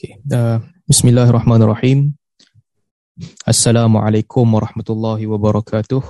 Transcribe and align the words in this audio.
Okay. 0.00 0.16
Uh, 0.32 0.64
Bismillahirrahmanirrahim. 0.88 2.16
Assalamualaikum 3.44 4.48
warahmatullahi 4.48 5.28
wabarakatuh. 5.28 6.00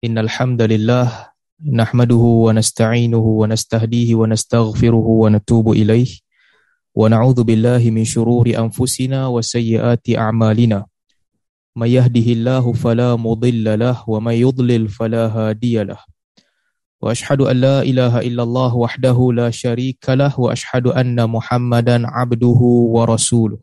Innal 0.00 0.32
hamdalillah 0.32 1.28
nahmaduhu 1.60 2.48
wa 2.48 2.56
nasta'inuhu 2.56 3.44
wa 3.44 3.52
nastahdihi 3.52 4.16
wa 4.16 4.32
nastaghfiruhu 4.32 5.28
wa 5.28 5.28
natubu 5.28 5.76
ilaih 5.76 6.08
wa 6.96 7.12
na'udzu 7.12 7.44
billahi 7.44 7.92
min 7.92 8.08
shururi 8.08 8.56
anfusina 8.56 9.28
wa 9.28 9.44
sayyiati 9.44 10.16
a'malina. 10.16 10.88
May 11.76 12.00
yahdihillahu 12.00 12.72
fala 12.72 13.12
mudilla 13.20 13.76
lahu 13.76 14.16
wa 14.16 14.32
may 14.32 14.40
yudlil 14.40 14.88
fala 14.88 15.28
hadiyalah. 15.28 16.00
واشهد 17.01 17.41
ان 17.41 17.57
لا 17.57 17.81
اله 17.81 18.19
الا 18.19 18.43
الله 18.43 18.75
وحده 18.75 19.17
لا 19.33 19.49
شريك 19.49 20.09
له 20.09 20.39
واشهد 20.39 20.87
ان 20.87 21.29
محمدا 21.29 22.07
عبده 22.07 22.59
ورسوله 22.95 23.57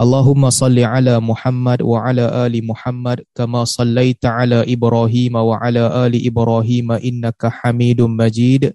اللهم 0.00 0.50
صل 0.50 0.78
على 0.78 1.20
محمد 1.20 1.82
وعلى 1.82 2.46
ال 2.46 2.54
محمد 2.66 3.18
كما 3.34 3.64
صليت 3.64 4.26
على 4.26 4.62
ابراهيم 4.74 5.34
وعلى 5.34 6.06
ال 6.06 6.14
ابراهيم 6.26 6.92
انك 6.92 7.46
حميد 7.46 8.00
مجيد 8.02 8.74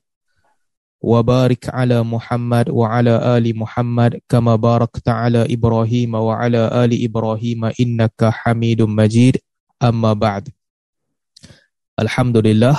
وبارك 1.02 1.70
على 1.70 2.03
محمد 2.03 2.70
وعلى 2.70 3.38
ال 3.38 3.45
محمد 3.59 4.20
كما 4.30 4.55
باركت 4.55 5.08
على 5.09 5.48
ابراهيم 5.55 6.12
وعلى 6.16 6.62
ال 6.84 6.91
ابراهيم 7.08 7.62
انك 7.80 8.20
حميد 8.40 8.81
مجيد 8.81 9.38
اما 9.84 10.13
بعد 10.13 10.49
الحمد 11.99 12.38
لله 12.38 12.76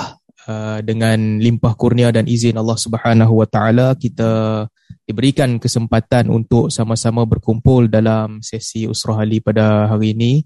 Uh, 0.48 0.80
dengan 0.80 1.36
limpah 1.36 1.76
kurnia 1.76 2.08
dan 2.08 2.24
izin 2.24 2.56
Allah 2.56 2.72
Subhanahu 2.72 3.44
Wa 3.44 3.48
Taala 3.52 3.92
kita 3.92 4.64
diberikan 5.04 5.60
kesempatan 5.60 6.32
untuk 6.32 6.72
sama-sama 6.72 7.28
berkumpul 7.28 7.92
dalam 7.92 8.40
sesi 8.40 8.88
usrah 8.88 9.20
ali 9.20 9.44
pada 9.44 9.92
hari 9.92 10.16
ini. 10.16 10.40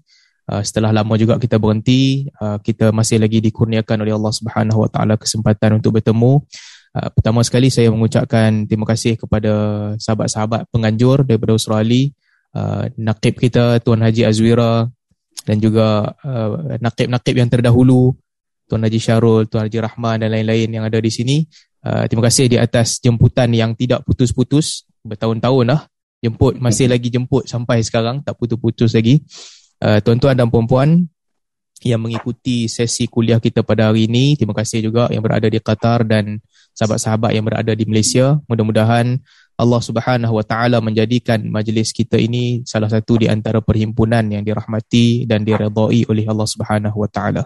Uh, 0.51 0.59
setelah 0.67 0.91
lama 0.91 1.15
juga 1.15 1.39
kita 1.39 1.55
berhenti, 1.63 2.27
uh, 2.43 2.59
kita 2.59 2.91
masih 2.91 3.23
lagi 3.23 3.39
dikurniakan 3.39 4.03
oleh 4.03 4.19
Allah 4.19 4.33
Subhanahu 4.35 4.83
Wa 4.83 4.89
Taala 4.91 5.15
kesempatan 5.15 5.79
untuk 5.79 5.95
bertemu. 5.95 6.43
Pertama 6.95 7.43
sekali 7.43 7.67
saya 7.67 7.91
mengucapkan 7.91 8.67
terima 8.67 8.87
kasih 8.87 9.19
kepada 9.19 9.51
sahabat-sahabat 9.99 10.71
penganjur 10.71 11.27
daripada 11.27 11.51
usrah 11.51 11.83
ali, 11.83 12.15
nakib 12.95 13.35
kita 13.35 13.83
Tuan 13.83 13.99
Haji 13.99 14.23
Azwira 14.23 14.87
dan 15.43 15.57
juga 15.59 16.15
nakib-nakib 16.79 17.35
yang 17.35 17.51
terdahulu 17.51 18.15
Tuan 18.65 18.81
Haji 18.81 18.99
Syarul, 18.99 19.45
Tuan 19.45 19.69
Haji 19.69 19.79
Rahman 19.81 20.25
dan 20.25 20.29
lain-lain 20.33 20.69
yang 20.69 20.83
ada 20.85 20.97
di 20.97 21.11
sini. 21.13 21.45
Uh, 21.85 22.09
terima 22.09 22.25
kasih 22.25 22.49
di 22.49 22.57
atas 22.57 22.97
jemputan 22.97 23.53
yang 23.53 23.77
tidak 23.77 24.01
putus-putus 24.05 24.89
bertahun-tahun 25.05 25.65
lah. 25.69 25.81
Jemput 26.23 26.57
masih 26.57 26.89
lagi 26.89 27.13
jemput 27.13 27.45
sampai 27.45 27.85
sekarang 27.85 28.25
tak 28.25 28.33
putus-putus 28.41 28.97
lagi. 28.97 29.21
Uh, 29.77 30.01
tuan-tuan 30.01 30.33
dan 30.33 30.49
puan-puan 30.49 31.05
yang 31.85 32.01
mengikuti 32.01 32.65
sesi 32.65 33.05
kuliah 33.05 33.37
kita 33.37 33.61
pada 33.61 33.91
hari 33.91 34.09
ini, 34.09 34.33
terima 34.39 34.55
kasih 34.55 34.89
juga 34.89 35.11
yang 35.11 35.21
berada 35.21 35.45
di 35.45 35.59
Qatar 35.61 36.07
dan 36.07 36.41
sahabat-sahabat 36.73 37.35
yang 37.35 37.45
berada 37.45 37.75
di 37.77 37.85
Malaysia. 37.85 38.39
Mudah-mudahan 38.49 39.21
Allah 39.55 39.81
Subhanahu 39.83 40.33
Wa 40.41 40.45
Taala 40.47 40.77
menjadikan 40.81 41.39
majlis 41.47 41.95
kita 41.95 42.19
ini 42.19 42.65
salah 42.67 42.91
satu 42.91 43.21
di 43.21 43.27
antara 43.29 43.63
perhimpunan 43.63 44.23
yang 44.27 44.41
dirahmati 44.41 45.23
dan 45.29 45.47
diredai 45.47 46.07
oleh 46.09 46.25
Allah 46.27 46.47
Subhanahu 46.47 46.97
Wa 47.05 47.09
Taala. 47.11 47.43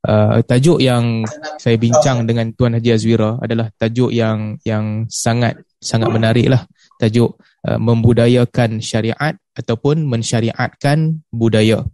Uh, 0.00 0.40
tajuk 0.48 0.80
yang 0.80 1.28
saya 1.60 1.76
bincang 1.76 2.24
dengan 2.24 2.48
Tuan 2.56 2.72
Haji 2.72 2.96
Azwira 2.96 3.36
adalah 3.36 3.68
tajuk 3.76 4.08
yang 4.08 4.56
yang 4.64 5.04
sangat 5.12 5.60
sangat 5.76 6.08
menarik 6.08 6.48
lah. 6.48 6.64
Tajuk 6.96 7.36
uh, 7.68 7.76
membudayakan 7.76 8.80
syariat 8.80 9.36
ataupun 9.52 10.08
mensyariatkan 10.08 11.20
budaya. 11.28 11.84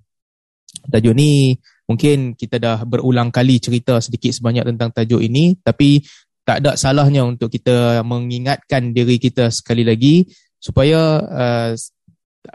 Tajuk 0.86 1.14
ni 1.18 1.58
mungkin 1.90 2.38
kita 2.38 2.62
dah 2.62 2.78
berulang 2.86 3.34
kali 3.34 3.58
cerita 3.58 3.98
sedikit 3.98 4.34
sebanyak 4.34 4.66
tentang 4.74 4.90
tajuk 4.94 5.22
ini 5.22 5.54
tapi 5.62 6.02
tak 6.46 6.62
ada 6.62 6.78
salahnya 6.78 7.26
untuk 7.26 7.50
kita 7.50 8.06
mengingatkan 8.06 8.94
diri 8.94 9.18
kita 9.18 9.50
sekali 9.50 9.82
lagi 9.82 10.26
supaya 10.62 11.18
uh, 11.22 11.70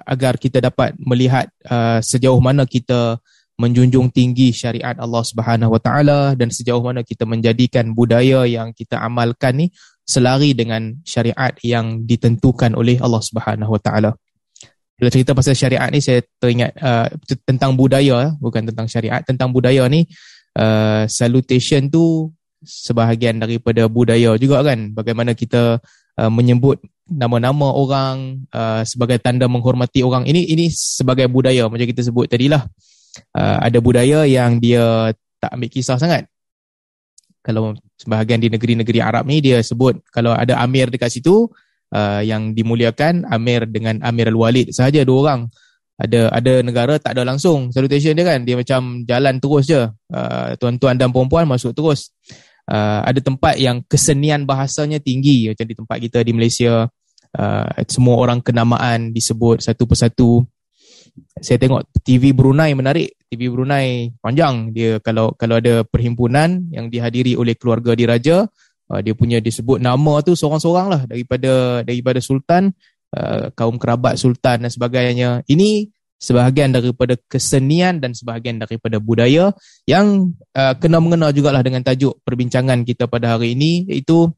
agar 0.08 0.40
kita 0.40 0.64
dapat 0.64 0.96
melihat 0.96 1.52
uh, 1.68 2.00
sejauh 2.00 2.40
mana 2.40 2.64
kita 2.64 3.20
menjunjung 3.62 4.10
tinggi 4.10 4.50
syariat 4.50 4.98
Allah 4.98 5.22
Subhanahu 5.22 5.78
Wa 5.78 5.82
Taala 5.82 6.20
dan 6.34 6.50
sejauh 6.50 6.82
mana 6.82 7.06
kita 7.06 7.30
menjadikan 7.30 7.94
budaya 7.94 8.50
yang 8.50 8.74
kita 8.74 8.98
amalkan 8.98 9.62
ni 9.62 9.68
selari 10.02 10.58
dengan 10.58 10.98
syariat 11.06 11.54
yang 11.62 12.02
ditentukan 12.10 12.74
oleh 12.74 12.98
Allah 12.98 13.22
Subhanahu 13.22 13.78
Wa 13.78 13.82
Taala. 13.82 14.12
Bila 14.98 15.10
cerita 15.14 15.38
pasal 15.38 15.54
syariat 15.54 15.90
ni 15.94 16.02
saya 16.02 16.26
teringat 16.42 16.78
uh, 16.78 17.10
tentang 17.46 17.78
budaya 17.78 18.34
bukan 18.38 18.70
tentang 18.70 18.86
syariat 18.86 19.22
tentang 19.22 19.50
budaya 19.50 19.86
ni 19.90 20.06
uh, 20.58 21.06
salutation 21.10 21.90
tu 21.90 22.30
sebahagian 22.62 23.42
daripada 23.42 23.86
budaya 23.86 24.38
juga 24.38 24.62
kan. 24.62 24.94
Bagaimana 24.94 25.34
kita 25.34 25.82
uh, 26.18 26.32
menyebut 26.34 26.82
nama-nama 27.10 27.74
orang 27.74 28.46
uh, 28.54 28.86
sebagai 28.86 29.18
tanda 29.18 29.50
menghormati 29.50 30.06
orang. 30.06 30.30
Ini 30.30 30.54
ini 30.54 30.70
sebagai 30.70 31.26
budaya 31.28 31.66
macam 31.66 31.88
kita 31.90 32.06
sebut 32.06 32.30
tadilah 32.30 32.62
uh, 33.36 33.58
ada 33.62 33.78
budaya 33.84 34.24
yang 34.28 34.62
dia 34.62 35.12
tak 35.42 35.52
ambil 35.58 35.70
kisah 35.72 35.98
sangat. 35.98 36.30
Kalau 37.42 37.74
sebahagian 37.98 38.38
di 38.38 38.54
negeri-negeri 38.54 39.02
Arab 39.02 39.26
ni 39.26 39.42
dia 39.42 39.58
sebut 39.66 39.98
kalau 40.14 40.30
ada 40.30 40.62
amir 40.62 40.94
dekat 40.94 41.10
situ 41.10 41.50
uh, 41.90 42.22
yang 42.22 42.54
dimuliakan 42.54 43.26
amir 43.26 43.66
dengan 43.66 43.98
Amir 44.06 44.30
Al-Walid 44.30 44.70
sahaja 44.72 45.02
dua 45.02 45.18
orang. 45.26 45.42
Ada 46.02 46.34
ada 46.34 46.54
negara 46.66 46.98
tak 46.98 47.14
ada 47.14 47.26
langsung 47.26 47.70
salutation 47.70 48.18
dia 48.18 48.26
kan 48.26 48.42
dia 48.42 48.58
macam 48.58 49.06
jalan 49.06 49.38
terus 49.38 49.70
je. 49.70 49.82
Uh, 50.10 50.54
tuan-tuan 50.58 50.98
dan 50.98 51.10
puan-puan 51.10 51.46
masuk 51.50 51.74
terus. 51.74 52.14
Uh, 52.70 53.02
ada 53.06 53.18
tempat 53.20 53.58
yang 53.58 53.82
kesenian 53.90 54.46
bahasanya 54.46 55.02
tinggi 55.02 55.50
macam 55.50 55.66
di 55.66 55.76
tempat 55.78 55.98
kita 55.98 56.20
di 56.22 56.32
Malaysia. 56.34 56.86
Uh, 57.32 57.70
semua 57.88 58.20
orang 58.20 58.44
kenamaan 58.44 59.16
disebut 59.16 59.64
satu 59.64 59.88
persatu 59.88 60.44
saya 61.42 61.58
tengok 61.58 61.90
TV 62.06 62.32
Brunei 62.32 62.72
menarik. 62.78 63.18
TV 63.32 63.48
Brunei 63.48 64.12
panjang 64.20 64.76
dia 64.76 65.00
kalau 65.00 65.32
kalau 65.40 65.58
ada 65.58 65.88
perhimpunan 65.88 66.68
yang 66.70 66.92
dihadiri 66.92 67.40
oleh 67.40 67.56
keluarga 67.56 67.96
diraja, 67.96 68.44
uh, 68.92 69.00
dia 69.00 69.16
punya 69.16 69.40
disebut 69.40 69.80
nama 69.80 70.20
tu 70.22 70.36
seorang-seorang 70.36 70.88
lah 70.92 71.02
daripada 71.08 71.82
daripada 71.82 72.20
sultan, 72.20 72.76
uh, 73.16 73.50
kaum 73.56 73.80
kerabat 73.80 74.20
sultan 74.20 74.68
dan 74.68 74.72
sebagainya. 74.72 75.48
Ini 75.48 75.88
sebahagian 76.22 76.70
daripada 76.70 77.18
kesenian 77.26 77.98
dan 77.98 78.14
sebahagian 78.14 78.62
daripada 78.62 79.02
budaya 79.02 79.50
yang 79.90 80.38
uh, 80.54 80.74
kena 80.78 81.02
mengena 81.02 81.34
jugalah 81.34 81.66
dengan 81.66 81.82
tajuk 81.82 82.22
perbincangan 82.22 82.86
kita 82.86 83.10
pada 83.10 83.36
hari 83.36 83.58
ini 83.58 83.90
iaitu 83.90 84.30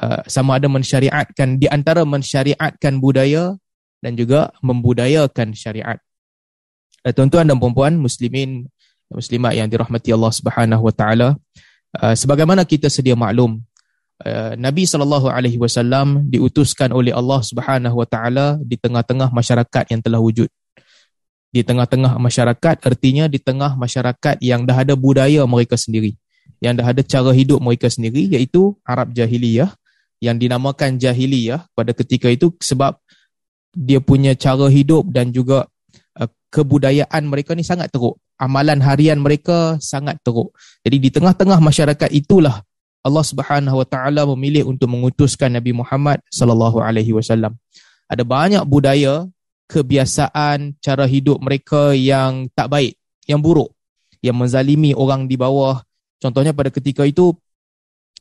uh, 0.00 0.20
sama 0.24 0.56
ada 0.56 0.72
mensyariatkan 0.72 1.60
di 1.60 1.68
antara 1.68 2.08
mensyariatkan 2.08 2.96
budaya 3.04 3.52
dan 4.06 4.14
juga 4.14 4.54
membudayakan 4.62 5.50
syariat. 5.50 5.98
Eh, 7.02 7.10
tuan-tuan 7.10 7.42
dan 7.50 7.58
puan-puan 7.58 7.98
muslimin 7.98 8.70
muslimat 9.10 9.54
yang 9.58 9.66
dirahmati 9.66 10.14
Allah 10.14 10.32
Subhanahu 10.34 10.82
wa 10.86 10.94
taala 10.94 11.38
uh, 12.02 12.14
sebagaimana 12.18 12.66
kita 12.66 12.90
sedia 12.90 13.14
maklum 13.14 13.62
uh, 14.26 14.58
Nabi 14.58 14.82
sallallahu 14.82 15.30
alaihi 15.30 15.58
wasallam 15.58 16.26
diutuskan 16.26 16.90
oleh 16.90 17.14
Allah 17.14 17.38
Subhanahu 17.46 18.02
wa 18.02 18.06
taala 18.08 18.58
di 18.58 18.74
tengah-tengah 18.74 19.30
masyarakat 19.30 19.84
yang 19.94 20.02
telah 20.02 20.18
wujud 20.18 20.50
di 21.54 21.62
tengah-tengah 21.62 22.18
masyarakat 22.18 22.76
artinya 22.82 23.30
di 23.30 23.38
tengah 23.38 23.78
masyarakat 23.78 24.42
yang 24.42 24.66
dah 24.66 24.82
ada 24.82 24.98
budaya 24.98 25.46
mereka 25.46 25.78
sendiri 25.78 26.18
yang 26.58 26.74
dah 26.74 26.90
ada 26.90 27.06
cara 27.06 27.30
hidup 27.30 27.62
mereka 27.62 27.86
sendiri 27.86 28.26
iaitu 28.26 28.74
Arab 28.82 29.14
jahiliyah 29.14 29.70
yang 30.18 30.34
dinamakan 30.34 30.98
jahiliyah 30.98 31.70
pada 31.78 31.94
ketika 31.94 32.26
itu 32.26 32.50
sebab 32.58 32.98
dia 33.76 34.00
punya 34.00 34.32
cara 34.32 34.72
hidup 34.72 35.12
dan 35.12 35.36
juga 35.36 35.68
kebudayaan 36.56 37.28
mereka 37.28 37.52
ni 37.52 37.60
sangat 37.60 37.92
teruk. 37.92 38.16
Amalan 38.40 38.80
harian 38.80 39.20
mereka 39.20 39.76
sangat 39.76 40.16
teruk. 40.24 40.56
Jadi 40.80 40.96
di 40.96 41.10
tengah-tengah 41.12 41.60
masyarakat 41.60 42.08
itulah 42.16 42.64
Allah 43.04 43.24
Subhanahu 43.24 43.84
Wa 43.84 43.86
Taala 43.86 44.24
memilih 44.32 44.72
untuk 44.72 44.88
mengutuskan 44.88 45.52
Nabi 45.52 45.76
Muhammad 45.76 46.24
sallallahu 46.32 46.80
alaihi 46.80 47.12
wasallam. 47.12 47.60
Ada 48.08 48.24
banyak 48.24 48.64
budaya, 48.64 49.28
kebiasaan, 49.68 50.80
cara 50.80 51.04
hidup 51.04 51.42
mereka 51.44 51.92
yang 51.92 52.48
tak 52.56 52.72
baik, 52.72 52.96
yang 53.28 53.44
buruk, 53.44 53.76
yang 54.24 54.36
menzalimi 54.40 54.96
orang 54.96 55.28
di 55.28 55.36
bawah. 55.36 55.84
Contohnya 56.16 56.56
pada 56.56 56.72
ketika 56.72 57.04
itu 57.04 57.36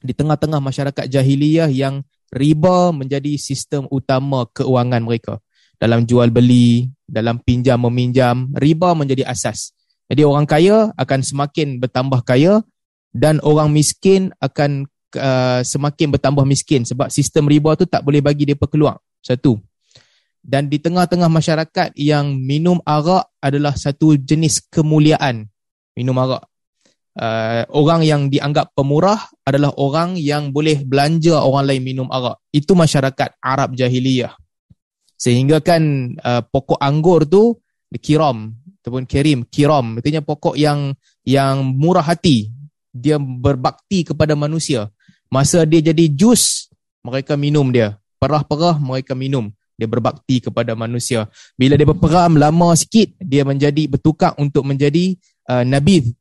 di 0.04 0.12
tengah-tengah 0.12 0.60
masyarakat 0.60 1.06
jahiliyah 1.08 1.72
yang 1.72 2.04
riba 2.36 2.92
menjadi 2.92 3.40
sistem 3.40 3.88
utama 3.88 4.44
keuangan 4.52 5.02
mereka 5.02 5.40
dalam 5.78 6.08
jual 6.08 6.32
beli, 6.32 6.90
dalam 7.06 7.40
pinjam 7.44 7.82
meminjam, 7.86 8.50
riba 8.58 8.96
menjadi 8.98 9.28
asas. 9.28 9.76
Jadi 10.06 10.22
orang 10.22 10.46
kaya 10.46 10.94
akan 10.96 11.20
semakin 11.26 11.82
bertambah 11.82 12.22
kaya 12.22 12.62
dan 13.16 13.42
orang 13.42 13.74
miskin 13.74 14.30
akan 14.38 14.86
uh, 15.18 15.62
semakin 15.66 16.14
bertambah 16.14 16.46
miskin 16.46 16.86
sebab 16.86 17.10
sistem 17.10 17.50
riba 17.50 17.74
tu 17.74 17.88
tak 17.90 18.06
boleh 18.06 18.22
bagi 18.22 18.46
dia 18.46 18.58
peluang 18.58 19.00
Satu. 19.24 19.58
Dan 20.46 20.70
di 20.70 20.78
tengah-tengah 20.78 21.26
masyarakat 21.26 21.98
yang 21.98 22.38
minum 22.38 22.78
arak 22.86 23.34
adalah 23.42 23.74
satu 23.74 24.14
jenis 24.14 24.62
kemuliaan. 24.70 25.50
Minum 25.98 26.22
arak. 26.22 26.46
Uh, 27.18 27.66
orang 27.74 28.06
yang 28.06 28.22
dianggap 28.30 28.70
pemurah 28.78 29.18
adalah 29.42 29.74
orang 29.82 30.20
yang 30.22 30.54
boleh 30.54 30.86
belanja 30.86 31.42
orang 31.42 31.66
lain 31.66 31.82
minum 31.82 32.08
arak. 32.14 32.38
Itu 32.54 32.78
masyarakat 32.78 33.42
Arab 33.42 33.74
jahiliyah. 33.74 34.38
Sehingga 35.16 35.64
kan 35.64 36.16
uh, 36.20 36.44
pokok 36.44 36.80
anggur 36.80 37.24
tu 37.28 37.56
kiram 37.96 38.52
ataupun 38.84 39.08
kirim, 39.08 39.48
kiram. 39.48 39.98
Artinya 39.98 40.22
pokok 40.22 40.60
yang 40.60 40.94
yang 41.24 41.64
murah 41.64 42.04
hati. 42.04 42.52
Dia 42.96 43.20
berbakti 43.20 44.08
kepada 44.08 44.36
manusia. 44.40 44.88
Masa 45.28 45.68
dia 45.68 45.84
jadi 45.84 46.08
jus, 46.12 46.72
mereka 47.04 47.36
minum 47.36 47.68
dia. 47.72 48.00
Perah-perah 48.20 48.80
mereka 48.80 49.12
minum 49.18 49.52
dia 49.76 49.88
berbakti 49.92 50.40
kepada 50.40 50.72
manusia. 50.74 51.28
Bila 51.60 51.76
dia 51.76 51.88
berperam 51.88 52.40
lama 52.40 52.72
sikit, 52.80 53.12
dia 53.20 53.44
menjadi 53.44 53.92
bertukar 53.92 54.32
untuk 54.40 54.64
menjadi 54.64 55.20
uh, 55.52 55.68
nabi. 55.68 56.16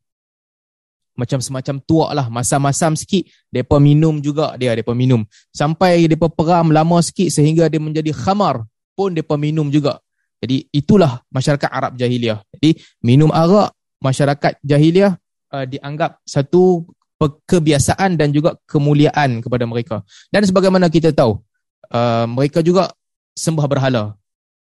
Macam 1.14 1.38
semacam 1.38 1.79
tuak 1.79 2.11
lah, 2.11 2.26
masam-masam 2.26 2.99
sikit, 2.99 3.31
pun 3.70 3.79
minum 3.79 4.19
juga 4.19 4.58
dia, 4.58 4.75
pun 4.82 4.99
minum. 4.99 5.23
Sampai 5.55 6.11
dia 6.11 6.19
peram 6.19 6.75
lama 6.75 6.99
sikit 6.99 7.31
sehingga 7.31 7.70
dia 7.70 7.79
menjadi 7.79 8.11
khamar, 8.11 8.67
pun 8.94 9.12
pun 9.12 9.38
minum 9.38 9.69
juga. 9.69 9.99
Jadi 10.41 10.69
itulah 10.70 11.25
masyarakat 11.32 11.70
Arab 11.70 11.93
jahiliah. 11.99 12.41
Jadi 12.56 12.79
minum 13.00 13.32
arak, 13.32 13.73
masyarakat 14.00 14.61
jahiliah 14.61 15.17
uh, 15.52 15.64
dianggap 15.64 16.20
satu 16.25 16.85
kebiasaan 17.49 18.20
dan 18.20 18.29
juga 18.35 18.58
kemuliaan 18.69 19.41
kepada 19.41 19.64
mereka. 19.64 19.96
Dan 20.29 20.44
sebagaimana 20.44 20.93
kita 20.93 21.17
tahu, 21.17 21.41
uh, 21.88 22.26
mereka 22.29 22.61
juga 22.61 22.93
sembah 23.32 23.64
berhala. 23.64 24.12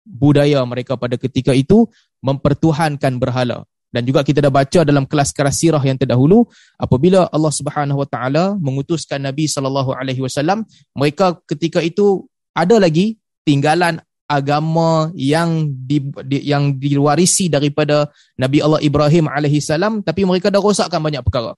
Budaya 0.05 0.61
mereka 0.65 0.97
pada 0.97 1.17
ketika 1.17 1.53
itu 1.53 1.89
mempertuhankan 2.21 3.17
berhala. 3.17 3.65
Dan 3.91 4.07
juga 4.07 4.23
kita 4.23 4.39
dah 4.39 4.53
baca 4.53 4.87
dalam 4.87 5.03
kelas 5.03 5.35
keras 5.35 5.59
sirah 5.59 5.83
yang 5.83 5.99
terdahulu 5.99 6.47
apabila 6.79 7.27
Allah 7.27 7.51
Subhanahu 7.51 7.99
Wa 8.05 8.07
Taala 8.07 8.55
mengutuskan 8.55 9.19
Nabi 9.19 9.51
sallallahu 9.51 9.91
alaihi 9.91 10.23
wasallam 10.23 10.63
mereka 10.95 11.35
ketika 11.43 11.83
itu 11.83 12.23
ada 12.55 12.79
lagi 12.79 13.19
tinggalan 13.43 13.99
agama 14.31 15.11
yang 15.11 15.67
di, 15.67 15.99
di, 16.23 16.47
yang 16.47 16.79
diwarisi 16.79 17.51
daripada 17.51 18.07
Nabi 18.39 18.63
Allah 18.63 18.79
Ibrahim 18.79 19.27
alaihi 19.27 19.59
salam 19.59 19.99
tapi 19.99 20.23
mereka 20.23 20.47
dah 20.47 20.63
rosakkan 20.63 21.03
banyak 21.03 21.19
perkara. 21.19 21.51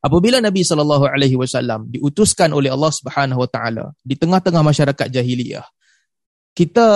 Apabila 0.00 0.40
Nabi 0.40 0.64
sallallahu 0.64 1.04
alaihi 1.04 1.36
wasallam 1.36 1.88
diutuskan 1.92 2.52
oleh 2.56 2.72
Allah 2.72 2.92
Subhanahu 2.92 3.44
wa 3.44 3.48
taala 3.48 3.84
di 4.00 4.16
tengah-tengah 4.16 4.64
masyarakat 4.64 5.08
jahiliyah 5.12 5.64
kita 6.52 6.88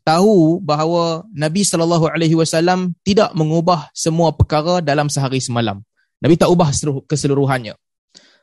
tahu 0.00 0.64
bahawa 0.64 1.28
Nabi 1.36 1.60
sallallahu 1.60 2.08
alaihi 2.08 2.36
wasallam 2.36 2.96
tidak 3.04 3.36
mengubah 3.36 3.92
semua 3.92 4.32
perkara 4.32 4.80
dalam 4.80 5.12
sehari 5.12 5.44
semalam. 5.44 5.84
Nabi 6.24 6.34
tak 6.40 6.48
ubah 6.48 6.72
keseluruhannya. 7.04 7.76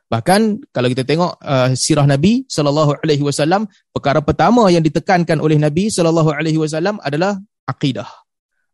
Bahkan 0.06 0.70
kalau 0.70 0.88
kita 0.94 1.02
tengok 1.02 1.42
uh, 1.42 1.74
sirah 1.74 2.06
Nabi 2.06 2.46
sallallahu 2.46 3.02
alaihi 3.02 3.26
wasallam, 3.26 3.66
perkara 3.90 4.22
pertama 4.22 4.70
yang 4.70 4.86
ditekankan 4.86 5.42
oleh 5.42 5.58
Nabi 5.58 5.90
sallallahu 5.90 6.30
alaihi 6.30 6.62
wasallam 6.62 7.02
adalah 7.02 7.42
akidah. 7.66 8.06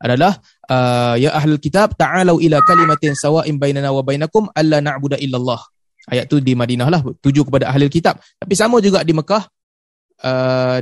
Adalah 0.02 0.42
uh, 0.68 1.16
ya 1.16 1.32
ahlul 1.38 1.62
kitab 1.62 1.94
ta'alu 1.94 2.42
ila 2.50 2.58
kalimatin 2.66 3.14
sawa'in 3.14 3.56
bainana 3.62 3.94
wa 3.94 4.04
bainakum 4.04 4.50
alla 4.52 4.84
na'budu 4.84 5.16
illallah. 5.22 5.62
Ayat 6.10 6.26
tu 6.26 6.42
di 6.42 6.58
Madinah 6.58 6.90
lah 6.90 7.02
tuju 7.22 7.46
kepada 7.46 7.70
ahli 7.70 7.86
kitab. 7.88 8.18
Tapi 8.42 8.54
sama 8.58 8.82
juga 8.82 9.06
di 9.06 9.14
Mekah 9.14 9.46
uh, 10.26 10.80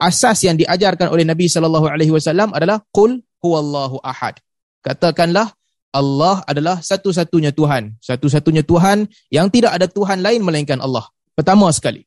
asas 0.00 0.38
yang 0.48 0.56
diajarkan 0.56 1.12
oleh 1.12 1.22
Nabi 1.22 1.46
sallallahu 1.46 1.86
alaihi 1.86 2.10
wasallam 2.10 2.50
adalah 2.56 2.80
qul 2.90 3.20
huwallahu 3.44 4.00
ahad. 4.00 4.40
Katakanlah 4.80 5.52
Allah 5.94 6.42
adalah 6.50 6.82
satu-satunya 6.82 7.54
Tuhan, 7.54 7.94
satu-satunya 8.02 8.66
Tuhan 8.66 9.06
yang 9.30 9.46
tidak 9.46 9.78
ada 9.78 9.86
Tuhan 9.86 10.26
lain 10.26 10.42
melainkan 10.42 10.82
Allah. 10.82 11.06
Pertama 11.38 11.70
sekali. 11.70 12.02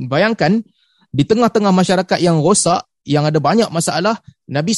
Bayangkan 0.00 0.64
di 1.12 1.28
tengah-tengah 1.28 1.70
masyarakat 1.76 2.18
yang 2.24 2.40
rosak, 2.40 2.88
yang 3.04 3.28
ada 3.28 3.36
banyak 3.36 3.68
masalah, 3.68 4.16
Nabi 4.48 4.72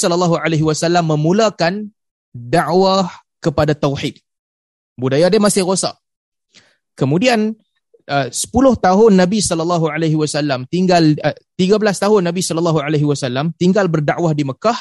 wasallam 0.67 1.15
memulakan 1.15 1.95
dakwah 2.35 3.07
kepada 3.39 3.79
tauhid. 3.79 4.19
Budaya 4.99 5.31
dia 5.31 5.39
masih 5.39 5.63
rosak. 5.63 5.95
Kemudian 6.99 7.55
uh, 8.11 8.29
10 8.31 8.51
tahun 8.83 9.13
Nabi 9.15 9.39
sallallahu 9.39 9.87
alaihi 9.91 10.19
wasallam 10.19 10.67
tinggal 10.67 11.15
uh, 11.23 11.35
13 11.59 11.79
tahun 11.79 12.21
Nabi 12.27 12.43
sallallahu 12.43 12.79
alaihi 12.83 13.07
wasallam 13.07 13.55
tinggal 13.59 13.87
berdakwah 13.87 14.35
di 14.35 14.43
Mekah 14.43 14.79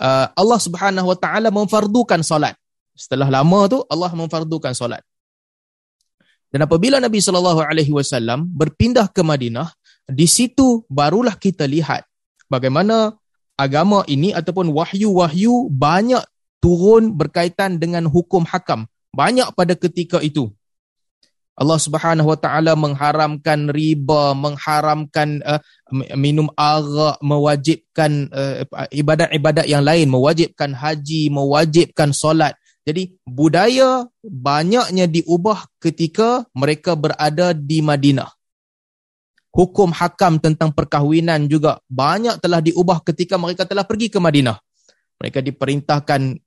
uh, 0.00 0.26
Allah 0.32 0.60
Subhanahu 0.60 1.12
wa 1.12 1.16
taala 1.20 1.52
memfardukan 1.52 2.24
solat. 2.24 2.56
Setelah 2.96 3.28
lama 3.28 3.60
tu 3.68 3.78
Allah 3.86 4.10
memfardukan 4.16 4.72
solat. 4.72 5.04
Dan 6.50 6.66
apabila 6.66 6.98
Nabi 6.98 7.22
sallallahu 7.22 7.62
alaihi 7.62 7.94
wasallam 7.94 8.48
berpindah 8.50 9.06
ke 9.06 9.22
Madinah 9.22 9.70
di 10.10 10.26
situ 10.26 10.82
barulah 10.90 11.38
kita 11.38 11.62
lihat 11.62 12.02
bagaimana 12.50 13.14
agama 13.54 14.02
ini 14.10 14.34
ataupun 14.34 14.74
wahyu-wahyu 14.74 15.70
banyak 15.70 16.26
turun 16.58 17.14
berkaitan 17.14 17.78
dengan 17.78 18.10
hukum 18.10 18.42
hakam. 18.42 18.90
Banyak 19.14 19.54
pada 19.54 19.78
ketika 19.78 20.18
itu. 20.22 20.50
Allah 21.60 21.76
Subhanahu 21.76 22.32
Wa 22.32 22.38
Taala 22.40 22.72
mengharamkan 22.72 23.68
riba, 23.68 24.32
mengharamkan 24.32 25.44
uh, 25.44 25.60
minum 26.14 26.48
arak, 26.54 27.18
mewajibkan 27.20 28.30
uh, 28.30 28.64
ibadat-ibadat 28.94 29.66
yang 29.66 29.82
lain, 29.82 30.06
mewajibkan 30.06 30.72
haji, 30.72 31.28
mewajibkan 31.28 32.14
solat. 32.14 32.54
Jadi 32.86 33.12
budaya 33.28 34.08
banyaknya 34.24 35.04
diubah 35.04 35.68
ketika 35.78 36.48
mereka 36.56 36.96
berada 36.96 37.52
di 37.52 37.84
Madinah. 37.84 38.32
Hukum 39.50 39.90
hakam 39.90 40.38
tentang 40.38 40.70
perkahwinan 40.70 41.50
juga 41.50 41.82
banyak 41.90 42.38
telah 42.38 42.62
diubah 42.62 43.02
ketika 43.02 43.34
mereka 43.34 43.66
telah 43.66 43.82
pergi 43.82 44.06
ke 44.06 44.22
Madinah. 44.22 44.56
Mereka 45.20 45.42
diperintahkan 45.44 46.38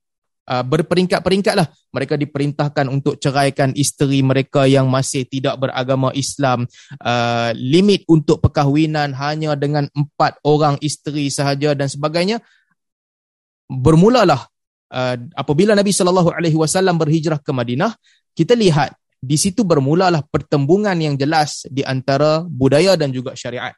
Uh, 0.44 0.60
berperingkat-peringkat 0.60 1.54
lah. 1.56 1.68
Mereka 1.88 2.20
diperintahkan 2.20 2.86
untuk 2.92 3.16
ceraikan 3.16 3.72
isteri 3.72 4.20
mereka 4.20 4.68
yang 4.68 4.92
masih 4.92 5.24
tidak 5.24 5.56
beragama 5.56 6.12
Islam. 6.12 6.68
Uh, 7.00 7.56
limit 7.56 8.04
untuk 8.04 8.44
perkahwinan 8.44 9.16
hanya 9.16 9.56
dengan 9.56 9.88
empat 9.96 10.36
orang 10.44 10.76
isteri 10.84 11.32
sahaja 11.32 11.72
dan 11.72 11.88
sebagainya. 11.88 12.44
Bermulalah 13.72 14.44
uh, 14.92 15.16
apabila 15.32 15.72
Nabi 15.72 15.96
SAW 15.96 16.28
berhijrah 17.00 17.40
ke 17.40 17.50
Madinah, 17.50 17.96
kita 18.36 18.52
lihat 18.52 18.92
di 19.24 19.40
situ 19.40 19.64
bermulalah 19.64 20.20
pertembungan 20.28 20.94
yang 21.00 21.16
jelas 21.16 21.64
di 21.72 21.80
antara 21.80 22.44
budaya 22.44 22.92
dan 23.00 23.08
juga 23.08 23.32
syariat 23.32 23.72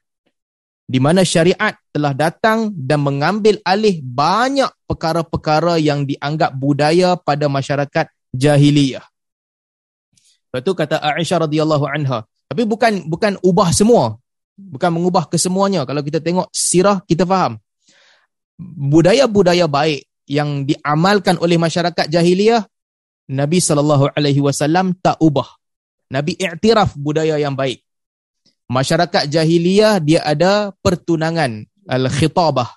di 0.86 1.02
mana 1.02 1.26
syariat 1.26 1.74
telah 1.90 2.14
datang 2.14 2.70
dan 2.70 3.02
mengambil 3.02 3.58
alih 3.66 3.98
banyak 4.00 4.70
perkara-perkara 4.86 5.82
yang 5.82 6.06
dianggap 6.06 6.54
budaya 6.54 7.18
pada 7.18 7.50
masyarakat 7.50 8.06
jahiliyah. 8.30 9.02
Lepas 10.46 10.62
tu 10.62 10.72
kata 10.78 11.02
Aisyah 11.02 11.50
radhiyallahu 11.50 11.84
anha, 11.90 12.22
tapi 12.46 12.62
bukan 12.62 13.10
bukan 13.10 13.34
ubah 13.42 13.74
semua. 13.74 14.14
Bukan 14.56 14.88
mengubah 14.88 15.28
kesemuanya. 15.28 15.84
Kalau 15.84 16.00
kita 16.00 16.16
tengok 16.22 16.48
sirah 16.48 17.04
kita 17.04 17.28
faham. 17.28 17.60
Budaya-budaya 18.56 19.68
baik 19.68 20.08
yang 20.24 20.64
diamalkan 20.64 21.36
oleh 21.44 21.60
masyarakat 21.60 22.08
jahiliyah 22.08 22.64
Nabi 23.36 23.60
sallallahu 23.60 24.16
alaihi 24.16 24.40
wasallam 24.40 24.96
tak 24.96 25.20
ubah. 25.20 25.60
Nabi 26.08 26.38
iktiraf 26.40 26.96
budaya 26.96 27.36
yang 27.36 27.52
baik 27.52 27.85
masyarakat 28.66 29.30
jahiliyah 29.30 30.02
dia 30.02 30.22
ada 30.26 30.74
pertunangan 30.82 31.66
al-khitabah 31.86 32.70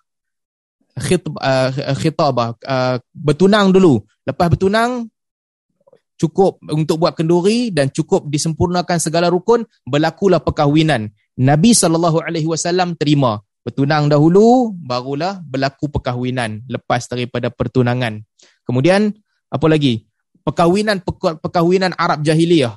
Khit, 0.99 1.23
uh, 1.23 1.71
khitabah. 1.95 2.59
Uh, 2.59 2.99
bertunang 3.15 3.71
dulu. 3.71 4.03
Lepas 4.27 4.51
bertunang 4.51 5.07
cukup 6.19 6.59
untuk 6.75 6.99
buat 6.99 7.15
kenduri 7.15 7.71
dan 7.71 7.87
cukup 7.87 8.27
disempurnakan 8.27 8.99
segala 8.99 9.31
rukun 9.31 9.63
berlakulah 9.87 10.43
perkahwinan. 10.43 11.07
Nabi 11.39 11.71
sallallahu 11.71 12.19
alaihi 12.19 12.45
wasallam 12.45 12.99
terima. 12.99 13.39
Bertunang 13.63 14.11
dahulu 14.11 14.75
barulah 14.75 15.39
berlaku 15.43 15.87
perkahwinan 15.87 16.63
lepas 16.67 17.07
daripada 17.07 17.47
pertunangan. 17.51 18.19
Kemudian 18.67 19.11
apa 19.47 19.65
lagi? 19.67 20.07
Perkahwinan 20.43 21.03
perkahwinan 21.39 21.95
Arab 21.95 22.23
jahiliyah. 22.23 22.75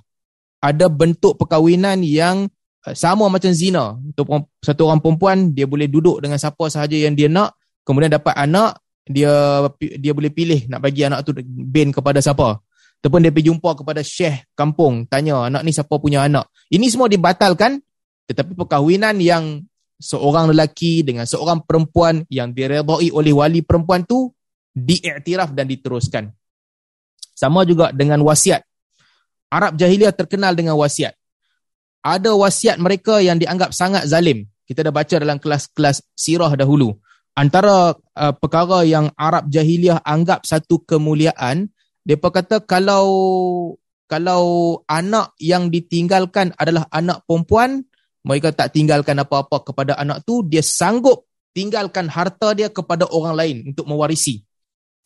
Ada 0.63 0.87
bentuk 0.87 1.39
perkahwinan 1.43 2.07
yang 2.07 2.47
sama 2.91 3.31
macam 3.31 3.55
zina 3.55 3.95
untuk 3.95 4.51
satu 4.59 4.91
orang 4.91 4.99
perempuan 4.99 5.55
dia 5.55 5.71
boleh 5.71 5.87
duduk 5.87 6.19
dengan 6.19 6.35
siapa 6.35 6.67
sahaja 6.67 6.99
yang 6.99 7.15
dia 7.15 7.31
nak 7.31 7.55
kemudian 7.87 8.11
dapat 8.11 8.35
anak 8.35 8.83
dia 9.07 9.63
dia 9.79 10.13
boleh 10.15 10.35
pilih 10.35 10.67
nak 10.67 10.83
bagi 10.83 11.07
anak 11.07 11.23
tu 11.23 11.31
bin 11.47 11.95
kepada 11.95 12.19
siapa 12.19 12.59
ataupun 12.99 13.23
dia 13.23 13.31
pergi 13.31 13.51
jumpa 13.55 13.71
kepada 13.79 14.03
syekh 14.03 14.51
kampung 14.59 15.07
tanya 15.07 15.47
anak 15.47 15.63
ni 15.63 15.71
siapa 15.71 15.95
punya 16.03 16.27
anak 16.27 16.51
ini 16.75 16.91
semua 16.91 17.07
dibatalkan 17.07 17.79
Tetapi 18.33 18.55
perkahwinan 18.55 19.19
yang 19.19 19.61
seorang 20.03 20.51
lelaki 20.51 21.07
dengan 21.07 21.27
seorang 21.27 21.63
perempuan 21.63 22.27
yang 22.33 22.51
diredai 22.51 23.13
oleh 23.15 23.33
wali 23.35 23.61
perempuan 23.63 24.03
tu 24.03 24.31
diiktiraf 24.75 25.55
dan 25.55 25.69
diteruskan. 25.69 26.33
Sama 27.33 27.63
juga 27.69 27.91
dengan 27.93 28.23
wasiat. 28.23 28.63
Arab 29.53 29.77
jahiliah 29.77 30.15
terkenal 30.15 30.57
dengan 30.57 30.79
wasiat. 30.79 31.13
Ada 32.03 32.35
wasiat 32.35 32.83
mereka 32.83 33.23
yang 33.23 33.39
dianggap 33.39 33.71
sangat 33.71 34.11
zalim. 34.11 34.51
Kita 34.67 34.83
dah 34.83 34.95
baca 34.95 35.15
dalam 35.19 35.39
kelas-kelas 35.39 36.03
sirah 36.19 36.51
dahulu. 36.59 36.99
Antara 37.33 37.95
uh, 37.97 38.35
perkara 38.37 38.85
yang 38.85 39.09
Arab 39.17 39.49
jahiliah 39.49 40.03
anggap 40.05 40.45
satu 40.45 40.83
kemuliaan, 40.85 41.71
mereka 42.03 42.29
kata 42.35 42.67
kalau 42.67 43.07
kalau 44.11 44.77
anak 44.91 45.33
yang 45.41 45.73
ditinggalkan 45.73 46.53
adalah 46.61 46.85
anak 46.93 47.25
perempuan, 47.25 47.87
mereka 48.27 48.53
tak 48.53 48.77
tinggalkan 48.77 49.17
apa-apa 49.17 49.65
kepada 49.65 49.97
anak 49.97 50.27
tu, 50.29 50.45
dia 50.45 50.61
sanggup 50.61 51.25
tinggalkan 51.57 52.13
harta 52.13 52.53
dia 52.53 52.69
kepada 52.69 53.09
orang 53.09 53.35
lain 53.39 53.57
untuk 53.73 53.89
mewarisi. 53.89 54.45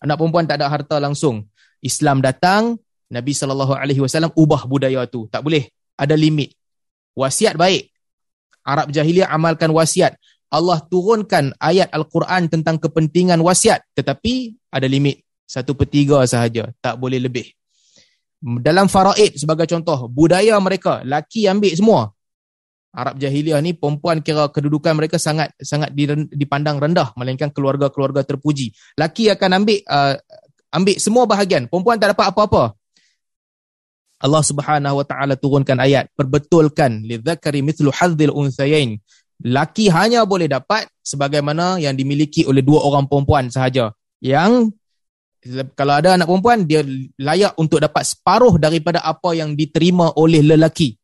Anak 0.03 0.19
perempuan 0.19 0.51
tak 0.51 0.59
ada 0.59 0.67
harta 0.67 0.99
langsung. 0.99 1.47
Islam 1.85 2.19
datang, 2.19 2.83
Nabi 3.07 3.31
SAW 3.31 4.35
ubah 4.35 4.67
budaya 4.67 5.07
tu. 5.07 5.31
Tak 5.31 5.41
boleh. 5.47 5.71
Ada 5.95 6.19
limit. 6.19 6.53
Wasiat 7.17 7.57
baik. 7.57 7.89
Arab 8.63 8.93
jahiliah 8.93 9.33
amalkan 9.33 9.73
wasiat. 9.73 10.15
Allah 10.53 10.79
turunkan 10.87 11.57
ayat 11.59 11.91
Al-Quran 11.91 12.53
tentang 12.53 12.77
kepentingan 12.77 13.41
wasiat. 13.41 13.83
Tetapi 13.97 14.55
ada 14.71 14.85
limit. 14.85 15.25
Satu 15.49 15.73
per 15.73 15.89
tiga 15.89 16.21
sahaja. 16.29 16.71
Tak 16.79 17.01
boleh 17.01 17.19
lebih. 17.19 17.49
Dalam 18.61 18.87
faraid 18.87 19.41
sebagai 19.41 19.65
contoh, 19.65 20.13
budaya 20.13 20.61
mereka, 20.61 21.01
laki 21.03 21.49
ambil 21.49 21.73
semua. 21.73 22.03
Arab 22.97 23.21
jahiliah 23.21 23.61
ni 23.61 23.77
perempuan 23.77 24.25
kira 24.25 24.49
kedudukan 24.49 24.97
mereka 24.97 25.21
sangat 25.21 25.53
sangat 25.61 25.93
dipandang 26.33 26.81
rendah 26.81 27.13
melainkan 27.13 27.53
keluarga-keluarga 27.53 28.25
terpuji. 28.25 28.73
Laki 28.97 29.29
akan 29.29 29.51
ambil 29.61 29.79
uh, 29.85 30.17
ambil 30.73 30.97
semua 30.97 31.25
bahagian, 31.29 31.69
perempuan 31.69 32.01
tak 32.01 32.17
dapat 32.17 32.33
apa-apa. 32.33 32.73
Allah 34.17 34.43
Subhanahu 34.43 35.03
wa 35.03 35.05
taala 35.05 35.37
turunkan 35.37 35.77
ayat 35.77 36.09
perbetulkan 36.17 37.05
lidzakari 37.05 37.61
mithlu 37.61 37.93
hadzil 37.93 38.33
unthayain. 38.33 38.97
Laki 39.45 39.93
hanya 39.93 40.25
boleh 40.25 40.49
dapat 40.49 40.89
sebagaimana 41.05 41.77
yang 41.77 41.93
dimiliki 41.93 42.49
oleh 42.49 42.65
dua 42.65 42.81
orang 42.89 43.05
perempuan 43.05 43.53
sahaja. 43.53 43.93
Yang 44.25 44.73
kalau 45.77 46.01
ada 46.01 46.17
anak 46.17 46.27
perempuan 46.27 46.65
dia 46.65 46.81
layak 47.21 47.53
untuk 47.61 47.85
dapat 47.85 48.03
separuh 48.09 48.57
daripada 48.57 49.05
apa 49.05 49.37
yang 49.37 49.53
diterima 49.53 50.17
oleh 50.17 50.41
lelaki. 50.41 50.97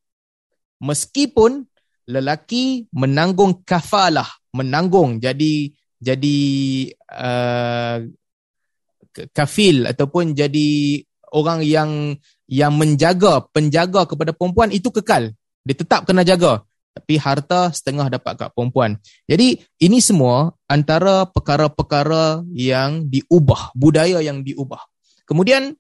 Meskipun 0.81 1.63
lelaki 2.09 2.89
menanggung 2.97 3.63
kafalah, 3.63 4.27
menanggung 4.57 5.21
jadi 5.21 5.71
jadi 6.03 6.39
uh, 7.13 8.03
kafil 9.37 9.87
ataupun 9.87 10.35
jadi 10.35 10.99
orang 11.33 11.61
yang 11.63 11.91
yang 12.53 12.77
menjaga, 12.77 13.49
penjaga 13.49 14.05
kepada 14.05 14.37
perempuan 14.37 14.69
itu 14.69 14.93
kekal. 14.93 15.33
Dia 15.65 15.73
tetap 15.73 16.05
kena 16.05 16.21
jaga. 16.21 16.61
Tapi 16.93 17.17
harta 17.17 17.73
setengah 17.73 18.13
dapat 18.13 18.37
kat 18.37 18.53
perempuan. 18.53 19.01
Jadi 19.25 19.65
ini 19.81 20.05
semua 20.05 20.53
antara 20.69 21.25
perkara-perkara 21.25 22.45
yang 22.53 23.09
diubah, 23.09 23.73
budaya 23.73 24.21
yang 24.21 24.45
diubah. 24.45 24.85
Kemudian 25.25 25.73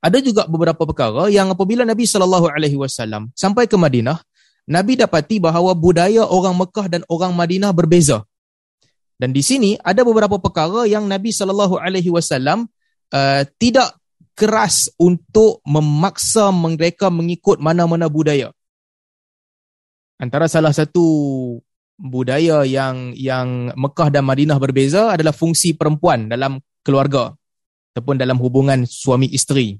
ada 0.00 0.18
juga 0.24 0.48
beberapa 0.48 0.88
perkara 0.88 1.28
yang 1.28 1.52
apabila 1.52 1.84
Nabi 1.84 2.08
saw 2.08 2.24
sampai 3.36 3.68
ke 3.68 3.76
Madinah, 3.76 4.16
Nabi 4.64 4.96
dapati 4.96 5.36
bahawa 5.36 5.76
budaya 5.76 6.24
orang 6.24 6.56
Mekah 6.56 6.88
dan 6.88 7.04
orang 7.12 7.36
Madinah 7.36 7.76
berbeza. 7.76 8.24
Dan 9.20 9.36
di 9.36 9.44
sini 9.44 9.76
ada 9.84 10.00
beberapa 10.00 10.40
perkara 10.40 10.88
yang 10.88 11.04
Nabi 11.04 11.28
sallallahu 11.28 11.76
alaihi 11.76 12.08
wasallam 12.08 12.64
uh, 13.12 13.44
tidak 13.60 13.99
keras 14.40 14.88
untuk 14.96 15.60
memaksa 15.68 16.48
mereka 16.48 17.12
mengikut 17.12 17.60
mana-mana 17.60 18.08
budaya. 18.08 18.56
Antara 20.16 20.48
salah 20.48 20.72
satu 20.72 21.04
budaya 22.00 22.64
yang 22.64 23.12
yang 23.12 23.76
Mekah 23.76 24.08
dan 24.08 24.24
Madinah 24.24 24.56
berbeza 24.56 25.12
adalah 25.12 25.36
fungsi 25.36 25.76
perempuan 25.76 26.32
dalam 26.32 26.56
keluarga 26.80 27.36
ataupun 27.92 28.16
dalam 28.16 28.40
hubungan 28.40 28.88
suami 28.88 29.28
isteri. 29.28 29.76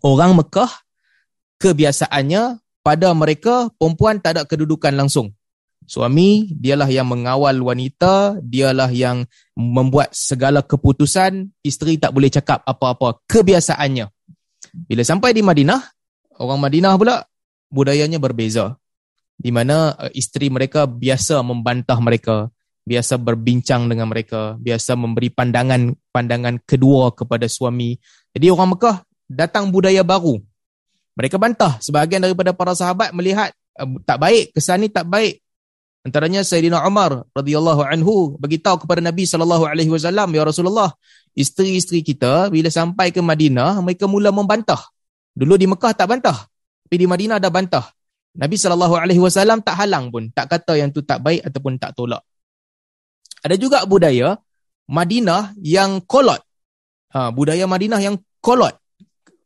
Orang 0.00 0.40
Mekah 0.40 0.72
kebiasaannya 1.60 2.64
pada 2.80 3.12
mereka 3.12 3.68
perempuan 3.76 4.24
tak 4.24 4.40
ada 4.40 4.42
kedudukan 4.48 4.96
langsung. 4.96 5.36
Suami 5.84 6.48
dialah 6.48 6.88
yang 6.88 7.04
mengawal 7.04 7.60
wanita, 7.60 8.40
dialah 8.40 8.88
yang 8.88 9.28
membuat 9.52 10.16
segala 10.16 10.64
keputusan, 10.64 11.52
isteri 11.60 12.00
tak 12.00 12.16
boleh 12.16 12.32
cakap 12.32 12.64
apa-apa 12.64 13.20
kebiasaannya. 13.28 14.08
Bila 14.74 15.02
sampai 15.04 15.36
di 15.36 15.44
Madinah, 15.44 15.80
orang 16.40 16.60
Madinah 16.60 16.96
pula 16.96 17.20
budayanya 17.68 18.16
berbeza. 18.16 18.80
Di 19.34 19.50
mana 19.52 19.92
uh, 19.92 20.10
isteri 20.14 20.48
mereka 20.48 20.88
biasa 20.88 21.44
membantah 21.44 21.98
mereka, 22.00 22.48
biasa 22.86 23.20
berbincang 23.20 23.84
dengan 23.90 24.08
mereka, 24.08 24.56
biasa 24.56 24.96
memberi 24.96 25.28
pandangan 25.28 25.92
pandangan 26.14 26.62
kedua 26.64 27.12
kepada 27.12 27.44
suami. 27.44 27.98
Jadi 28.32 28.46
orang 28.48 28.78
Mekah 28.78 28.96
datang 29.28 29.68
budaya 29.68 30.00
baru 30.00 30.40
mereka 31.14 31.38
bantah 31.38 31.78
sebahagian 31.78 32.22
daripada 32.22 32.50
para 32.50 32.74
sahabat 32.74 33.14
melihat 33.14 33.54
uh, 33.78 33.86
tak 34.02 34.18
baik, 34.18 34.50
kesan 34.50 34.82
ni 34.86 34.88
tak 34.90 35.06
baik. 35.06 35.43
Antaranya 36.04 36.44
Sayyidina 36.44 36.84
Umar 36.84 37.24
radhiyallahu 37.32 37.80
anhu 37.80 38.36
beritahu 38.36 38.84
kepada 38.84 39.00
Nabi 39.00 39.24
sallallahu 39.24 39.64
alaihi 39.64 39.88
wasallam, 39.88 40.28
"Ya 40.36 40.44
Rasulullah, 40.44 40.92
isteri-isteri 41.32 42.04
kita 42.04 42.52
bila 42.52 42.68
sampai 42.68 43.08
ke 43.08 43.24
Madinah, 43.24 43.80
mereka 43.80 44.04
mula 44.04 44.28
membantah. 44.28 44.92
Dulu 45.32 45.56
di 45.56 45.64
Mekah 45.64 45.96
tak 45.96 46.12
bantah, 46.12 46.44
tapi 46.84 46.96
di 47.00 47.08
Madinah 47.08 47.40
ada 47.40 47.48
bantah. 47.48 47.88
Nabi 48.36 48.60
sallallahu 48.60 48.94
alaihi 49.00 49.22
wasallam 49.22 49.64
tak 49.64 49.80
halang 49.80 50.12
pun, 50.12 50.28
tak 50.28 50.52
kata 50.52 50.76
yang 50.76 50.92
tu 50.92 51.00
tak 51.00 51.24
baik 51.24 51.40
ataupun 51.40 51.80
tak 51.80 51.96
tolak. 51.96 52.20
Ada 53.40 53.56
juga 53.56 53.82
budaya 53.88 54.36
Madinah 54.92 55.56
yang 55.64 56.04
kolot. 56.04 56.38
Ha, 57.16 57.32
budaya 57.32 57.64
Madinah 57.64 58.00
yang 58.04 58.20
kolot 58.44 58.76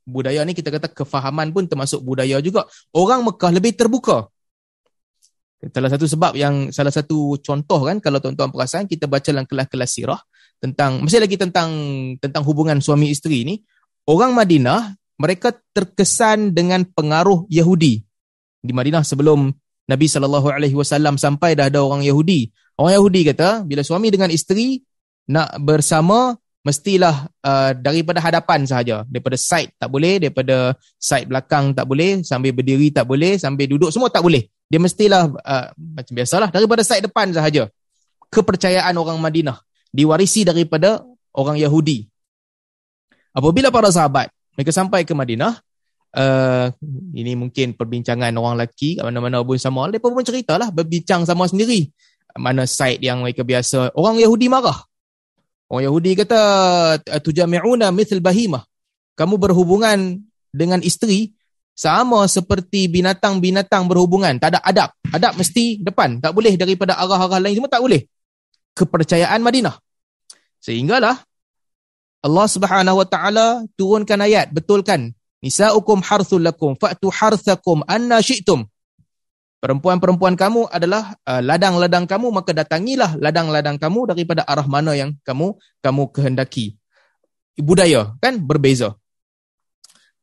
budaya 0.09 0.41
ni 0.49 0.57
kita 0.57 0.73
kata 0.73 0.89
kefahaman 0.89 1.53
pun 1.53 1.69
termasuk 1.69 2.01
budaya 2.01 2.41
juga. 2.41 2.65
Orang 2.97 3.29
Mekah 3.29 3.53
lebih 3.53 3.77
terbuka. 3.77 4.33
Salah 5.59 5.91
satu 5.91 6.07
sebab 6.07 6.39
yang 6.39 6.71
salah 6.71 6.95
satu 6.95 7.35
contoh 7.43 7.83
kan 7.83 7.99
kalau 7.99 8.23
tuan-tuan 8.23 8.55
perasan 8.55 8.87
kita 8.87 9.11
baca 9.11 9.27
dalam 9.27 9.43
kelas-kelas 9.43 9.91
sirah 9.91 10.21
tentang 10.63 11.03
masih 11.03 11.19
lagi 11.19 11.35
tentang 11.35 11.71
tentang 12.23 12.47
hubungan 12.47 12.79
suami 12.79 13.11
isteri 13.11 13.43
ni, 13.43 13.59
orang 14.07 14.39
Madinah 14.39 14.95
mereka 15.19 15.51
terkesan 15.75 16.55
dengan 16.55 16.87
pengaruh 16.87 17.51
Yahudi. 17.51 18.07
Di 18.63 18.71
Madinah 18.71 19.03
sebelum 19.03 19.51
Nabi 19.91 20.07
sallallahu 20.07 20.47
alaihi 20.47 20.79
wasallam 20.79 21.19
sampai 21.19 21.59
dah 21.59 21.67
ada 21.67 21.83
orang 21.83 22.07
Yahudi. 22.07 22.55
Orang 22.79 22.95
Yahudi 22.95 23.27
kata 23.35 23.67
bila 23.67 23.83
suami 23.83 24.15
dengan 24.15 24.31
isteri 24.31 24.79
nak 25.27 25.59
bersama 25.59 26.39
mestilah 26.63 27.27
uh, 27.43 27.73
daripada 27.75 28.23
hadapan 28.23 28.63
sahaja 28.67 29.07
daripada 29.09 29.39
side 29.39 29.73
tak 29.79 29.89
boleh 29.89 30.21
daripada 30.21 30.75
side 30.99 31.31
belakang 31.31 31.73
tak 31.73 31.87
boleh 31.87 32.21
sambil 32.27 32.53
berdiri 32.53 32.93
tak 32.93 33.09
boleh 33.09 33.41
sambil 33.41 33.65
duduk 33.71 33.89
semua 33.95 34.11
tak 34.13 34.21
boleh 34.27 34.45
dia 34.69 34.81
mestilah 34.81 35.33
uh, 35.33 35.67
macam 35.77 36.13
biasalah 36.13 36.49
daripada 36.53 36.85
side 36.85 37.05
depan 37.09 37.33
sahaja. 37.33 37.73
Kepercayaan 38.29 38.93
orang 38.93 39.17
Madinah 39.17 39.57
diwarisi 39.89 40.45
daripada 40.45 41.01
orang 41.33 41.57
Yahudi. 41.57 42.05
Apabila 43.33 43.73
para 43.73 43.89
sahabat 43.89 44.29
mereka 44.53 44.73
sampai 44.73 45.09
ke 45.09 45.17
Madinah 45.17 45.57
uh, 46.13 46.69
ini 47.17 47.33
mungkin 47.33 47.73
perbincangan 47.73 48.33
orang 48.37 48.61
lelaki 48.61 49.01
mana-mana 49.01 49.41
pun 49.41 49.57
sama 49.57 49.89
mereka 49.89 50.13
pun 50.13 50.21
ceritalah 50.21 50.69
berbincang 50.69 51.25
sama 51.25 51.49
sendiri 51.49 51.89
mana 52.37 52.69
side 52.69 53.01
yang 53.01 53.25
mereka 53.25 53.43
biasa. 53.43 53.97
Orang 53.97 54.21
Yahudi 54.21 54.47
marah. 54.53 54.77
Orang 55.69 55.85
Yahudi 55.89 56.17
kata 56.17 56.41
tujami'una 57.21 57.89
mithl 57.93 58.21
bahimah. 58.21 58.65
Kamu 59.17 59.41
berhubungan 59.41 60.23
dengan 60.53 60.81
isteri 60.81 61.35
sama 61.79 62.27
seperti 62.27 62.91
binatang-binatang 62.91 63.87
berhubungan. 63.87 64.35
Tak 64.43 64.59
ada 64.59 64.61
adab. 64.67 64.91
Adab 65.15 65.39
mesti 65.39 65.79
depan. 65.79 66.19
Tak 66.19 66.35
boleh 66.35 66.59
daripada 66.59 66.99
arah-arah 66.99 67.39
lain 67.39 67.55
semua 67.55 67.71
tak 67.71 67.87
boleh. 67.87 68.03
Kepercayaan 68.75 69.39
Madinah. 69.39 69.79
Sehinggalah 70.59 71.23
Allah 72.19 72.47
Subhanahu 72.51 72.99
wa 72.99 73.07
taala 73.07 73.63
turunkan 73.79 74.19
ayat 74.19 74.51
betulkan 74.51 75.15
nisaukum 75.39 76.03
harthul 76.03 76.43
lakum 76.43 76.75
fa'tu 76.75 77.15
harthakum 77.15 77.87
anna 77.87 78.19
syi'tum 78.19 78.67
perempuan-perempuan 79.63 80.35
kamu 80.35 80.67
adalah 80.67 81.15
uh, 81.23 81.39
ladang-ladang 81.39 82.11
kamu 82.11 82.35
maka 82.35 82.51
datangilah 82.51 83.15
ladang-ladang 83.23 83.79
kamu 83.79 84.11
daripada 84.11 84.43
arah 84.43 84.67
mana 84.67 84.99
yang 84.99 85.15
kamu 85.23 85.55
kamu 85.79 86.03
kehendaki 86.11 86.75
budaya 87.55 88.19
kan 88.19 88.43
berbeza 88.43 88.99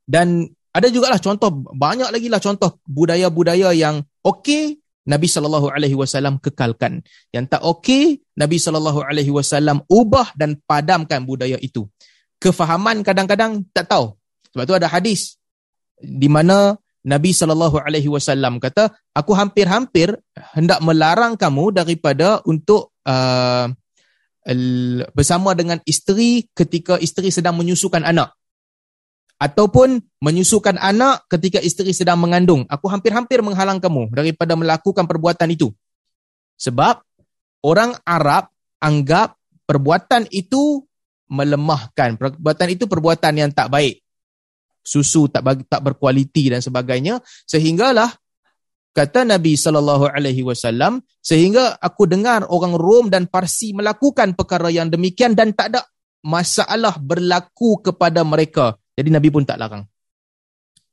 dan 0.04 0.52
ada 0.76 0.92
juga 0.92 1.08
lah 1.08 1.24
contoh 1.24 1.48
banyak 1.72 2.12
lagi 2.12 2.28
lah 2.28 2.44
contoh 2.44 2.84
budaya-budaya 2.84 3.72
yang 3.72 4.04
okey, 4.28 4.84
Nabi 5.08 5.32
sallallahu 5.32 5.72
alaihi 5.72 5.96
wasallam 5.96 6.36
kekalkan. 6.44 7.00
Yang 7.32 7.46
tak 7.56 7.62
okey, 7.64 8.20
Nabi 8.36 8.60
sallallahu 8.60 9.00
alaihi 9.08 9.32
wasallam 9.32 9.88
ubah 9.88 10.36
dan 10.36 10.60
padamkan 10.68 11.24
budaya 11.24 11.56
itu. 11.64 11.88
Kefahaman 12.44 13.08
kadang-kadang 13.08 13.64
tak 13.72 13.88
tahu. 13.88 14.20
Sebab 14.52 14.64
tu 14.68 14.76
ada 14.76 14.92
hadis 14.92 15.40
di 15.96 16.28
mana 16.28 16.76
Nabi 17.08 17.32
sallallahu 17.32 17.80
alaihi 17.80 18.12
wasallam 18.12 18.60
kata, 18.60 18.92
aku 19.16 19.32
hampir-hampir 19.32 20.12
hendak 20.60 20.84
melarang 20.84 21.40
kamu 21.40 21.72
daripada 21.72 22.44
untuk 22.44 22.92
uh, 23.08 23.72
bersama 25.16 25.56
dengan 25.56 25.80
isteri 25.88 26.52
ketika 26.52 27.00
isteri 27.00 27.32
sedang 27.32 27.56
menyusukan 27.58 28.04
anak 28.04 28.36
ataupun 29.36 30.00
menyusukan 30.24 30.80
anak 30.80 31.28
ketika 31.28 31.60
isteri 31.60 31.92
sedang 31.92 32.20
mengandung. 32.20 32.64
Aku 32.72 32.88
hampir-hampir 32.88 33.44
menghalang 33.44 33.84
kamu 33.84 34.12
daripada 34.16 34.56
melakukan 34.56 35.04
perbuatan 35.06 35.52
itu. 35.52 35.72
Sebab 36.56 37.04
orang 37.68 38.00
Arab 38.08 38.48
anggap 38.80 39.36
perbuatan 39.68 40.32
itu 40.32 40.84
melemahkan. 41.28 42.16
Perbuatan 42.16 42.68
itu 42.72 42.86
perbuatan 42.88 43.34
yang 43.36 43.52
tak 43.52 43.68
baik. 43.68 44.00
Susu 44.86 45.26
tak 45.28 45.42
bagi, 45.42 45.66
tak 45.66 45.82
berkualiti 45.82 46.54
dan 46.54 46.62
sebagainya 46.62 47.18
sehinggalah 47.50 48.06
kata 48.94 49.26
Nabi 49.26 49.58
sallallahu 49.58 50.14
alaihi 50.14 50.46
wasallam 50.46 51.02
sehingga 51.26 51.74
aku 51.82 52.06
dengar 52.06 52.46
orang 52.54 52.78
Rom 52.78 53.10
dan 53.10 53.26
Parsi 53.26 53.74
melakukan 53.74 54.38
perkara 54.38 54.70
yang 54.70 54.94
demikian 54.94 55.34
dan 55.34 55.58
tak 55.58 55.74
ada 55.74 55.82
masalah 56.22 57.02
berlaku 57.02 57.82
kepada 57.82 58.22
mereka 58.22 58.78
jadi 58.96 59.10
Nabi 59.12 59.28
pun 59.30 59.44
tak 59.44 59.60
larang. 59.60 59.84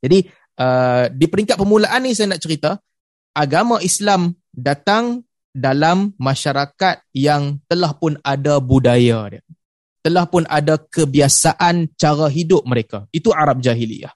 Jadi 0.03 0.27
uh, 0.59 1.07
di 1.15 1.27
peringkat 1.31 1.55
permulaan 1.55 2.03
ni 2.03 2.13
saya 2.13 2.35
nak 2.35 2.43
cerita 2.43 2.83
agama 3.33 3.79
Islam 3.79 4.35
datang 4.51 5.23
dalam 5.55 6.11
masyarakat 6.19 7.07
yang 7.15 7.63
telah 7.71 7.95
pun 7.95 8.19
ada 8.27 8.59
budaya 8.59 9.39
dia. 9.39 9.43
Telah 10.03 10.27
pun 10.27 10.43
ada 10.51 10.83
kebiasaan 10.83 11.95
cara 11.95 12.27
hidup 12.27 12.67
mereka. 12.67 13.07
Itu 13.15 13.31
Arab 13.31 13.63
jahiliyah. 13.63 14.11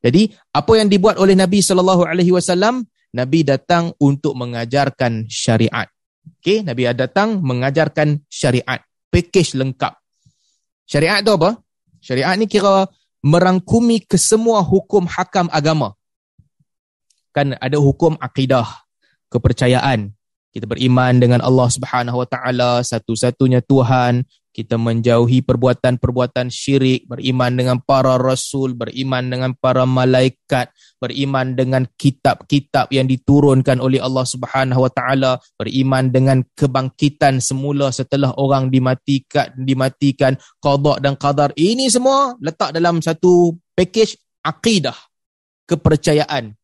Jadi 0.00 0.32
apa 0.56 0.72
yang 0.80 0.88
dibuat 0.88 1.20
oleh 1.20 1.36
Nabi 1.36 1.60
sallallahu 1.60 2.08
alaihi 2.08 2.32
wasallam 2.32 2.88
Nabi 3.12 3.44
datang 3.44 3.92
untuk 4.00 4.32
mengajarkan 4.32 5.28
syariat. 5.28 5.92
Okey, 6.40 6.64
Nabi 6.64 6.88
datang 6.96 7.44
mengajarkan 7.44 8.24
syariat, 8.32 8.80
package 9.12 9.60
lengkap. 9.60 9.92
Syariat 10.88 11.20
tu 11.20 11.36
apa? 11.36 11.60
Syariat 12.00 12.32
ni 12.40 12.48
kira 12.48 12.88
merangkumi 13.20 14.04
kesemua 14.04 14.64
hukum 14.64 15.04
hakam 15.08 15.48
agama. 15.52 15.96
Kan 17.30 17.54
ada 17.60 17.78
hukum 17.78 18.18
akidah, 18.18 18.66
kepercayaan. 19.30 20.10
Kita 20.50 20.66
beriman 20.66 21.22
dengan 21.22 21.38
Allah 21.46 21.68
Subhanahu 21.70 22.26
Wa 22.26 22.26
Taala 22.26 22.72
satu-satunya 22.82 23.62
Tuhan, 23.62 24.26
kita 24.50 24.74
menjauhi 24.74 25.46
perbuatan-perbuatan 25.46 26.50
syirik, 26.50 27.06
beriman 27.06 27.54
dengan 27.54 27.76
para 27.78 28.18
rasul, 28.18 28.74
beriman 28.74 29.30
dengan 29.30 29.50
para 29.54 29.86
malaikat, 29.86 30.74
beriman 30.98 31.54
dengan 31.54 31.86
kitab-kitab 31.86 32.90
yang 32.90 33.06
diturunkan 33.06 33.78
oleh 33.78 34.02
Allah 34.02 34.26
Subhanahu 34.26 34.86
Wa 34.86 34.92
Taala, 34.92 35.32
beriman 35.54 36.10
dengan 36.10 36.42
kebangkitan 36.58 37.38
semula 37.38 37.94
setelah 37.94 38.34
orang 38.34 38.74
dimatikan, 38.74 39.54
dimatikan, 39.54 40.34
qada 40.58 40.98
dan 40.98 41.14
qadar. 41.14 41.54
Ini 41.54 41.86
semua 41.86 42.34
letak 42.42 42.74
dalam 42.74 42.98
satu 42.98 43.54
package 43.78 44.18
akidah, 44.42 44.98
kepercayaan. 45.70 46.58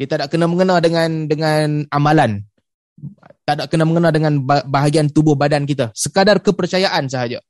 Dia 0.00 0.06
tak 0.08 0.16
ada 0.16 0.26
kena 0.32 0.48
mengena 0.48 0.80
dengan 0.80 1.28
dengan 1.28 1.84
amalan 1.92 2.51
tak 3.42 3.54
ada 3.58 3.64
kena 3.66 3.84
mengena 3.88 4.14
dengan 4.14 4.38
bahagian 4.46 5.10
tubuh 5.10 5.34
badan 5.34 5.66
kita. 5.66 5.90
Sekadar 5.96 6.38
kepercayaan 6.38 7.10
sahaja. 7.10 7.42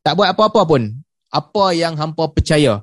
Tak 0.00 0.16
buat 0.16 0.32
apa-apa 0.32 0.64
pun. 0.64 0.82
Apa 1.30 1.76
yang 1.76 1.94
hampa 2.00 2.32
percaya. 2.32 2.82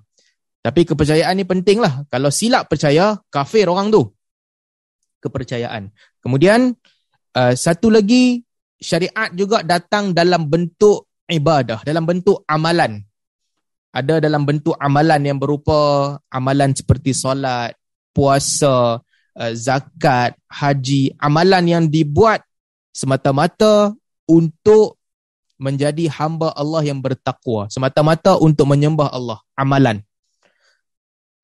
Tapi 0.62 0.85
kepercayaan 0.85 1.33
ni 1.33 1.45
penting 1.47 1.81
lah. 1.81 2.05
Kalau 2.12 2.29
silap 2.29 2.69
percaya, 2.69 3.17
kafir 3.31 3.65
orang 3.71 3.89
tu. 3.89 4.05
Kepercayaan. 5.23 5.89
Kemudian, 6.21 6.75
uh, 7.33 7.53
satu 7.57 7.89
lagi, 7.89 8.43
syariat 8.77 9.33
juga 9.33 9.65
datang 9.65 10.13
dalam 10.13 10.45
bentuk 10.45 11.09
ibadah. 11.25 11.81
Dalam 11.81 12.05
bentuk 12.05 12.45
amalan. 12.45 13.01
Ada 13.95 14.21
dalam 14.21 14.45
bentuk 14.45 14.77
amalan 14.77 15.25
yang 15.25 15.39
berupa 15.41 16.13
amalan 16.29 16.75
seperti 16.75 17.17
solat, 17.17 17.73
puasa, 18.13 19.01
Uh, 19.38 19.54
zakat, 19.54 20.34
haji, 20.50 21.13
amalan 21.21 21.62
yang 21.69 21.86
dibuat 21.86 22.41
semata-mata 22.89 23.93
untuk 24.26 24.97
menjadi 25.62 26.10
hamba 26.10 26.50
Allah 26.58 26.82
yang 26.82 26.97
bertakwa, 26.97 27.69
semata-mata 27.69 28.34
untuk 28.41 28.65
menyembah 28.65 29.13
Allah, 29.13 29.38
amalan. 29.54 30.02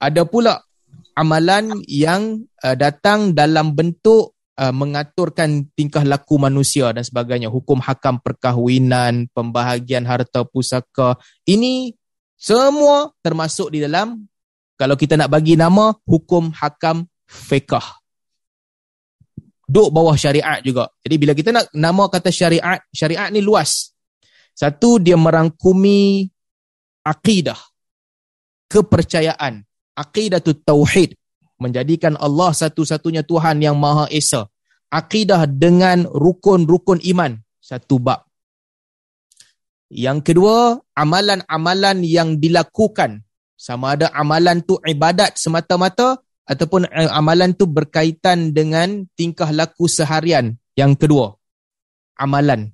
Ada 0.01 0.25
pula 0.25 0.65
amalan 1.13 1.85
yang 1.85 2.41
uh, 2.65 2.73
datang 2.73 3.37
dalam 3.37 3.77
bentuk 3.77 4.33
uh, 4.57 4.73
mengaturkan 4.73 5.69
tingkah 5.77 6.01
laku 6.01 6.41
manusia 6.41 6.89
dan 6.93 7.05
sebagainya, 7.05 7.53
hukum 7.53 7.77
hakam 7.77 8.17
perkahwinan, 8.21 9.29
pembahagian 9.33 10.05
harta 10.05 10.45
pusaka. 10.45 11.17
Ini 11.45 11.93
semua 12.37 13.13
termasuk 13.21 13.69
di 13.73 13.85
dalam 13.85 14.25
kalau 14.75 14.97
kita 14.97 15.15
nak 15.15 15.29
bagi 15.31 15.55
nama 15.55 15.93
hukum 16.03 16.51
hakam 16.57 17.05
fiqah. 17.27 18.03
Duk 19.63 19.89
bawah 19.89 20.13
syariat 20.19 20.59
juga. 20.61 20.91
Jadi 21.01 21.15
bila 21.17 21.31
kita 21.33 21.49
nak 21.49 21.71
nama 21.73 22.05
kata 22.11 22.29
syariat, 22.29 22.83
syariat 22.93 23.31
ni 23.31 23.39
luas. 23.39 23.95
Satu, 24.53 25.01
dia 25.01 25.17
merangkumi 25.17 26.29
akidah. 27.01 27.57
Kepercayaan. 28.69 29.65
Akidah 29.97 30.43
tu 30.43 30.53
tauhid. 30.53 31.17
Menjadikan 31.57 32.19
Allah 32.19 32.51
satu-satunya 32.53 33.23
Tuhan 33.25 33.63
yang 33.63 33.79
Maha 33.79 34.11
Esa. 34.13 34.45
Akidah 34.93 35.49
dengan 35.49 36.05
rukun-rukun 36.05 37.01
iman. 37.15 37.39
Satu 37.57 37.97
bab. 37.97 38.27
Yang 39.93 40.33
kedua, 40.33 40.77
amalan-amalan 40.97 42.03
yang 42.05 42.37
dilakukan. 42.37 43.25
Sama 43.53 43.95
ada 43.95 44.11
amalan 44.11 44.59
tu 44.65 44.75
ibadat 44.81 45.39
semata-mata 45.39 46.19
ataupun 46.43 46.87
eh, 46.91 47.09
amalan 47.11 47.55
tu 47.55 47.67
berkaitan 47.67 48.51
dengan 48.51 49.07
tingkah 49.15 49.49
laku 49.51 49.87
seharian. 49.87 50.55
Yang 50.73 51.05
kedua, 51.05 51.27
amalan. 52.17 52.73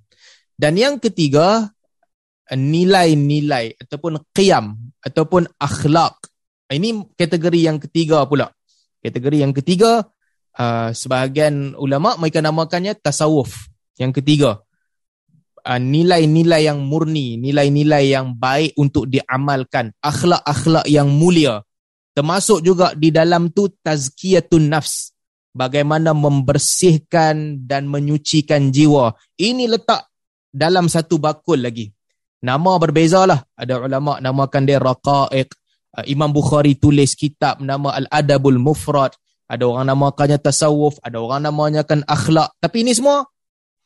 Dan 0.60 0.76
yang 0.76 1.00
ketiga, 1.00 1.72
nilai-nilai 2.52 3.78
ataupun 3.78 4.24
qiyam 4.34 4.76
ataupun 5.04 5.46
akhlak. 5.62 6.18
Ini 6.70 7.14
kategori 7.18 7.60
yang 7.60 7.78
ketiga 7.82 8.26
pula. 8.26 8.50
Kategori 9.02 9.38
yang 9.42 9.54
ketiga, 9.56 10.06
uh, 10.60 10.90
sebahagian 10.94 11.74
ulama 11.78 12.18
mereka 12.18 12.44
namakannya 12.44 12.98
tasawuf. 12.98 13.70
Yang 13.98 14.22
ketiga, 14.22 14.62
uh, 15.66 15.80
nilai-nilai 15.82 16.70
yang 16.70 16.84
murni, 16.84 17.40
nilai-nilai 17.40 18.14
yang 18.14 18.36
baik 18.38 18.76
untuk 18.78 19.10
diamalkan, 19.10 19.96
akhlak-akhlak 20.04 20.86
yang 20.90 21.10
mulia. 21.10 21.64
Termasuk 22.13 22.65
juga 22.65 22.91
di 22.98 23.13
dalam 23.13 23.54
tu 23.54 23.69
tazkiyatun 23.69 24.65
nafs. 24.69 25.13
Bagaimana 25.50 26.13
membersihkan 26.13 27.65
dan 27.65 27.89
menyucikan 27.89 28.69
jiwa. 28.69 29.17
Ini 29.39 29.65
letak 29.65 30.08
dalam 30.54 30.86
satu 30.86 31.17
bakul 31.17 31.65
lagi. 31.65 31.89
Nama 32.39 32.72
berbezalah. 32.80 33.43
Ada 33.58 33.82
ulama 33.82 34.22
namakan 34.22 34.63
dia 34.63 34.80
raqaiq. 34.80 35.50
Uh, 35.89 36.06
Imam 36.06 36.30
Bukhari 36.30 36.78
tulis 36.78 37.17
kitab 37.17 37.60
nama 37.60 37.98
Al-Adabul 37.98 38.62
Mufrad. 38.62 39.17
Ada 39.50 39.65
orang 39.65 39.89
namakannya 39.89 40.38
tasawuf. 40.38 41.02
Ada 41.02 41.17
orang 41.17 41.50
namanya 41.50 41.82
kan 41.82 42.06
akhlak. 42.06 42.54
Tapi 42.62 42.86
ini 42.86 42.93
semua 42.93 43.26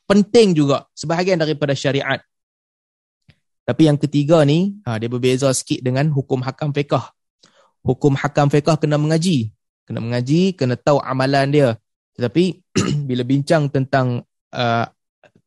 penting 0.05 0.51
juga. 0.51 0.83
Sebahagian 0.91 1.39
daripada 1.39 1.71
syariat. 1.71 2.19
Tapi 3.63 3.87
yang 3.87 3.95
ketiga 3.95 4.43
ni, 4.43 4.75
ha, 4.83 4.99
dia 4.99 5.07
berbeza 5.07 5.47
sikit 5.55 5.79
dengan 5.79 6.11
hukum 6.11 6.43
hakam 6.43 6.75
fiqah 6.75 7.15
hukum 7.83 8.15
hakam 8.15 8.47
fiqah 8.49 8.79
kena 8.79 8.97
mengaji. 8.97 9.51
Kena 9.83 9.99
mengaji, 9.99 10.55
kena 10.55 10.79
tahu 10.79 11.03
amalan 11.03 11.51
dia. 11.51 11.69
Tetapi 12.15 12.43
bila 13.09 13.23
bincang 13.27 13.67
tentang 13.67 14.23
uh, 14.55 14.85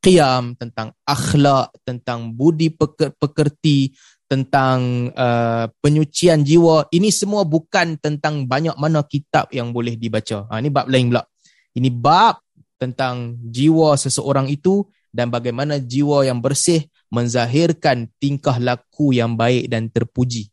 qiyam, 0.05 0.55
tentang 0.55 0.93
akhlak, 1.03 1.73
tentang 1.83 2.31
budi 2.37 2.71
pekerti, 3.19 3.97
tentang 4.29 5.11
uh, 5.15 5.67
penyucian 5.81 6.45
jiwa, 6.45 6.87
ini 6.93 7.09
semua 7.11 7.43
bukan 7.43 7.97
tentang 7.99 8.45
banyak 8.45 8.77
mana 8.77 9.03
kitab 9.03 9.51
yang 9.51 9.73
boleh 9.73 9.97
dibaca. 9.97 10.47
Ha, 10.51 10.61
ini 10.61 10.71
bab 10.71 10.87
lain 10.87 11.11
pula. 11.11 11.23
Ini 11.75 11.89
bab 11.91 12.43
tentang 12.77 13.41
jiwa 13.41 13.97
seseorang 13.97 14.53
itu 14.53 14.85
dan 15.15 15.33
bagaimana 15.33 15.81
jiwa 15.81 16.29
yang 16.29 16.45
bersih 16.45 16.85
menzahirkan 17.09 18.11
tingkah 18.21 18.61
laku 18.61 19.17
yang 19.17 19.39
baik 19.39 19.71
dan 19.73 19.89
terpuji. 19.89 20.51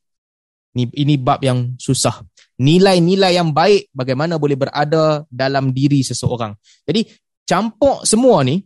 Ini, 0.73 0.89
ini 0.93 1.15
bab 1.21 1.39
yang 1.45 1.77
susah. 1.77 2.25
nilai-nilai 2.53 3.33
yang 3.33 3.49
baik 3.49 3.89
bagaimana 3.89 4.37
boleh 4.37 4.53
berada 4.53 5.25
dalam 5.25 5.73
diri 5.73 6.05
seseorang. 6.05 6.53
Jadi 6.85 7.09
campur 7.43 8.05
semua 8.05 8.45
ni 8.45 8.61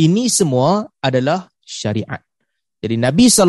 ini 0.00 0.32
semua 0.32 0.88
adalah 1.04 1.52
syariat. 1.60 2.20
Jadi 2.82 2.96
Nabi 2.98 3.30
saw 3.30 3.46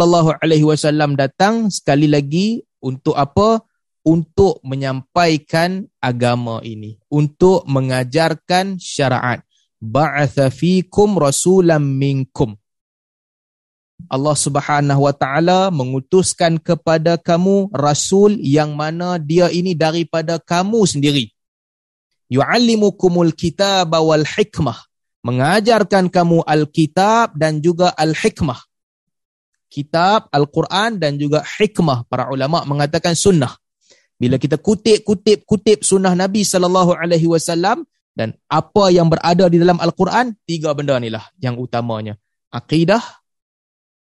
datang 1.17 1.71
sekali 1.71 2.05
lagi 2.05 2.61
untuk 2.83 3.15
apa? 3.17 3.63
Untuk 4.03 4.59
menyampaikan 4.67 5.87
agama 6.03 6.59
ini, 6.59 6.99
untuk 7.07 7.63
mengajarkan 7.63 8.75
syariat. 8.75 9.39
Ba'atha 9.79 10.51
fikum 10.51 11.15
rasulam 11.15 11.95
minkum. 11.95 12.59
Allah 14.11 14.35
Subhanahu 14.35 15.07
wa 15.07 15.13
taala 15.15 15.71
mengutuskan 15.71 16.59
kepada 16.59 17.15
kamu 17.19 17.71
rasul 17.71 18.35
yang 18.39 18.75
mana 18.75 19.21
dia 19.21 19.47
ini 19.51 19.75
daripada 19.77 20.39
kamu 20.39 20.83
sendiri. 20.83 21.31
Yu'allimukumul 22.33 23.35
kitab 23.37 23.93
wal 23.93 24.25
hikmah. 24.25 24.79
Mengajarkan 25.23 26.11
kamu 26.11 26.43
Alkitab 26.43 27.39
dan 27.39 27.63
juga 27.63 27.95
Al-Hikmah. 27.95 28.59
Kitab, 29.71 30.27
Al-Quran 30.27 30.99
dan 30.99 31.15
juga 31.15 31.39
hikmah. 31.47 32.03
Para 32.11 32.27
ulama 32.27 32.67
mengatakan 32.67 33.15
sunnah. 33.15 33.55
Bila 34.19 34.35
kita 34.35 34.59
kutip-kutip-kutip 34.59 35.87
sunnah 35.87 36.11
Nabi 36.11 36.43
sallallahu 36.43 36.99
alaihi 36.99 37.25
wasallam 37.25 37.87
dan 38.11 38.35
apa 38.51 38.91
yang 38.91 39.07
berada 39.07 39.47
di 39.47 39.63
dalam 39.63 39.79
Al-Quran, 39.79 40.35
tiga 40.43 40.75
benda 40.75 40.99
inilah 40.99 41.23
yang 41.39 41.55
utamanya. 41.55 42.19
Akidah, 42.51 43.22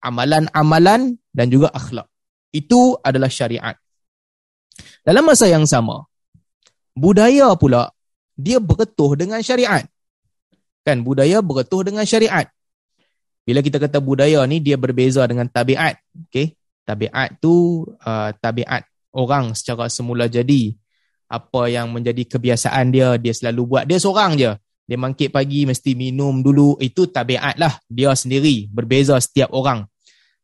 amalan-amalan 0.04 1.20
dan 1.32 1.48
juga 1.52 1.72
akhlak. 1.72 2.08
Itu 2.50 2.98
adalah 3.04 3.30
syariat. 3.30 3.78
Dalam 5.04 5.28
masa 5.28 5.46
yang 5.48 5.68
sama, 5.68 6.08
budaya 6.96 7.54
pula 7.56 7.92
dia 8.40 8.58
berketuh 8.64 9.20
dengan 9.20 9.44
syariat. 9.44 9.84
Kan 10.88 11.04
budaya 11.04 11.44
berketuh 11.44 11.84
dengan 11.84 12.08
syariat. 12.08 12.48
Bila 13.44 13.60
kita 13.66 13.82
kata 13.82 14.00
budaya 14.00 14.46
ni 14.48 14.64
dia 14.64 14.80
berbeza 14.80 15.26
dengan 15.28 15.50
tabiat. 15.50 16.00
Okay? 16.30 16.56
Tabiat 16.88 17.42
tu 17.42 17.86
uh, 17.86 18.30
tabiat 18.40 18.86
orang 19.14 19.54
secara 19.54 19.92
semula 19.92 20.30
jadi. 20.30 20.74
Apa 21.30 21.70
yang 21.70 21.94
menjadi 21.94 22.26
kebiasaan 22.26 22.90
dia, 22.90 23.14
dia 23.22 23.34
selalu 23.38 23.62
buat. 23.70 23.84
Dia 23.86 24.02
seorang 24.02 24.34
je. 24.34 24.52
Dia 24.90 24.98
mangkit 24.98 25.30
pagi 25.30 25.70
mesti 25.70 25.94
minum 25.94 26.42
dulu. 26.42 26.74
Itu 26.82 27.06
tabiat 27.06 27.62
lah. 27.62 27.78
Dia 27.86 28.18
sendiri. 28.18 28.66
Berbeza 28.74 29.22
setiap 29.22 29.54
orang. 29.54 29.86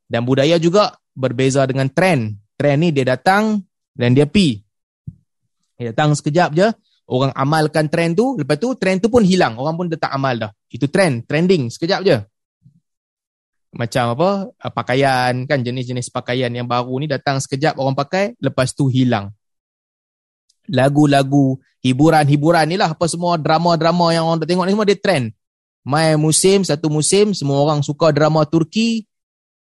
Dan 0.05 0.21
budaya 0.21 0.61
juga 0.61 0.93
berbeza 1.17 1.65
dengan 1.65 1.89
trend. 1.89 2.37
Trend 2.53 2.77
ni 2.77 2.93
dia 2.93 3.17
datang 3.17 3.65
dan 3.97 4.13
dia 4.13 4.29
pi. 4.29 4.61
Dia 5.81 5.89
datang 5.89 6.13
sekejap 6.13 6.53
je. 6.53 6.69
Orang 7.09 7.33
amalkan 7.33 7.89
trend 7.89 8.21
tu. 8.21 8.37
Lepas 8.37 8.61
tu 8.61 8.77
trend 8.77 9.01
tu 9.01 9.09
pun 9.09 9.25
hilang. 9.25 9.57
Orang 9.57 9.81
pun 9.81 9.89
tak 9.89 10.13
amal 10.13 10.37
dah. 10.37 10.53
Itu 10.69 10.93
trend. 10.93 11.25
Trending. 11.25 11.73
Sekejap 11.73 12.05
je. 12.05 12.21
Macam 13.73 14.13
apa? 14.13 14.29
Pakaian 14.77 15.49
kan 15.49 15.65
jenis-jenis 15.65 16.13
pakaian 16.13 16.53
yang 16.53 16.69
baru 16.69 17.01
ni 17.01 17.09
datang 17.09 17.41
sekejap 17.41 17.81
orang 17.81 17.97
pakai. 17.97 18.37
Lepas 18.37 18.77
tu 18.77 18.93
hilang. 18.93 19.33
Lagu-lagu 20.69 21.59
hiburan-hiburan 21.85 22.65
ni 22.65 22.75
lah 22.81 22.97
apa 22.97 23.05
semua 23.05 23.37
drama-drama 23.37 24.09
yang 24.09 24.25
orang 24.25 24.41
tengok 24.41 24.65
ni 24.65 24.73
semua 24.73 24.87
dia 24.89 24.97
trend. 24.97 25.25
Mai 25.85 26.17
musim, 26.17 26.65
satu 26.65 26.89
musim, 26.89 27.37
semua 27.37 27.61
orang 27.61 27.85
suka 27.85 28.09
drama 28.09 28.41
Turki, 28.49 29.05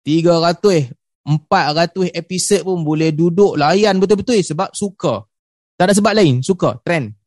300, 0.06 0.94
400 1.26 2.14
episod 2.14 2.62
pun 2.62 2.86
boleh 2.86 3.10
duduk 3.10 3.58
layan 3.58 3.98
betul-betul 3.98 4.38
sebab 4.46 4.70
suka. 4.74 5.26
Tak 5.82 5.90
ada 5.90 5.94
sebab 5.98 6.14
lain, 6.14 6.46
suka, 6.46 6.78
trend. 6.86 7.18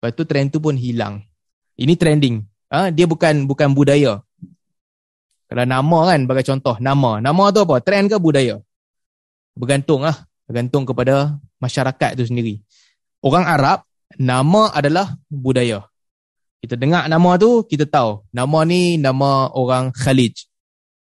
Lepas 0.00 0.16
tu 0.16 0.24
trend 0.24 0.48
tu 0.48 0.64
pun 0.64 0.72
hilang. 0.72 1.20
Ini 1.76 1.92
trending. 1.92 2.40
Ha? 2.72 2.88
Dia 2.88 3.04
bukan 3.04 3.44
bukan 3.44 3.76
budaya. 3.76 4.24
Kalau 5.48 5.64
nama 5.64 5.98
kan, 6.12 6.28
bagi 6.28 6.44
contoh, 6.44 6.76
nama. 6.80 7.20
Nama 7.24 7.42
tu 7.52 7.60
apa? 7.64 7.80
Trend 7.80 8.12
ke 8.12 8.16
budaya? 8.20 8.60
Bergantung 9.56 10.04
lah. 10.04 10.28
Bergantung 10.44 10.84
kepada 10.84 11.36
masyarakat 11.60 12.16
tu 12.16 12.24
sendiri. 12.28 12.60
Orang 13.18 13.44
Arab, 13.50 13.82
nama 14.14 14.70
adalah 14.70 15.18
budaya. 15.26 15.86
Kita 16.62 16.74
dengar 16.74 17.06
nama 17.10 17.38
tu, 17.38 17.66
kita 17.66 17.86
tahu. 17.86 18.22
Nama 18.30 18.58
ni 18.66 18.98
nama 18.98 19.50
orang 19.54 19.94
Khalij. 19.94 20.46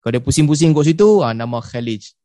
Kalau 0.01 0.13
dia 0.17 0.25
pusing-pusing 0.25 0.73
kat 0.73 0.93
situ, 0.93 1.21
ah, 1.21 1.37
nama 1.37 1.61
Khalij. 1.61 2.17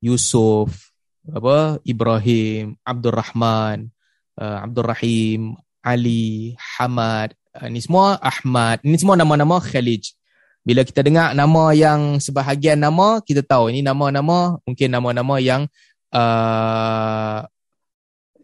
Yusuf, 0.00 0.92
apa 1.28 1.76
Ibrahim, 1.84 2.80
Abdul 2.80 3.12
Rahman, 3.12 3.92
uh, 4.40 4.64
Abdul 4.64 4.88
Rahim, 4.88 5.40
Ali, 5.84 6.56
Hamad. 6.56 7.36
Uh, 7.52 7.68
ni 7.68 7.84
semua 7.84 8.16
Ahmad. 8.24 8.80
Ini 8.80 8.96
semua 8.96 9.20
nama-nama 9.20 9.60
Khalij. 9.60 10.16
Bila 10.64 10.84
kita 10.84 11.04
dengar 11.04 11.36
nama 11.36 11.72
yang 11.76 12.16
sebahagian 12.16 12.80
nama, 12.80 13.20
kita 13.20 13.44
tahu 13.44 13.72
ini 13.72 13.84
nama-nama, 13.84 14.60
mungkin 14.64 14.88
nama-nama 14.88 15.36
yang 15.40 15.68
uh, 16.12 17.44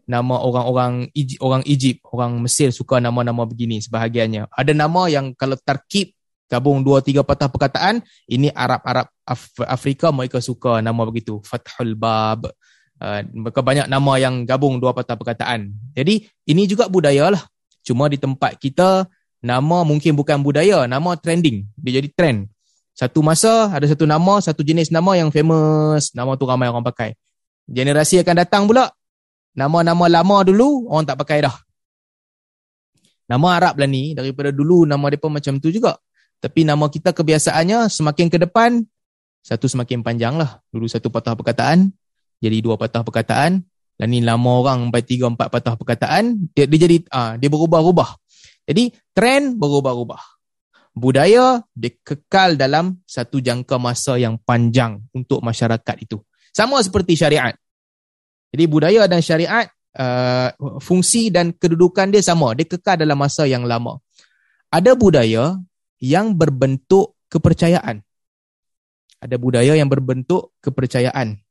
nama 0.07 0.39
orang-orang 0.39 1.11
orang 1.43 1.61
Egypt, 1.67 1.99
orang 2.09 2.39
Mesir 2.39 2.71
suka 2.71 3.03
nama-nama 3.03 3.43
begini 3.43 3.83
sebahagiannya. 3.83 4.47
Ada 4.47 4.71
nama 4.71 5.11
yang 5.11 5.35
kalau 5.35 5.59
terkip 5.59 6.15
gabung 6.47 6.79
dua 6.79 7.03
tiga 7.03 7.27
patah 7.27 7.51
perkataan, 7.51 7.99
ini 8.31 8.47
Arab-Arab 8.55 9.11
Af- 9.27 9.67
Afrika 9.67 10.15
mereka 10.15 10.39
suka 10.39 10.79
nama 10.79 11.03
begitu. 11.03 11.43
Fathul 11.43 11.93
Bab. 11.93 12.47
Uh, 12.97 13.21
mereka 13.29 13.61
banyak 13.61 13.85
nama 13.85 14.17
yang 14.17 14.47
gabung 14.47 14.81
dua 14.81 14.95
patah 14.95 15.13
perkataan. 15.19 15.69
Jadi 15.93 16.25
ini 16.49 16.63
juga 16.65 16.87
budaya 16.87 17.29
lah. 17.29 17.43
Cuma 17.85 18.09
di 18.09 18.17
tempat 18.17 18.57
kita 18.57 19.05
nama 19.43 19.85
mungkin 19.85 20.17
bukan 20.17 20.41
budaya, 20.41 20.89
nama 20.89 21.13
trending. 21.13 21.67
Dia 21.77 22.01
jadi 22.01 22.09
trend. 22.15 22.49
Satu 22.97 23.21
masa 23.21 23.69
ada 23.69 23.85
satu 23.85 24.09
nama, 24.09 24.41
satu 24.41 24.65
jenis 24.65 24.89
nama 24.89 25.13
yang 25.13 25.29
famous, 25.29 26.09
nama 26.17 26.33
tu 26.33 26.49
ramai 26.49 26.71
orang 26.71 26.81
pakai. 26.81 27.13
Generasi 27.69 28.23
akan 28.25 28.35
datang 28.41 28.65
pula, 28.65 28.89
Nama-nama 29.57 30.05
lama 30.05 30.45
dulu 30.45 30.85
orang 30.93 31.09
tak 31.09 31.17
pakai 31.17 31.41
dah. 31.41 31.55
Nama 33.27 33.47
Arab 33.57 33.81
lah 33.81 33.89
ni 33.89 34.13
daripada 34.13 34.53
dulu 34.53 34.85
nama 34.85 35.09
pun 35.17 35.33
macam 35.33 35.57
tu 35.57 35.73
juga. 35.73 35.97
Tapi 36.37 36.61
nama 36.61 36.85
kita 36.85 37.11
kebiasaannya 37.17 37.89
semakin 37.89 38.29
ke 38.29 38.37
depan 38.37 38.85
satu 39.41 39.65
semakin 39.65 40.05
panjang 40.05 40.37
lah. 40.37 40.61
Dulu 40.69 40.85
satu 40.85 41.09
patah 41.09 41.33
perkataan 41.33 41.89
jadi 42.37 42.61
dua 42.61 42.77
patah 42.77 43.01
perkataan. 43.01 43.65
Dan 43.97 44.13
ni 44.13 44.21
lama 44.21 44.61
orang 44.61 44.87
sampai 44.87 45.01
tiga 45.01 45.25
empat 45.25 45.49
patah 45.49 45.73
perkataan 45.73 46.53
dia, 46.53 46.69
dia 46.69 46.79
jadi 46.85 47.01
ah 47.09 47.33
dia 47.33 47.49
berubah-ubah. 47.49 48.13
Jadi 48.69 48.93
trend 49.09 49.57
berubah-ubah. 49.57 50.21
Budaya 50.93 51.65
dia 51.73 51.97
kekal 52.05 52.61
dalam 52.61 53.01
satu 53.09 53.41
jangka 53.41 53.81
masa 53.81 54.21
yang 54.21 54.37
panjang 54.37 55.01
untuk 55.17 55.41
masyarakat 55.41 55.97
itu. 55.97 56.21
Sama 56.53 56.77
seperti 56.85 57.17
syariat. 57.17 57.57
Jadi 58.53 58.63
budaya 58.65 59.05
dan 59.05 59.19
syariat 59.19 59.67
uh, 59.97 60.49
fungsi 60.79 61.33
dan 61.33 61.51
kedudukan 61.51 62.13
dia 62.13 62.23
sama, 62.23 62.55
dia 62.55 62.63
kekal 62.63 63.01
dalam 63.01 63.17
masa 63.19 63.43
yang 63.43 63.67
lama. 63.67 63.99
Ada 64.71 64.95
budaya 64.95 65.57
yang 65.99 66.35
berbentuk 66.35 67.17
kepercayaan. 67.27 68.03
Ada 69.17 69.35
budaya 69.41 69.73
yang 69.73 69.89
berbentuk 69.89 70.53
kepercayaan. 70.61 71.41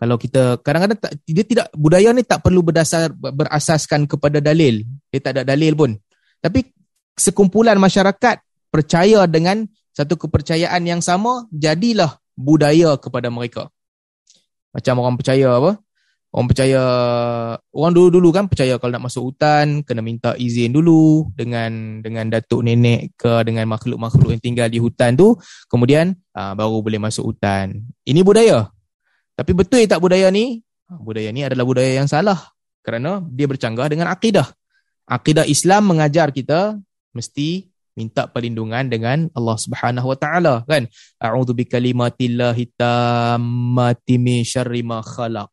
Kalau 0.00 0.16
kita 0.16 0.56
kadang-kadang 0.64 0.96
tak, 0.96 1.12
dia 1.28 1.44
tidak 1.44 1.66
budaya 1.76 2.08
ni 2.16 2.24
tak 2.24 2.40
perlu 2.40 2.64
berdasar 2.64 3.12
berasaskan 3.12 4.08
kepada 4.08 4.40
dalil. 4.40 4.80
Dia 5.12 5.20
tak 5.20 5.32
ada 5.36 5.42
dalil 5.52 5.76
pun. 5.76 5.92
Tapi 6.40 6.64
sekumpulan 7.20 7.76
masyarakat 7.76 8.40
percaya 8.72 9.28
dengan 9.28 9.68
satu 9.92 10.16
kepercayaan 10.16 10.80
yang 10.88 11.04
sama, 11.04 11.44
jadilah 11.52 12.16
budaya 12.32 12.96
kepada 12.96 13.28
mereka. 13.28 13.68
Macam 14.70 14.94
orang 15.02 15.16
percaya 15.18 15.48
apa? 15.56 15.78
Orang 16.30 16.46
percaya, 16.46 16.78
orang 17.74 17.90
dulu-dulu 17.90 18.30
kan 18.30 18.46
percaya 18.46 18.78
kalau 18.78 18.94
nak 18.94 19.10
masuk 19.10 19.34
hutan, 19.34 19.82
kena 19.82 19.98
minta 19.98 20.38
izin 20.38 20.70
dulu 20.70 21.26
dengan 21.34 21.98
dengan 22.06 22.30
datuk 22.30 22.62
nenek 22.62 23.18
ke 23.18 23.42
dengan 23.42 23.66
makhluk-makhluk 23.66 24.30
yang 24.30 24.38
tinggal 24.38 24.70
di 24.70 24.78
hutan 24.78 25.18
tu. 25.18 25.34
Kemudian 25.66 26.14
aa, 26.30 26.50
ah, 26.50 26.52
baru 26.54 26.86
boleh 26.86 27.02
masuk 27.02 27.34
hutan. 27.34 27.82
Ini 28.06 28.22
budaya. 28.22 28.70
Tapi 29.34 29.50
betul 29.58 29.82
tak 29.90 29.98
budaya 29.98 30.30
ni? 30.30 30.62
Ah, 30.86 31.02
budaya 31.02 31.34
ni 31.34 31.42
adalah 31.42 31.66
budaya 31.66 31.98
yang 31.98 32.06
salah. 32.06 32.38
Kerana 32.86 33.26
dia 33.26 33.50
bercanggah 33.50 33.90
dengan 33.90 34.06
akidah. 34.06 34.46
Akidah 35.10 35.50
Islam 35.50 35.90
mengajar 35.90 36.30
kita 36.30 36.78
mesti 37.10 37.69
minta 37.98 38.30
perlindungan 38.30 38.86
dengan 38.86 39.26
Allah 39.34 39.56
Subhanahu 39.58 40.06
wa 40.10 40.16
taala 40.18 40.54
kan? 40.66 40.86
A'udzu 41.18 41.54
bikalimatillahi 41.56 42.76
tammati 42.78 44.14
min 44.18 44.46
syarri 44.46 44.82
ma 44.82 45.02
khalaq. 45.02 45.50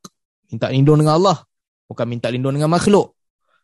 Minta 0.52 0.72
lindung 0.72 1.02
dengan 1.02 1.20
Allah 1.20 1.38
bukan 1.88 2.06
minta 2.08 2.28
lindung 2.28 2.56
dengan 2.56 2.72
makhluk. 2.72 3.16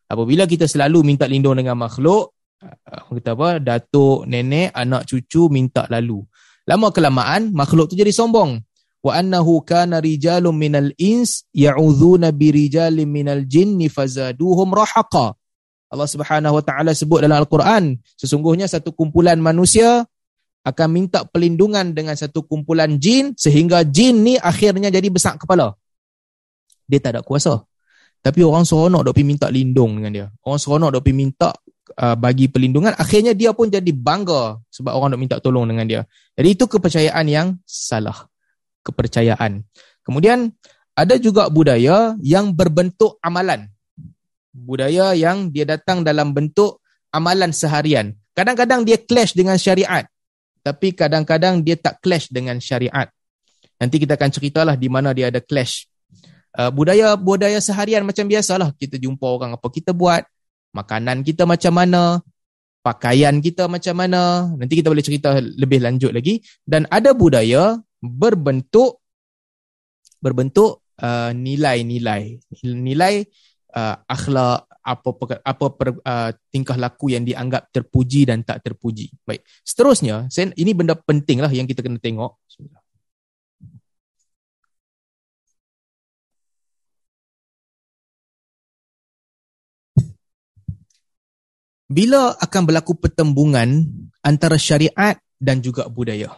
Apabila 0.08 0.46
kita 0.46 0.68
selalu 0.70 1.02
minta 1.02 1.26
lindung 1.26 1.56
dengan 1.58 1.80
makhluk 1.80 2.34
kita 3.14 3.36
apa? 3.36 3.60
Datuk 3.60 4.26
nenek 4.26 4.72
anak 4.74 5.08
cucu 5.08 5.52
minta 5.52 5.86
lalu. 5.92 6.24
Lama 6.64 6.90
kelamaan 6.96 7.52
makhluk 7.52 7.92
tu 7.92 7.96
jadi 8.00 8.12
sombong. 8.14 8.60
Wa 9.04 9.20
annahu 9.20 9.60
kana 9.68 10.00
rijalun 10.00 10.56
minal 10.56 10.96
ins 10.96 11.44
ya'udzuuna 11.52 12.32
birijalin 12.32 13.04
minal 13.04 13.44
jinni 13.44 13.92
fazaduhum 13.92 14.72
rahaqa. 14.72 15.36
Allah 15.94 16.10
Subhanahu 16.10 16.58
wa 16.58 16.64
taala 16.66 16.98
sebut 16.98 17.22
dalam 17.22 17.38
Al-Quran, 17.38 18.02
sesungguhnya 18.18 18.66
satu 18.66 18.98
kumpulan 18.98 19.38
manusia 19.38 20.10
akan 20.66 20.88
minta 20.90 21.22
pelindungan 21.22 21.94
dengan 21.94 22.18
satu 22.18 22.50
kumpulan 22.50 22.98
jin 22.98 23.38
sehingga 23.38 23.86
jin 23.86 24.26
ni 24.26 24.34
akhirnya 24.42 24.90
jadi 24.90 25.06
besar 25.14 25.38
kepala. 25.38 25.78
Dia 26.90 26.98
tak 26.98 27.20
ada 27.20 27.22
kuasa. 27.22 27.62
Tapi 28.24 28.40
orang 28.40 28.64
seronok 28.64 29.12
dok 29.12 29.14
pergi 29.20 29.28
minta 29.28 29.52
lindung 29.52 30.00
dengan 30.00 30.12
dia. 30.16 30.28
Orang 30.48 30.56
seronok 30.56 30.98
dok 30.98 31.04
pergi 31.04 31.18
minta 31.20 31.52
uh, 32.00 32.16
bagi 32.16 32.48
pelindungan. 32.48 32.96
Akhirnya 32.96 33.36
dia 33.36 33.52
pun 33.52 33.68
jadi 33.68 33.92
bangga 33.92 34.64
sebab 34.72 34.96
orang 34.96 35.14
dok 35.14 35.22
minta 35.22 35.36
tolong 35.44 35.68
dengan 35.68 35.84
dia. 35.84 36.02
Jadi 36.40 36.48
itu 36.48 36.66
kepercayaan 36.66 37.26
yang 37.28 37.48
salah. 37.68 38.32
Kepercayaan. 38.88 39.68
Kemudian 40.08 40.56
ada 40.96 41.20
juga 41.20 41.52
budaya 41.52 42.16
yang 42.24 42.56
berbentuk 42.56 43.20
amalan. 43.20 43.73
Budaya 44.54 45.18
yang 45.18 45.50
dia 45.50 45.66
datang 45.66 46.06
dalam 46.06 46.32
bentuk 46.32 46.80
amalan 47.10 47.50
seharian. 47.50 48.14
Kadang-kadang 48.38 48.86
dia 48.86 49.02
clash 49.02 49.34
dengan 49.34 49.58
syariat. 49.58 50.06
Tapi 50.62 50.94
kadang-kadang 50.94 51.66
dia 51.66 51.76
tak 51.76 52.00
clash 52.00 52.30
dengan 52.30 52.62
syariat. 52.62 53.10
Nanti 53.82 54.00
kita 54.00 54.16
akan 54.16 54.30
ceritalah 54.32 54.76
di 54.78 54.88
mana 54.88 55.12
dia 55.12 55.28
ada 55.34 55.42
clash 55.42 55.90
uh, 56.58 56.72
budaya 56.72 57.18
budaya 57.18 57.58
seharian 57.60 58.06
macam 58.06 58.26
biasalah 58.30 58.74
kita 58.78 59.02
jumpa 59.02 59.26
orang 59.26 59.58
apa 59.58 59.68
kita 59.70 59.92
buat 59.92 60.24
makanan 60.74 61.26
kita 61.26 61.46
macam 61.46 61.74
mana 61.74 62.22
pakaian 62.84 63.40
kita 63.40 63.70
macam 63.70 63.96
mana 63.96 64.52
nanti 64.58 64.80
kita 64.82 64.92
boleh 64.92 65.06
cerita 65.06 65.40
lebih 65.40 65.80
lanjut 65.82 66.12
lagi 66.12 66.44
dan 66.66 66.86
ada 66.90 67.16
budaya 67.16 67.78
berbentuk 68.02 69.00
berbentuk 70.20 70.84
uh, 71.00 71.32
nilai-nilai 71.32 72.42
nilai 72.64 73.24
uh, 73.74 73.96
akhlak 74.08 74.70
apa 74.84 75.10
apa 75.44 75.66
per, 75.74 75.90
uh, 75.96 76.30
tingkah 76.52 76.76
laku 76.76 77.16
yang 77.16 77.24
dianggap 77.24 77.72
terpuji 77.72 78.28
dan 78.28 78.44
tak 78.44 78.64
terpuji 78.64 79.10
baik 79.24 79.44
seterusnya 79.64 80.28
sen 80.28 80.52
ini 80.60 80.76
benda 80.76 80.96
penting 80.96 81.40
lah 81.40 81.52
yang 81.52 81.68
kita 81.68 81.80
kena 81.80 82.00
tengok 82.00 82.36
bila 91.94 92.34
akan 92.42 92.62
berlaku 92.66 92.98
pertembungan 92.98 93.86
antara 94.26 94.58
syariat 94.58 95.14
dan 95.38 95.62
juga 95.62 95.86
budaya. 95.86 96.34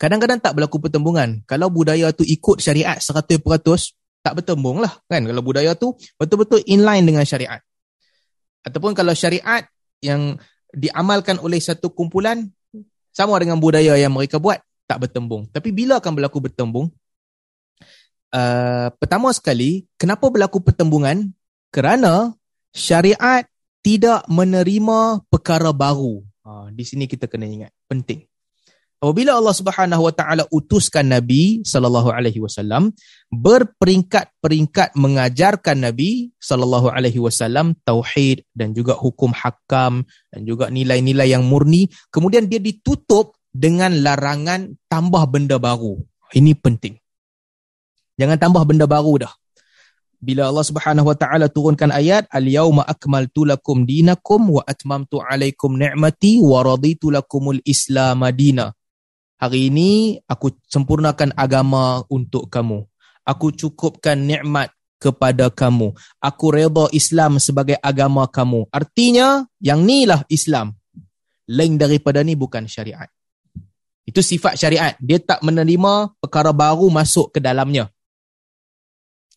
Kadang-kadang 0.00 0.40
tak 0.40 0.56
berlaku 0.56 0.80
pertembungan. 0.80 1.44
Kalau 1.44 1.68
budaya 1.68 2.08
tu 2.16 2.24
ikut 2.24 2.60
syariat 2.60 2.96
100%, 2.96 3.36
tak 4.26 4.42
bertembung 4.42 4.82
lah. 4.82 4.90
Kan? 5.06 5.22
Kalau 5.22 5.38
budaya 5.46 5.78
tu 5.78 5.94
betul-betul 6.18 6.66
inline 6.66 7.06
dengan 7.06 7.22
syariat. 7.22 7.62
Ataupun 8.66 8.90
kalau 8.98 9.14
syariat 9.14 9.62
yang 10.02 10.34
diamalkan 10.74 11.38
oleh 11.38 11.62
satu 11.62 11.94
kumpulan, 11.94 12.50
sama 13.14 13.38
dengan 13.38 13.62
budaya 13.62 13.94
yang 13.94 14.10
mereka 14.10 14.42
buat, 14.42 14.58
tak 14.90 15.06
bertembung. 15.06 15.46
Tapi 15.54 15.70
bila 15.70 16.02
akan 16.02 16.12
berlaku 16.18 16.42
bertembung? 16.42 16.90
Uh, 18.34 18.90
pertama 18.98 19.30
sekali, 19.30 19.86
kenapa 19.94 20.26
berlaku 20.26 20.58
pertembungan? 20.58 21.30
Kerana 21.70 22.34
syariat 22.74 23.46
tidak 23.80 24.26
menerima 24.26 25.22
perkara 25.30 25.70
baru. 25.70 26.20
Ha, 26.42 26.74
di 26.74 26.82
sini 26.82 27.06
kita 27.06 27.30
kena 27.30 27.46
ingat, 27.46 27.72
penting. 27.86 28.26
Apabila 28.96 29.36
Allah 29.36 29.52
Subhanahu 29.52 30.08
Wa 30.08 30.14
Taala 30.16 30.42
utuskan 30.48 31.12
Nabi 31.12 31.60
sallallahu 31.62 32.08
alaihi 32.08 32.40
wasallam 32.40 32.96
berperingkat-peringkat 33.28 34.96
mengajarkan 34.96 35.84
Nabi 35.84 36.32
sallallahu 36.40 36.88
alaihi 36.88 37.20
wasallam 37.20 37.76
tauhid 37.84 38.48
dan 38.56 38.72
juga 38.72 38.96
hukum 38.96 39.36
hakam 39.36 40.08
dan 40.32 40.40
juga 40.48 40.72
nilai-nilai 40.72 41.28
yang 41.28 41.44
murni, 41.44 41.92
kemudian 42.08 42.48
dia 42.48 42.56
ditutup 42.56 43.36
dengan 43.52 43.92
larangan 44.00 44.72
tambah 44.88 45.22
benda 45.28 45.60
baru. 45.60 46.00
Ini 46.32 46.56
penting. 46.56 46.96
Jangan 48.16 48.40
tambah 48.40 48.64
benda 48.64 48.88
baru 48.88 49.28
dah 49.28 49.32
bila 50.16 50.48
Allah 50.48 50.66
Subhanahu 50.66 51.12
wa 51.12 51.16
taala 51.16 51.46
turunkan 51.52 51.92
ayat 51.92 52.26
al-yauma 52.32 52.82
akmaltu 52.82 53.44
lakum 53.44 53.84
dinakum 53.84 54.58
wa 54.58 54.62
atmamtu 54.64 55.20
alaikum 55.20 55.76
ni'mati 55.76 56.40
wa 56.40 56.64
raditu 56.64 57.12
lakumul 57.12 57.60
islam 57.68 58.24
madina 58.24 58.72
hari 59.36 59.68
ini 59.72 60.20
aku 60.24 60.52
sempurnakan 60.68 61.32
agama 61.36 62.04
untuk 62.08 62.48
kamu. 62.48 62.84
Aku 63.26 63.50
cukupkan 63.52 64.16
nikmat 64.16 64.70
kepada 64.96 65.52
kamu. 65.52 65.92
Aku 66.22 66.46
redha 66.52 66.88
Islam 66.94 67.36
sebagai 67.42 67.76
agama 67.82 68.24
kamu. 68.30 68.70
Artinya 68.72 69.44
yang 69.60 69.84
nilah 69.84 70.24
Islam. 70.32 70.72
Lain 71.46 71.78
daripada 71.78 72.22
ni 72.26 72.34
bukan 72.34 72.66
syariat. 72.66 73.06
Itu 74.06 74.22
sifat 74.22 74.54
syariat. 74.58 74.94
Dia 75.02 75.18
tak 75.18 75.42
menerima 75.42 76.14
perkara 76.22 76.54
baru 76.54 76.86
masuk 76.90 77.34
ke 77.34 77.38
dalamnya. 77.42 77.90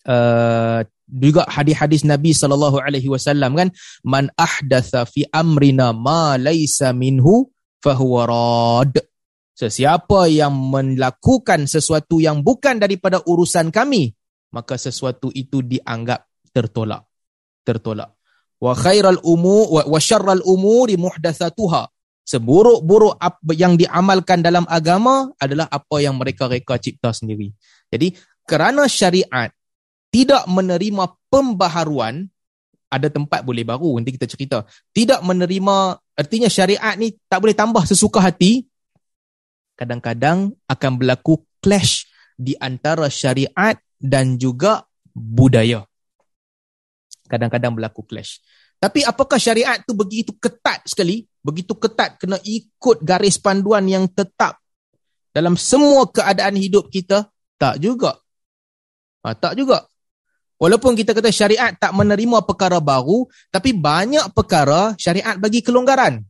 Uh, 0.06 0.86
juga 1.10 1.44
hadis-hadis 1.50 2.06
Nabi 2.06 2.38
sallallahu 2.38 2.78
alaihi 2.78 3.10
wasallam 3.10 3.58
kan 3.58 3.70
man 4.06 4.30
ahdatha 4.38 5.10
fi 5.10 5.26
amrina 5.34 5.90
ma 5.90 6.38
laisa 6.38 6.94
minhu 6.94 7.50
fahuwa 7.82 8.30
rad 8.30 9.09
sesiapa 9.60 10.32
yang 10.32 10.56
melakukan 10.56 11.68
sesuatu 11.68 12.24
yang 12.24 12.40
bukan 12.40 12.80
daripada 12.80 13.20
urusan 13.28 13.76
kami 13.76 14.16
maka 14.54 14.78
sesuatu 14.78 15.30
itu 15.34 15.62
dianggap 15.62 16.26
tertolak. 16.54 17.06
Tertolak. 17.66 18.18
Wa 18.60 18.74
khairal 18.76 19.22
umu 19.24 19.72
wa, 19.72 19.82
wa 19.86 20.00
syarral 20.02 20.44
umuri 20.44 21.00
muhdatsatuha. 21.00 21.88
Seburuk-buruk 22.30 23.18
yang 23.58 23.74
diamalkan 23.74 24.46
dalam 24.46 24.62
agama 24.70 25.34
adalah 25.42 25.66
apa 25.66 25.98
yang 25.98 26.14
mereka 26.14 26.46
reka 26.46 26.78
cipta 26.78 27.10
sendiri. 27.10 27.50
Jadi 27.90 28.14
kerana 28.46 28.86
syariat 28.86 29.50
tidak 30.14 30.46
menerima 30.46 31.10
pembaharuan 31.30 32.30
ada 32.90 33.10
tempat 33.10 33.42
boleh 33.42 33.66
baru 33.66 33.98
nanti 33.98 34.14
kita 34.14 34.30
cerita. 34.30 34.58
Tidak 34.94 35.26
menerima 35.26 35.98
artinya 36.14 36.50
syariat 36.50 36.94
ni 37.02 37.18
tak 37.26 37.42
boleh 37.42 37.58
tambah 37.58 37.82
sesuka 37.90 38.22
hati 38.22 38.69
kadang-kadang 39.80 40.52
akan 40.68 40.92
berlaku 41.00 41.48
clash 41.64 42.04
di 42.36 42.52
antara 42.60 43.08
syariat 43.08 43.80
dan 43.96 44.36
juga 44.36 44.84
budaya. 45.16 45.88
Kadang-kadang 47.32 47.80
berlaku 47.80 48.04
clash. 48.04 48.44
Tapi 48.76 49.08
apakah 49.08 49.40
syariat 49.40 49.80
tu 49.88 49.96
begitu 49.96 50.36
ketat 50.36 50.84
sekali? 50.84 51.24
Begitu 51.40 51.72
ketat 51.80 52.20
kena 52.20 52.36
ikut 52.44 53.00
garis 53.08 53.40
panduan 53.40 53.88
yang 53.88 54.08
tetap 54.12 54.60
dalam 55.32 55.56
semua 55.56 56.08
keadaan 56.12 56.60
hidup 56.60 56.92
kita? 56.92 57.32
Tak 57.56 57.80
juga. 57.80 58.20
Ha, 59.24 59.36
tak 59.36 59.56
juga. 59.60 59.84
Walaupun 60.60 60.96
kita 60.96 61.16
kata 61.16 61.32
syariat 61.32 61.72
tak 61.76 61.96
menerima 61.96 62.44
perkara 62.44 62.84
baru, 62.84 63.28
tapi 63.52 63.72
banyak 63.72 64.32
perkara 64.36 64.96
syariat 65.00 65.40
bagi 65.40 65.64
kelonggaran. 65.64 66.24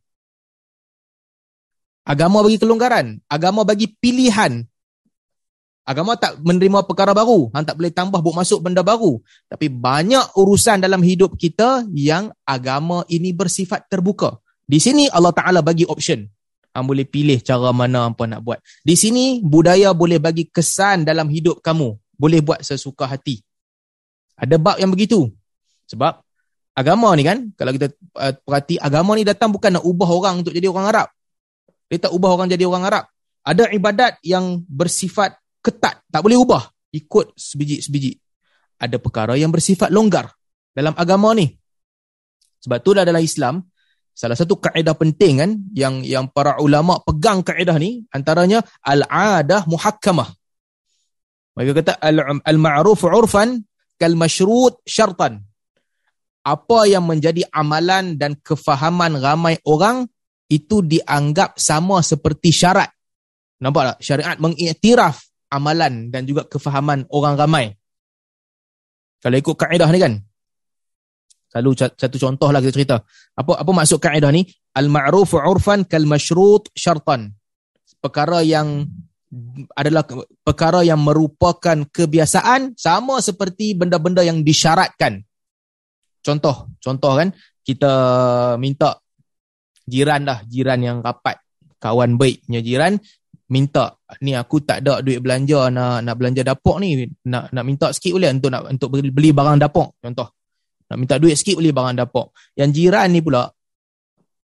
Agama 2.10 2.42
bagi 2.42 2.58
kelonggaran. 2.58 3.22
Agama 3.30 3.62
bagi 3.62 3.86
pilihan. 3.86 4.66
Agama 5.86 6.18
tak 6.18 6.42
menerima 6.42 6.82
perkara 6.82 7.14
baru. 7.14 7.54
Han 7.54 7.62
tak 7.62 7.78
boleh 7.78 7.94
tambah 7.94 8.18
buat 8.18 8.34
masuk 8.42 8.66
benda 8.66 8.82
baru. 8.82 9.22
Tapi 9.46 9.70
banyak 9.70 10.34
urusan 10.34 10.82
dalam 10.82 11.06
hidup 11.06 11.38
kita 11.38 11.86
yang 11.94 12.34
agama 12.50 13.06
ini 13.14 13.30
bersifat 13.30 13.86
terbuka. 13.86 14.42
Di 14.66 14.82
sini 14.82 15.06
Allah 15.14 15.34
Ta'ala 15.34 15.62
bagi 15.62 15.86
option. 15.86 16.26
Han 16.74 16.86
boleh 16.86 17.06
pilih 17.06 17.42
cara 17.46 17.70
mana 17.70 18.10
apa 18.10 18.26
nak 18.26 18.42
buat. 18.42 18.58
Di 18.82 18.98
sini 18.98 19.46
budaya 19.46 19.94
boleh 19.94 20.18
bagi 20.18 20.50
kesan 20.50 21.06
dalam 21.06 21.30
hidup 21.30 21.62
kamu. 21.62 21.94
Boleh 22.18 22.42
buat 22.42 22.62
sesuka 22.66 23.06
hati. 23.06 23.42
Ada 24.34 24.58
bab 24.58 24.82
yang 24.82 24.90
begitu. 24.90 25.30
Sebab 25.90 26.22
agama 26.74 27.14
ni 27.18 27.26
kan, 27.26 27.54
kalau 27.54 27.74
kita 27.74 27.94
uh, 28.18 28.34
perhati, 28.46 28.78
agama 28.82 29.14
ni 29.14 29.26
datang 29.26 29.50
bukan 29.50 29.78
nak 29.78 29.86
ubah 29.86 30.10
orang 30.10 30.46
untuk 30.46 30.54
jadi 30.54 30.70
orang 30.70 30.90
Arab. 30.90 31.10
Dia 31.90 31.98
tak 31.98 32.14
ubah 32.14 32.38
orang 32.38 32.48
jadi 32.48 32.70
orang 32.70 32.86
Arab. 32.86 33.04
Ada 33.42 33.74
ibadat 33.74 34.22
yang 34.22 34.62
bersifat 34.70 35.42
ketat, 35.66 36.06
tak 36.06 36.22
boleh 36.22 36.38
ubah. 36.38 36.64
Ikut 36.94 37.34
sebiji-sebiji. 37.34 38.14
Ada 38.80 39.02
perkara 39.02 39.34
yang 39.36 39.50
bersifat 39.50 39.90
longgar 39.90 40.30
dalam 40.72 40.94
agama 40.96 41.34
ni. 41.34 41.50
Sebab 42.62 42.78
tu 42.86 42.94
dah 42.94 43.04
dalam 43.04 43.20
Islam, 43.20 43.66
salah 44.14 44.38
satu 44.38 44.62
kaedah 44.62 44.94
penting 44.96 45.34
kan, 45.42 45.52
yang 45.74 46.06
yang 46.06 46.30
para 46.30 46.62
ulama 46.62 47.02
pegang 47.02 47.42
kaedah 47.42 47.76
ni, 47.82 48.06
antaranya 48.14 48.62
al-adah 48.86 49.66
muhakkamah. 49.66 50.30
Mereka 51.58 51.72
kata 51.84 51.94
al-ma'ruf 52.46 53.04
urfan 53.04 53.66
kal 54.00 54.16
masyrut 54.16 54.80
syartan. 54.88 55.44
Apa 56.46 56.88
yang 56.88 57.04
menjadi 57.04 57.44
amalan 57.52 58.16
dan 58.16 58.40
kefahaman 58.40 59.20
ramai 59.20 59.60
orang 59.68 60.08
itu 60.50 60.82
dianggap 60.82 61.62
sama 61.62 62.02
seperti 62.02 62.50
syarat. 62.50 62.90
Nampak 63.62 63.84
tak? 63.86 63.98
Syariat 64.02 64.38
mengiktiraf 64.42 65.16
amalan 65.54 66.10
dan 66.10 66.26
juga 66.26 66.50
kefahaman 66.50 67.06
orang 67.14 67.38
ramai. 67.38 67.66
Kalau 69.22 69.36
ikut 69.38 69.56
kaedah 69.56 69.90
ni 69.94 70.00
kan. 70.02 70.14
Selalu 71.50 71.70
satu 71.98 72.18
contoh 72.18 72.50
lah 72.50 72.62
kita 72.62 72.74
cerita. 72.74 72.96
Apa 73.34 73.62
apa 73.62 73.72
maksud 73.74 73.98
kaedah 73.98 74.30
ni? 74.30 74.46
Al-ma'ruf 74.74 75.34
'urfan 75.34 75.86
kal 75.86 76.06
masyrut 76.06 76.70
syartan. 76.78 77.34
Perkara 78.00 78.46
yang 78.46 78.86
adalah 79.78 80.06
perkara 80.42 80.82
yang 80.82 81.02
merupakan 81.06 81.86
kebiasaan 81.86 82.74
sama 82.74 83.22
seperti 83.22 83.78
benda-benda 83.78 84.26
yang 84.26 84.42
disyaratkan. 84.42 85.22
Contoh, 86.26 86.74
contoh 86.82 87.14
kan 87.14 87.30
kita 87.62 87.94
minta 88.58 88.98
jiran 89.90 90.22
dah, 90.24 90.40
jiran 90.46 90.80
yang 90.80 90.98
rapat, 91.02 91.42
kawan 91.82 92.16
baiknya 92.16 92.62
jiran 92.62 93.02
minta 93.50 93.98
ni 94.22 94.38
aku 94.38 94.62
tak 94.62 94.86
ada 94.86 95.02
duit 95.02 95.18
belanja 95.20 95.74
nak 95.74 96.06
nak 96.06 96.16
belanja 96.16 96.46
dapur 96.46 96.78
ni 96.78 97.10
nak 97.26 97.50
nak 97.50 97.64
minta 97.66 97.90
sikit 97.90 98.14
boleh 98.14 98.30
untuk 98.38 98.50
nak 98.54 98.64
untuk 98.70 98.90
beli 98.94 99.34
barang 99.34 99.58
dapur? 99.58 99.98
Contoh 99.98 100.38
nak 100.86 100.98
minta 100.98 101.18
duit 101.18 101.34
sikit 101.34 101.58
beli 101.58 101.74
barang 101.74 101.98
dapur. 101.98 102.30
Yang 102.54 102.70
jiran 102.78 103.10
ni 103.10 103.26
pula 103.26 103.50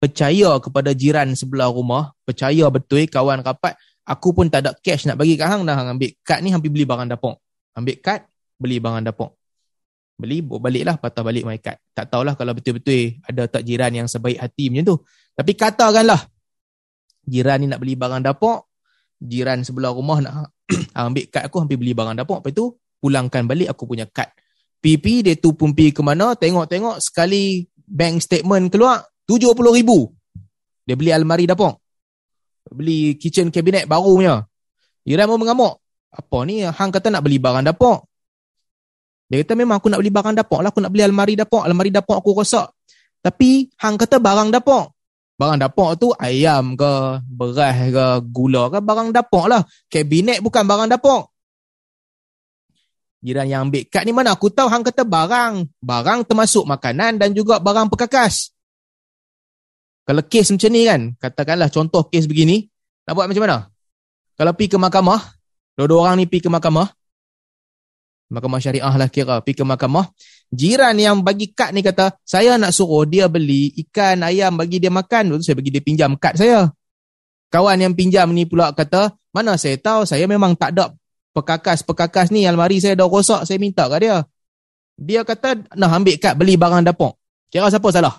percaya 0.01 0.57
kepada 0.61 0.97
jiran 0.97 1.29
sebelah 1.37 1.69
rumah 1.69 2.13
percaya 2.25 2.69
betul 2.73 3.05
kawan 3.05 3.41
rapat 3.45 3.77
aku 4.05 4.33
pun 4.33 4.49
tak 4.49 4.65
ada 4.65 4.71
cash 4.81 5.05
nak 5.05 5.17
bagi 5.21 5.37
kat 5.37 5.45
hang 5.45 5.65
dah 5.65 5.77
hang 5.77 5.97
ambil 5.97 6.11
kad 6.25 6.41
ni 6.41 6.49
hampir 6.49 6.73
beli 6.73 6.85
barang 6.89 7.05
dapur. 7.05 7.37
Ambil 7.77 8.01
kad 8.01 8.25
beli 8.57 8.81
barang 8.81 9.05
dapur. 9.05 9.37
Beli 10.17 10.41
baliklah 10.41 10.97
patah 10.97 11.21
balik 11.21 11.45
my 11.45 11.61
card 11.61 11.77
tak 11.93 12.09
tahulah 12.09 12.33
kalau 12.33 12.57
betul-betul 12.57 13.21
ada 13.21 13.45
tak 13.45 13.61
jiran 13.61 13.93
yang 13.93 14.09
sebaik 14.09 14.41
hati 14.41 14.73
macam 14.73 14.85
tu 14.89 14.97
tapi 15.37 15.53
katakanlah 15.53 16.17
jiran 17.21 17.61
ni 17.61 17.69
nak 17.69 17.77
beli 17.77 17.93
barang 17.93 18.25
dapur 18.25 18.65
jiran 19.21 19.61
sebelah 19.61 19.93
rumah 19.93 20.17
nak 20.17 20.49
ambil 20.97 21.29
kad 21.29 21.45
aku 21.45 21.61
hampir 21.61 21.77
beli 21.77 21.93
barang 21.93 22.17
dapur 22.17 22.41
lepas 22.41 22.57
tu 22.57 22.73
pulangkan 22.97 23.45
balik 23.45 23.69
aku 23.69 23.85
punya 23.85 24.09
kad. 24.09 24.33
PP 24.81 25.25
dia 25.25 25.33
tu 25.37 25.53
pun 25.53 25.73
pergi 25.73 25.93
ke 25.93 26.01
mana 26.01 26.33
tengok-tengok 26.37 27.01
sekali 27.01 27.65
bank 27.85 28.21
statement 28.21 28.73
keluar 28.73 29.05
70 29.29 29.53
ribu. 29.77 30.09
Dia 30.81 30.97
beli 30.97 31.13
almari 31.13 31.45
dapur 31.45 31.77
beli 32.67 33.15
kitchen 33.15 33.53
cabinet 33.53 33.85
baru 33.85 34.11
punya. 34.17 34.35
Jiran 35.05 35.29
pun 35.29 35.39
mengamuk. 35.39 35.79
Apa 36.11 36.43
ni 36.49 36.65
hang 36.65 36.89
kata 36.89 37.13
nak 37.13 37.21
beli 37.21 37.37
barang 37.37 37.61
dapur 37.61 38.07
dia 39.27 39.43
kata 39.43 39.59
memang 39.59 39.83
aku 39.83 39.91
nak 39.91 39.99
beli 39.99 40.11
barang 40.11 40.35
dapur 40.39 40.63
lah. 40.63 40.71
Aku 40.71 40.79
nak 40.79 40.91
beli 40.91 41.03
almari 41.03 41.35
dapur 41.35 41.67
almari 41.67 41.91
dapur 41.91 42.17
aku 42.17 42.31
rosak. 42.31 42.71
Tapi 43.19 43.67
hang 43.83 43.99
kata 43.99 44.23
barang 44.23 44.55
dapur 44.55 44.96
Barang 45.37 45.61
dapur 45.61 45.93
tu 45.93 46.09
ayam 46.17 46.73
ke, 46.73 47.21
beras 47.29 47.77
ke, 47.93 48.07
gula 48.33 48.73
ke, 48.73 48.81
barang 48.81 49.13
dapur 49.13 49.45
lah. 49.45 49.61
Kabinet 49.85 50.41
bukan 50.41 50.65
barang 50.65 50.89
dapur. 50.89 51.29
Jiran 53.21 53.45
yang 53.49 53.69
ambil 53.69 53.85
kad 53.89 54.05
ni 54.05 54.13
mana 54.13 54.33
aku 54.33 54.49
tahu 54.49 54.65
hang 54.65 54.81
kata 54.81 55.05
barang. 55.05 55.69
Barang 55.77 56.25
termasuk 56.25 56.65
makanan 56.65 57.21
dan 57.21 57.37
juga 57.37 57.61
barang 57.61 57.85
perkakas. 57.93 58.49
Kalau 60.07 60.23
kes 60.23 60.55
macam 60.55 60.71
ni 60.71 60.81
kan, 60.87 61.01
katakanlah 61.19 61.67
contoh 61.67 62.07
kes 62.07 62.31
begini, 62.31 62.63
nak 63.03 63.13
buat 63.19 63.27
macam 63.27 63.43
mana? 63.43 63.57
Kalau 64.39 64.55
pergi 64.55 64.71
ke 64.71 64.77
mahkamah, 64.79 65.19
dua-dua 65.75 66.07
orang 66.07 66.23
ni 66.23 66.25
pergi 66.25 66.47
ke 66.47 66.49
mahkamah, 66.49 66.87
mahkamah 68.31 68.59
syariah 68.63 68.95
lah 68.95 69.11
kira, 69.11 69.43
pergi 69.43 69.59
ke 69.59 69.67
mahkamah, 69.67 70.07
jiran 70.51 70.95
yang 70.95 71.23
bagi 71.23 71.51
kad 71.51 71.75
ni 71.75 71.83
kata, 71.83 72.15
saya 72.23 72.55
nak 72.55 72.71
suruh 72.71 73.03
dia 73.03 73.27
beli 73.27 73.71
ikan 73.87 74.23
ayam 74.23 74.55
bagi 74.55 74.79
dia 74.79 74.91
makan, 74.91 75.35
lalu 75.35 75.43
saya 75.43 75.55
bagi 75.59 75.71
dia 75.71 75.83
pinjam 75.83 76.15
kad 76.15 76.35
saya. 76.39 76.71
Kawan 77.47 77.79
yang 77.79 77.93
pinjam 77.95 78.27
ni 78.35 78.43
pula 78.43 78.75
kata, 78.75 79.15
mana 79.31 79.55
saya 79.55 79.79
tahu 79.79 80.03
saya 80.03 80.27
memang 80.27 80.55
tak 80.55 80.75
ada 80.75 80.91
pekakas-pekakas 81.31 82.33
ni, 82.33 82.43
almari 82.43 82.81
saya 82.81 82.97
dah 82.97 83.07
rosak, 83.07 83.45
saya 83.47 83.61
minta 83.61 83.87
kat 83.87 83.99
dia. 84.03 84.17
Dia 84.97 85.21
kata 85.21 85.77
nak 85.77 85.93
ambil 85.93 86.17
kad 86.17 86.33
beli 86.33 86.57
barang 86.57 86.81
dapur. 86.81 87.15
Kira 87.47 87.69
siapa 87.69 87.87
salah? 87.93 88.17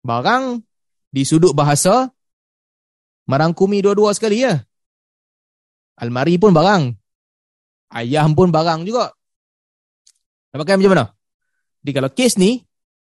Barang 0.00 0.64
di 1.12 1.22
sudut 1.22 1.52
bahasa 1.52 2.08
merangkumi 3.28 3.84
dua-dua 3.84 4.16
sekali 4.16 4.42
ya. 4.42 4.56
Almari 6.00 6.40
pun 6.40 6.52
barang. 6.52 6.92
Ayam 7.92 8.34
pun 8.34 8.50
barang 8.50 8.82
juga. 8.88 9.12
Nak 10.52 10.58
pakai 10.64 10.76
macam 10.80 10.92
mana? 10.92 11.06
Jadi 11.86 11.94
kalau 11.94 12.10
kes 12.10 12.34
ni, 12.34 12.66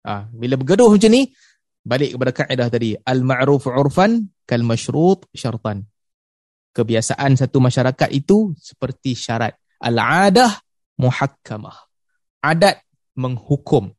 ah, 0.05 0.29
bila 0.29 0.53
bergaduh 0.53 0.93
macam 0.93 1.09
ni, 1.09 1.33
balik 1.81 2.13
kepada 2.13 2.31
kaedah 2.37 2.67
tadi. 2.69 2.93
Al-ma'ruf 3.01 3.65
urfan 3.65 4.29
kal 4.45 4.61
masyrut 4.61 5.25
syartan. 5.33 5.89
Kebiasaan 6.77 7.33
satu 7.33 7.57
masyarakat 7.57 8.13
itu 8.13 8.53
seperti 8.61 9.17
syarat. 9.17 9.57
Al-adah 9.81 10.53
muhakkamah. 11.01 11.89
Adat 12.45 12.85
menghukum. 13.17 13.89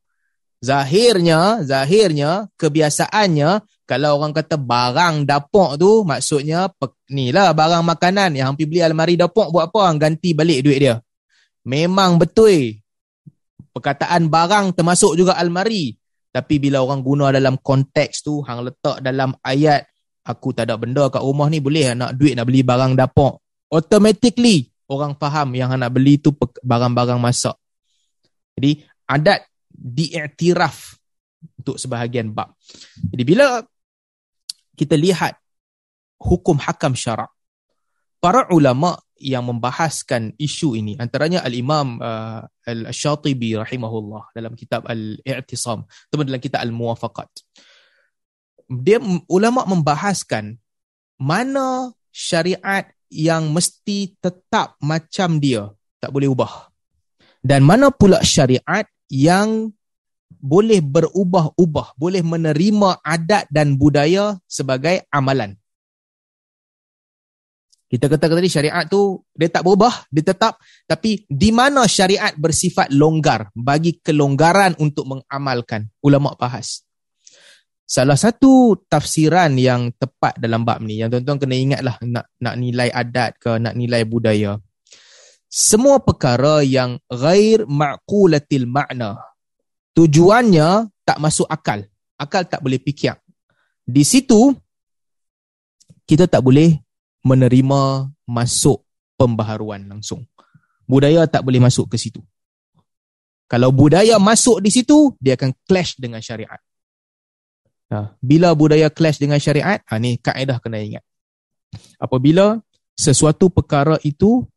Zahirnya, 0.63 1.67
zahirnya, 1.67 2.47
kebiasaannya, 2.55 3.67
kalau 3.83 4.23
orang 4.23 4.31
kata 4.31 4.55
barang 4.55 5.27
dapur 5.27 5.75
tu, 5.75 6.07
maksudnya 6.07 6.71
ni 7.11 7.35
lah 7.35 7.51
barang 7.51 7.83
makanan 7.83 8.39
yang 8.39 8.55
hampir 8.55 8.71
beli 8.71 8.79
almari 8.79 9.19
dapur 9.19 9.51
buat 9.51 9.67
apa? 9.67 9.99
Ganti 9.99 10.31
balik 10.31 10.63
duit 10.63 10.79
dia. 10.79 10.95
Memang 11.67 12.15
betul 12.15 12.80
perkataan 13.71 14.27
barang 14.27 14.75
termasuk 14.75 15.15
juga 15.15 15.35
almari. 15.39 15.95
Tapi 16.31 16.63
bila 16.63 16.79
orang 16.79 17.03
guna 17.03 17.27
dalam 17.27 17.59
konteks 17.59 18.23
tu, 18.23 18.39
hang 18.47 18.63
letak 18.63 19.03
dalam 19.03 19.35
ayat, 19.43 19.83
aku 20.23 20.55
tak 20.55 20.71
ada 20.71 20.79
benda 20.79 21.11
kat 21.11 21.19
rumah 21.19 21.51
ni, 21.51 21.59
boleh 21.59 21.91
nak 21.91 22.15
duit 22.15 22.39
nak 22.39 22.47
beli 22.47 22.63
barang 22.63 22.95
dapur. 22.95 23.43
Automatically, 23.67 24.71
orang 24.87 25.19
faham 25.19 25.51
yang 25.55 25.75
nak 25.75 25.91
beli 25.91 26.23
tu 26.23 26.31
barang-barang 26.63 27.19
masak. 27.19 27.55
Jadi, 28.55 28.79
adat 29.11 29.43
diiktiraf 29.67 30.95
untuk 31.59 31.75
sebahagian 31.75 32.31
bab. 32.31 32.55
Jadi, 33.11 33.23
bila 33.27 33.59
kita 34.79 34.95
lihat 34.95 35.35
hukum 36.15 36.55
hakam 36.63 36.95
syarak, 36.95 37.31
para 38.23 38.47
ulama 38.55 38.95
yang 39.21 39.45
membahaskan 39.45 40.33
isu 40.41 40.73
ini. 40.73 40.97
Antaranya 40.97 41.45
al-Imam 41.45 42.01
uh, 42.01 42.41
Al-Syatibi 42.65 43.53
rahimahullah 43.55 44.33
dalam 44.33 44.57
kitab 44.57 44.89
Al-I'tisam. 44.89 45.85
Atau 45.85 46.25
dalam 46.25 46.41
kitab 46.41 46.65
Al-Muwafaqat. 46.65 47.29
Dia 48.71 48.97
ulama 49.29 49.69
membahaskan 49.69 50.57
mana 51.21 51.93
syariat 52.09 52.89
yang 53.13 53.53
mesti 53.53 54.17
tetap 54.17 54.79
macam 54.81 55.37
dia 55.37 55.69
tak 56.01 56.09
boleh 56.09 56.33
ubah. 56.33 56.73
Dan 57.45 57.61
mana 57.61 57.93
pula 57.93 58.25
syariat 58.25 58.89
yang 59.11 59.69
boleh 60.41 60.81
berubah-ubah 60.81 61.99
boleh 61.99 62.25
menerima 62.25 63.03
adat 63.05 63.45
dan 63.53 63.77
budaya 63.77 64.39
sebagai 64.49 65.05
amalan 65.13 65.60
kita 67.91 68.07
kata 68.07 68.31
tadi 68.31 68.47
syariat 68.47 68.87
tu 68.87 69.19
dia 69.35 69.51
tak 69.51 69.67
berubah, 69.67 70.07
dia 70.07 70.23
tetap. 70.23 70.55
Tapi 70.87 71.27
di 71.27 71.51
mana 71.51 71.83
syariat 71.91 72.31
bersifat 72.39 72.87
longgar 72.95 73.51
bagi 73.51 73.99
kelonggaran 73.99 74.79
untuk 74.79 75.11
mengamalkan. 75.11 75.91
Ulama 75.99 76.31
bahas. 76.39 76.87
Salah 77.83 78.15
satu 78.15 78.79
tafsiran 78.87 79.51
yang 79.59 79.91
tepat 79.99 80.39
dalam 80.39 80.63
bab 80.63 80.79
ni, 80.79 81.03
yang 81.03 81.11
tuan-tuan 81.11 81.35
kena 81.35 81.55
ingatlah 81.59 81.99
nak, 82.07 82.31
nak 82.39 82.55
nilai 82.55 82.87
adat 82.87 83.35
ke, 83.35 83.59
nak 83.59 83.75
nilai 83.75 84.07
budaya. 84.07 84.55
Semua 85.51 85.99
perkara 85.99 86.63
yang 86.63 86.95
ghair 87.11 87.67
ma'kulatil 87.67 88.71
makna, 88.71 89.19
tujuannya 89.91 90.87
tak 91.03 91.19
masuk 91.19 91.43
akal. 91.51 91.83
Akal 92.15 92.47
tak 92.47 92.63
boleh 92.63 92.79
fikir. 92.79 93.19
Di 93.83 94.07
situ, 94.07 94.55
kita 96.07 96.31
tak 96.31 96.39
boleh 96.39 96.79
menerima 97.21 98.09
masuk 98.25 98.81
pembaharuan 99.17 99.85
langsung. 99.85 100.25
Budaya 100.89 101.29
tak 101.29 101.45
boleh 101.45 101.61
masuk 101.61 101.93
ke 101.93 101.97
situ. 102.01 102.21
Kalau 103.45 103.69
budaya 103.69 104.15
masuk 104.15 104.63
di 104.63 104.71
situ, 104.71 105.11
dia 105.19 105.35
akan 105.35 105.51
clash 105.67 105.99
dengan 105.99 106.23
syariat. 106.23 106.59
Ha, 107.91 108.15
bila 108.23 108.55
budaya 108.55 108.87
clash 108.87 109.19
dengan 109.19 109.37
syariat, 109.43 109.83
ha, 109.83 109.99
ni 109.99 110.15
kaedah 110.15 110.63
kena 110.63 110.79
ingat. 110.79 111.03
Apabila 111.99 112.63
sesuatu 112.95 113.51
perkara 113.51 113.99
itu 114.07 114.47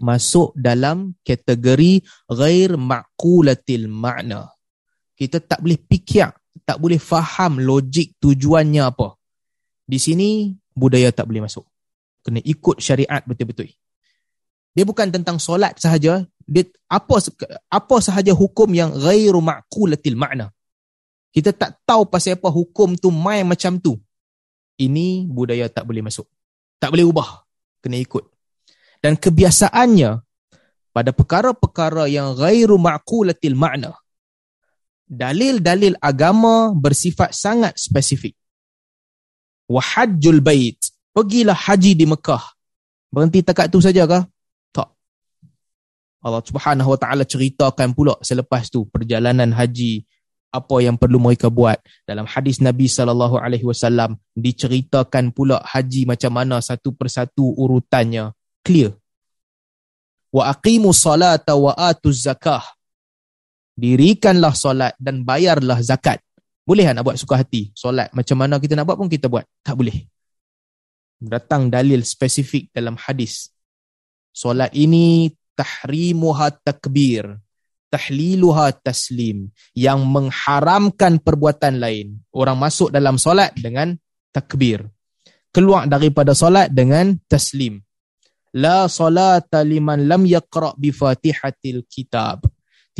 masuk 0.00 0.56
dalam 0.56 1.12
kategori 1.24 2.04
ghair 2.28 2.76
ma'kulatil 2.76 3.88
makna. 3.88 4.48
Kita 5.16 5.40
tak 5.40 5.60
boleh 5.60 5.76
fikir, 5.76 6.32
tak 6.64 6.80
boleh 6.80 6.96
faham 6.96 7.60
logik 7.60 8.16
tujuannya 8.20 8.82
apa. 8.84 9.16
Di 9.84 10.00
sini 10.00 10.52
budaya 10.74 11.10
tak 11.10 11.28
boleh 11.28 11.44
masuk. 11.44 11.66
Kena 12.20 12.40
ikut 12.44 12.78
syariat 12.80 13.22
betul-betul. 13.24 13.70
Dia 14.76 14.84
bukan 14.86 15.10
tentang 15.10 15.42
solat 15.42 15.76
sahaja, 15.82 16.22
dia 16.46 16.62
apa 16.86 17.16
apa 17.66 17.96
sahaja 17.98 18.30
hukum 18.36 18.70
yang 18.70 18.94
ghairu 18.94 19.42
ma'qulatil 19.42 20.14
makna. 20.14 20.54
Kita 21.30 21.54
tak 21.54 21.82
tahu 21.86 22.06
pasal 22.06 22.38
apa 22.38 22.50
hukum 22.50 22.94
tu 22.98 23.10
main 23.10 23.46
macam 23.46 23.78
tu. 23.78 23.98
Ini 24.78 25.26
budaya 25.30 25.66
tak 25.70 25.86
boleh 25.86 26.02
masuk. 26.02 26.26
Tak 26.78 26.94
boleh 26.94 27.06
ubah. 27.06 27.46
Kena 27.80 27.96
ikut. 27.96 28.24
dan 29.00 29.16
kebiasaannya 29.16 30.20
pada 30.92 31.10
perkara-perkara 31.10 32.06
yang 32.06 32.36
ghairu 32.36 32.76
ma'qulatil 32.76 33.56
makna 33.56 33.96
dalil-dalil 35.10 35.98
agama 35.98 36.70
bersifat 36.76 37.34
sangat 37.34 37.74
spesifik 37.80 38.36
wahajjul 39.70 40.42
bait. 40.42 40.76
Pergilah 41.14 41.54
haji 41.54 41.94
di 41.94 42.06
Mekah. 42.10 42.42
Berhenti 43.14 43.46
takat 43.46 43.70
tu 43.70 43.78
saja 43.78 44.06
kah 44.06 44.26
tak. 44.74 44.90
Allah 46.22 46.42
Subhanahu 46.42 46.90
wa 46.94 46.98
taala 46.98 47.22
ceritakan 47.22 47.94
pula 47.94 48.18
selepas 48.22 48.66
tu 48.66 48.86
perjalanan 48.90 49.54
haji 49.54 50.02
apa 50.50 50.76
yang 50.82 50.98
perlu 50.98 51.22
mereka 51.22 51.46
buat. 51.46 51.78
Dalam 52.02 52.26
hadis 52.26 52.58
Nabi 52.58 52.90
sallallahu 52.90 53.38
alaihi 53.38 53.66
wasallam 53.66 54.18
diceritakan 54.34 55.30
pula 55.30 55.62
haji 55.62 56.06
macam 56.06 56.34
mana 56.34 56.58
satu 56.58 56.90
persatu 56.90 57.54
urutannya. 57.54 58.34
Clear? 58.66 58.94
Wa 60.30 60.50
aqimu 60.54 60.90
salata 60.94 61.54
wa 61.54 61.74
atuz 61.74 62.26
zakah. 62.26 62.62
Dirikanlah 63.74 64.52
solat 64.54 64.92
dan 65.00 65.24
bayarlah 65.24 65.80
zakat 65.80 66.20
boleh 66.70 66.86
tak 66.86 66.94
nak 66.94 67.04
buat 67.10 67.18
suka 67.18 67.42
hati 67.42 67.74
solat 67.74 68.14
macam 68.14 68.38
mana 68.38 68.62
kita 68.62 68.78
nak 68.78 68.86
buat 68.86 68.96
pun 69.02 69.10
kita 69.10 69.26
buat 69.26 69.42
tak 69.66 69.74
boleh 69.74 70.06
datang 71.18 71.66
dalil 71.66 72.06
spesifik 72.06 72.70
dalam 72.70 72.94
hadis 72.94 73.50
solat 74.30 74.70
ini 74.78 75.34
tahrimuha 75.58 76.54
takbir 76.62 77.42
tahliluha 77.90 78.70
taslim 78.80 79.50
yang 79.74 80.06
mengharamkan 80.06 81.18
perbuatan 81.18 81.82
lain. 81.82 82.22
Orang 82.30 82.62
masuk 82.62 82.94
dalam 82.94 83.18
solat 83.18 83.52
dengan 83.58 83.98
takbir. 84.30 84.86
Keluar 85.50 85.90
daripada 85.90 86.32
solat 86.32 86.70
dengan 86.70 87.18
taslim. 87.26 87.82
La 88.54 88.86
salata 88.86 89.66
liman 89.66 90.06
lam 90.06 90.22
yaqra' 90.26 90.78
bi 90.78 90.94
fatihatil 90.94 91.86
kitab. 91.90 92.46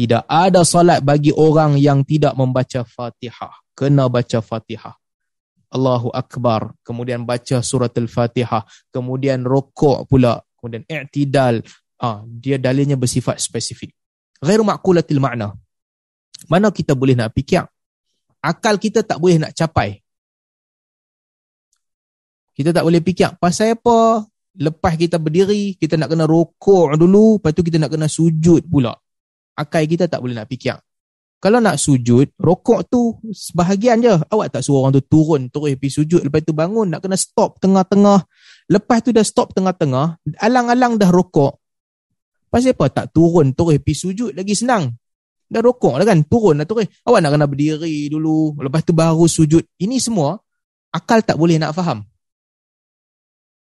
Tidak 0.01 0.25
ada 0.25 0.65
solat 0.65 1.05
bagi 1.05 1.29
orang 1.29 1.77
yang 1.77 2.01
tidak 2.09 2.33
membaca 2.33 2.89
fatihah. 2.89 3.53
Kena 3.77 4.09
baca 4.09 4.41
fatihah. 4.41 4.97
Allahu 5.69 6.09
Akbar. 6.09 6.73
Kemudian 6.81 7.29
baca 7.29 7.61
surat 7.61 7.93
al-fatihah. 7.93 8.65
Kemudian 8.89 9.45
rokok 9.45 10.09
pula. 10.09 10.41
Kemudian 10.57 10.89
i'tidal. 10.89 11.61
Ah, 12.01 12.25
dia 12.25 12.57
dalilnya 12.57 12.97
bersifat 12.97 13.37
spesifik 13.37 13.93
ghairu 14.41 14.65
ma'qulatil 14.65 15.21
makna. 15.21 15.53
Mana 16.49 16.73
kita 16.73 16.97
boleh 16.97 17.13
nak 17.13 17.37
fikir? 17.37 17.69
Akal 18.41 18.81
kita 18.81 19.05
tak 19.05 19.21
boleh 19.21 19.37
nak 19.37 19.53
capai. 19.53 20.01
Kita 22.57 22.73
tak 22.73 22.85
boleh 22.85 23.05
fikir 23.05 23.37
pasal 23.37 23.77
apa? 23.77 24.25
Lepas 24.57 24.97
kita 24.97 25.21
berdiri, 25.21 25.77
kita 25.77 26.01
nak 26.01 26.11
kena 26.11 26.25
rokok 26.25 26.97
dulu, 26.97 27.39
lepas 27.39 27.53
tu 27.53 27.63
kita 27.63 27.77
nak 27.77 27.93
kena 27.93 28.09
sujud 28.09 28.65
pula. 28.67 28.97
Akal 29.61 29.85
kita 29.85 30.09
tak 30.09 30.25
boleh 30.25 30.33
nak 30.41 30.49
fikir. 30.49 30.81
Kalau 31.41 31.57
nak 31.57 31.81
sujud, 31.81 32.37
rokok 32.37 32.89
tu 32.89 33.17
sebahagian 33.33 34.01
je. 34.01 34.13
Awak 34.13 34.61
tak 34.61 34.63
suruh 34.65 34.85
orang 34.85 34.97
tu 34.97 35.05
turun, 35.05 35.49
terus 35.49 35.77
pergi 35.77 36.01
sujud. 36.01 36.21
Lepas 36.25 36.45
tu 36.45 36.53
bangun, 36.53 36.89
nak 36.89 37.01
kena 37.01 37.17
stop 37.17 37.57
tengah-tengah. 37.61 38.29
Lepas 38.69 39.01
tu 39.01 39.13
dah 39.13 39.25
stop 39.25 39.57
tengah-tengah, 39.57 40.21
alang-alang 40.37 41.01
dah 41.01 41.09
rokok. 41.09 41.57
Pasal 42.53 42.77
apa 42.77 42.93
tak 42.93 43.07
turun 43.17 43.57
terus 43.57 43.81
pergi 43.81 43.95
sujud 43.97 44.31
lagi 44.37 44.53
senang. 44.53 44.91
Dah 45.49 45.65
rokok 45.65 45.97
lah 45.97 46.05
kan, 46.05 46.29
turun 46.29 46.61
lah 46.61 46.67
terus. 46.69 46.91
Awak 47.09 47.21
nak 47.25 47.31
kena 47.33 47.47
berdiri 47.49 48.11
dulu, 48.13 48.59
lepas 48.61 48.85
tu 48.85 48.93
baru 48.93 49.25
sujud. 49.25 49.65
Ini 49.81 49.97
semua 49.97 50.37
akal 50.93 51.23
tak 51.23 51.39
boleh 51.39 51.57
nak 51.57 51.73
faham. 51.73 52.05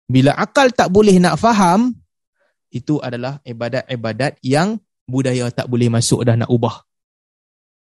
Bila 0.06 0.36
akal 0.36 0.76
tak 0.76 0.92
boleh 0.92 1.16
nak 1.18 1.40
faham, 1.40 1.96
itu 2.70 3.00
adalah 3.00 3.40
ibadat-ibadat 3.48 4.38
yang 4.44 4.83
budaya 5.08 5.52
tak 5.52 5.68
boleh 5.68 5.88
masuk 5.92 6.24
dah 6.24 6.36
nak 6.40 6.50
ubah. 6.52 6.84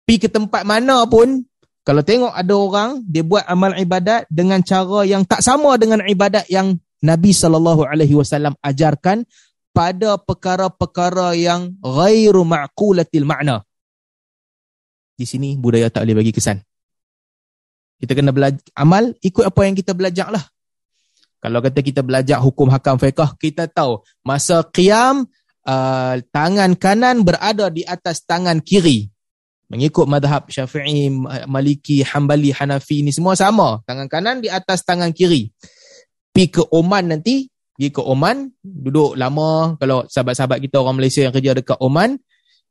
Pergi 0.05 0.25
ke 0.25 0.29
tempat 0.29 0.61
mana 0.65 1.05
pun, 1.09 1.41
kalau 1.85 2.01
tengok 2.05 2.33
ada 2.33 2.53
orang, 2.53 2.89
dia 3.05 3.25
buat 3.25 3.45
amal 3.45 3.73
ibadat 3.77 4.29
dengan 4.29 4.61
cara 4.61 5.05
yang 5.05 5.25
tak 5.25 5.41
sama 5.41 5.77
dengan 5.81 6.01
ibadat 6.05 6.45
yang 6.49 6.77
Nabi 7.01 7.33
SAW 7.33 7.85
ajarkan, 8.61 9.25
pada 9.75 10.15
perkara-perkara 10.15 11.35
yang 11.35 11.75
ghairu 11.83 12.47
ma'qulatil 12.47 13.27
makna. 13.27 13.67
Di 15.19 15.27
sini 15.27 15.59
budaya 15.59 15.91
tak 15.91 16.07
boleh 16.07 16.23
bagi 16.23 16.31
kesan. 16.31 16.63
Kita 17.99 18.15
kena 18.15 18.31
belajar 18.31 18.63
amal 18.71 19.11
ikut 19.19 19.43
apa 19.43 19.61
yang 19.67 19.75
kita 19.75 19.91
belajar 19.91 20.31
lah. 20.31 20.43
Kalau 21.43 21.59
kata 21.59 21.83
kita 21.83 22.01
belajar 22.01 22.39
hukum 22.39 22.71
hakam 22.71 22.95
fiqah, 22.95 23.35
kita 23.35 23.67
tahu 23.67 23.99
masa 24.23 24.63
qiyam 24.63 25.27
uh, 25.65 26.15
tangan 26.29 26.77
kanan 26.77 27.25
berada 27.25 27.67
di 27.73 27.81
atas 27.83 28.23
tangan 28.23 28.61
kiri. 28.61 29.09
Mengikut 29.65 30.05
madhab 30.05 30.45
syafi'i, 30.45 31.09
maliki, 31.49 32.05
hambali, 32.05 32.53
hanafi 32.53 33.01
ni 33.01 33.09
semua 33.09 33.33
sama. 33.33 33.81
Tangan 33.89 34.05
kanan 34.05 34.37
di 34.37 34.47
atas 34.47 34.85
tangan 34.85 35.09
kiri. 35.09 35.49
Pi 36.29 36.53
ke 36.53 36.61
Oman 36.69 37.09
nanti, 37.09 37.49
pergi 37.73 37.89
ke 37.89 38.01
Oman, 38.05 38.53
duduk 38.61 39.17
lama. 39.17 39.73
Kalau 39.81 40.05
sahabat-sahabat 40.05 40.61
kita 40.61 40.85
orang 40.85 41.01
Malaysia 41.01 41.25
yang 41.25 41.33
kerja 41.33 41.57
dekat 41.57 41.81
Oman, 41.81 42.13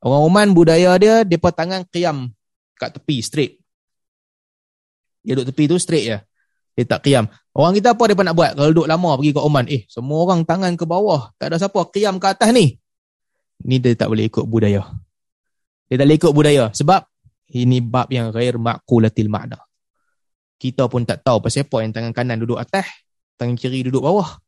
orang 0.06 0.22
Oman 0.22 0.48
budaya 0.54 0.94
dia, 0.94 1.26
dia 1.26 1.38
tangan 1.42 1.82
kiam 1.90 2.30
kat 2.78 2.94
tepi, 2.94 3.18
straight. 3.26 3.58
Dia 5.26 5.34
duduk 5.34 5.50
tepi 5.50 5.64
tu 5.66 5.76
straight 5.82 6.06
je. 6.06 6.18
Dia 6.78 6.84
tak 6.86 7.10
kiam. 7.10 7.26
Orang 7.54 7.74
kita 7.74 7.94
apa 7.94 8.02
dia 8.10 8.18
nak 8.18 8.36
buat 8.36 8.50
kalau 8.54 8.70
duduk 8.70 8.86
lama 8.86 9.18
pergi 9.18 9.32
ke 9.34 9.40
Oman? 9.40 9.66
Eh, 9.66 9.82
semua 9.90 10.26
orang 10.26 10.46
tangan 10.46 10.78
ke 10.78 10.84
bawah. 10.86 11.34
Tak 11.38 11.50
ada 11.50 11.56
siapa 11.58 11.80
kiam 11.90 12.22
ke 12.22 12.26
atas 12.30 12.50
ni. 12.54 12.78
Ni 13.62 13.78
dia 13.78 13.94
tak 13.94 14.10
boleh 14.10 14.26
ikut 14.26 14.42
budaya. 14.48 14.82
Dia 15.86 15.94
tak 16.00 16.06
boleh 16.10 16.18
ikut 16.18 16.32
budaya. 16.34 16.64
Sebab 16.74 17.06
ini 17.54 17.78
bab 17.78 18.10
yang 18.10 18.34
ghair 18.34 18.58
ma'kulatil 18.58 19.30
makna. 19.30 19.62
Kita 20.58 20.90
pun 20.90 21.06
tak 21.06 21.22
tahu 21.22 21.44
pasal 21.44 21.68
apa 21.68 21.76
yang 21.84 21.92
tangan 21.92 22.12
kanan 22.16 22.40
duduk 22.42 22.58
atas, 22.58 22.88
tangan 23.38 23.54
kiri 23.54 23.86
duduk 23.86 24.02
bawah. 24.02 24.40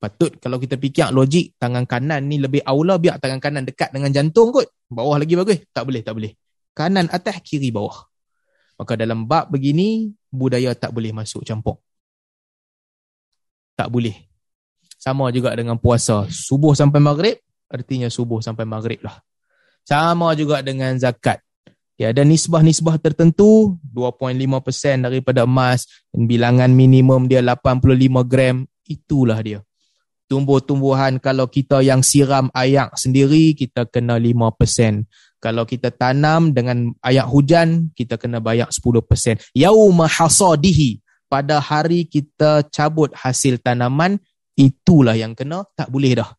Patut 0.00 0.36
kalau 0.36 0.60
kita 0.60 0.76
fikir 0.76 1.14
logik 1.14 1.56
tangan 1.56 1.88
kanan 1.88 2.28
ni 2.28 2.36
lebih 2.36 2.60
aula 2.66 3.00
biar 3.00 3.16
tangan 3.22 3.40
kanan 3.40 3.64
dekat 3.64 3.92
dengan 3.94 4.10
jantung 4.12 4.50
kot. 4.50 4.68
Bawah 4.90 5.16
lagi 5.20 5.36
bagus. 5.38 5.64
Tak 5.70 5.84
boleh, 5.86 6.02
tak 6.02 6.14
boleh. 6.16 6.32
Kanan 6.74 7.06
atas, 7.08 7.38
kiri 7.40 7.70
bawah. 7.70 8.04
Maka 8.74 8.98
dalam 8.98 9.30
bab 9.30 9.48
begini, 9.48 10.10
budaya 10.34 10.74
tak 10.74 10.90
boleh 10.90 11.14
masuk 11.14 11.46
campur. 11.46 11.78
Tak 13.78 13.86
boleh. 13.90 14.14
Sama 14.98 15.30
juga 15.30 15.54
dengan 15.54 15.78
puasa. 15.78 16.26
Subuh 16.30 16.74
sampai 16.74 16.98
maghrib, 16.98 17.38
artinya 17.74 18.06
subuh 18.06 18.38
sampai 18.38 18.62
maghrib 18.62 19.02
lah. 19.02 19.18
Sama 19.82 20.32
juga 20.38 20.62
dengan 20.62 20.94
zakat. 20.94 21.42
Ya, 21.98 22.10
ada 22.10 22.22
nisbah-nisbah 22.22 22.98
tertentu, 22.98 23.78
2.5% 23.90 25.06
daripada 25.06 25.46
emas, 25.46 25.86
dan 26.10 26.26
bilangan 26.26 26.70
minimum 26.70 27.26
dia 27.30 27.42
85 27.42 28.22
gram, 28.26 28.66
itulah 28.86 29.38
dia 29.42 29.62
tumbuh-tumbuhan 30.28 31.20
kalau 31.20 31.46
kita 31.48 31.84
yang 31.84 32.00
siram 32.00 32.48
ayak 32.56 32.96
sendiri 32.96 33.52
kita 33.54 33.86
kena 33.88 34.16
5%. 34.18 35.06
Kalau 35.38 35.68
kita 35.68 35.92
tanam 35.92 36.56
dengan 36.56 36.90
ayak 37.04 37.28
hujan 37.28 37.92
kita 37.92 38.16
kena 38.16 38.40
bayar 38.40 38.72
10%. 38.72 39.52
Yauma 39.52 40.08
hasadihi 40.08 41.04
pada 41.28 41.60
hari 41.60 42.08
kita 42.08 42.64
cabut 42.72 43.12
hasil 43.12 43.60
tanaman 43.60 44.16
itulah 44.56 45.12
yang 45.12 45.36
kena 45.36 45.68
tak 45.76 45.92
boleh 45.92 46.16
dah. 46.16 46.32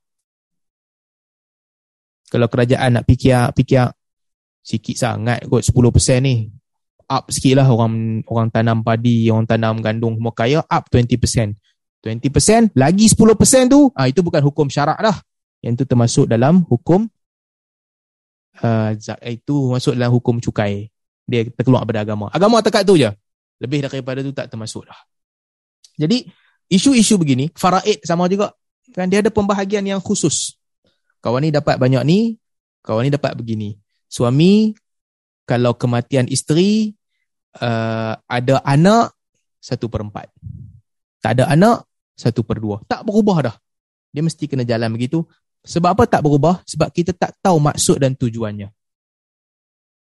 Kalau 2.36 2.52
kerajaan 2.52 3.00
nak 3.00 3.08
fikir 3.08 3.48
sikit 4.60 4.96
sangat 5.00 5.48
kot 5.48 5.64
10% 5.64 6.20
ni. 6.20 6.52
Up 7.08 7.32
sikit 7.32 7.64
lah 7.64 7.70
orang 7.72 8.28
orang 8.28 8.52
tanam 8.52 8.84
padi, 8.84 9.32
orang 9.32 9.48
tanam 9.48 9.80
gandum 9.80 10.20
semua 10.20 10.36
kaya 10.36 10.60
up 10.68 10.84
20%. 10.92 11.56
20% 12.04 12.76
lagi 12.76 13.06
10% 13.08 13.72
tu 13.72 13.88
ah 13.96 14.12
itu 14.12 14.20
bukan 14.20 14.44
hukum 14.44 14.68
syarak 14.68 15.00
dah. 15.00 15.16
Yang 15.64 15.80
itu 15.80 15.84
termasuk 15.88 16.26
dalam 16.28 16.68
hukum 16.68 17.08
uh, 18.60 18.92
itu 19.24 19.56
masuk 19.72 19.96
dalam 19.96 20.12
hukum 20.12 20.44
cukai. 20.44 20.92
Dia 21.24 21.48
terkeluar 21.48 21.88
daripada 21.88 22.04
agama. 22.04 22.26
Agama 22.36 22.60
tekat 22.60 22.84
tu 22.84 23.00
je. 23.00 23.08
Lebih 23.64 23.88
daripada 23.88 24.20
tu 24.20 24.36
tak 24.36 24.52
termasuk 24.52 24.92
dah. 24.92 25.00
Jadi 25.96 26.28
isu-isu 26.68 27.16
begini 27.16 27.48
faraid 27.56 28.04
sama 28.04 28.28
juga. 28.28 28.52
Kan 28.92 29.08
dia 29.08 29.24
ada 29.24 29.32
pembahagian 29.32 29.88
yang 29.88 30.04
khusus 30.04 30.60
kawan 31.26 31.42
ni 31.42 31.50
dapat 31.50 31.82
banyak 31.82 32.04
ni 32.06 32.38
kawan 32.86 33.10
ni 33.10 33.12
dapat 33.12 33.34
begini 33.34 33.74
suami 34.06 34.78
kalau 35.50 35.74
kematian 35.74 36.30
isteri 36.30 36.94
uh, 37.58 38.14
ada 38.30 38.62
anak 38.62 39.18
satu 39.58 39.90
perempat 39.90 40.30
tak 41.26 41.42
ada 41.42 41.50
anak 41.50 41.90
satu 42.16 42.46
per 42.46 42.62
dua. 42.62 42.86
Tak 42.88 43.02
berubah 43.02 43.52
dah. 43.52 43.56
Dia 44.14 44.24
mesti 44.24 44.46
kena 44.48 44.62
jalan 44.64 44.94
begitu. 44.96 45.26
Sebab 45.66 45.98
apa 45.98 46.04
tak 46.08 46.24
berubah? 46.24 46.64
Sebab 46.64 46.94
kita 46.94 47.12
tak 47.12 47.36
tahu 47.44 47.60
maksud 47.60 48.00
dan 48.00 48.16
tujuannya. 48.16 48.72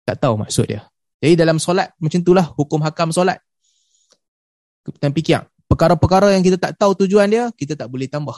Tak 0.02 0.18
tahu 0.18 0.34
maksud 0.42 0.66
dia. 0.68 0.84
Jadi 1.22 1.38
dalam 1.38 1.56
solat, 1.56 1.96
macam 1.96 2.20
itulah 2.20 2.50
hukum 2.58 2.84
hakam 2.84 3.14
solat. 3.14 3.40
Kita 4.82 5.10
fikir, 5.10 5.46
perkara-perkara 5.70 6.36
yang 6.36 6.44
kita 6.44 6.60
tak 6.60 6.74
tahu 6.74 7.06
tujuan 7.06 7.26
dia, 7.26 7.54
kita 7.56 7.74
tak 7.74 7.86
boleh 7.86 8.06
tambah. 8.06 8.36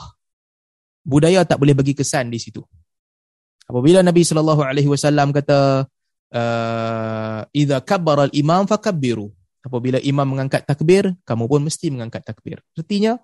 Budaya 1.03 1.43
tak 1.47 1.59
boleh 1.61 1.75
bagi 1.75 1.93
kesan 1.95 2.31
di 2.31 2.39
situ. 2.41 2.63
Apabila 3.69 4.01
Nabi 4.01 4.25
sallallahu 4.25 4.65
alaihi 4.65 4.89
wasallam 4.89 5.29
kata 5.29 5.85
uh, 6.33 7.39
idza 7.53 7.77
kabbara 7.85 8.25
al-imam 8.29 8.65
fakabbiru. 8.65 9.29
Apabila 9.59 9.99
imam 9.99 10.23
mengangkat 10.23 10.63
takbir, 10.63 11.11
kamu 11.27 11.43
pun 11.45 11.61
mesti 11.67 11.91
mengangkat 11.91 12.23
takbir. 12.23 12.63
Artinya 12.79 13.19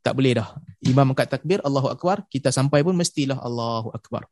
tak 0.00 0.16
boleh 0.16 0.40
dah. 0.40 0.56
Imam 0.82 1.12
mengangkat 1.12 1.28
takbir, 1.28 1.60
Allahu 1.62 1.92
akbar, 1.92 2.24
kita 2.26 2.48
sampai 2.48 2.80
pun 2.80 2.96
mestilah 2.96 3.36
Allahu 3.38 3.92
akbar. 3.92 4.26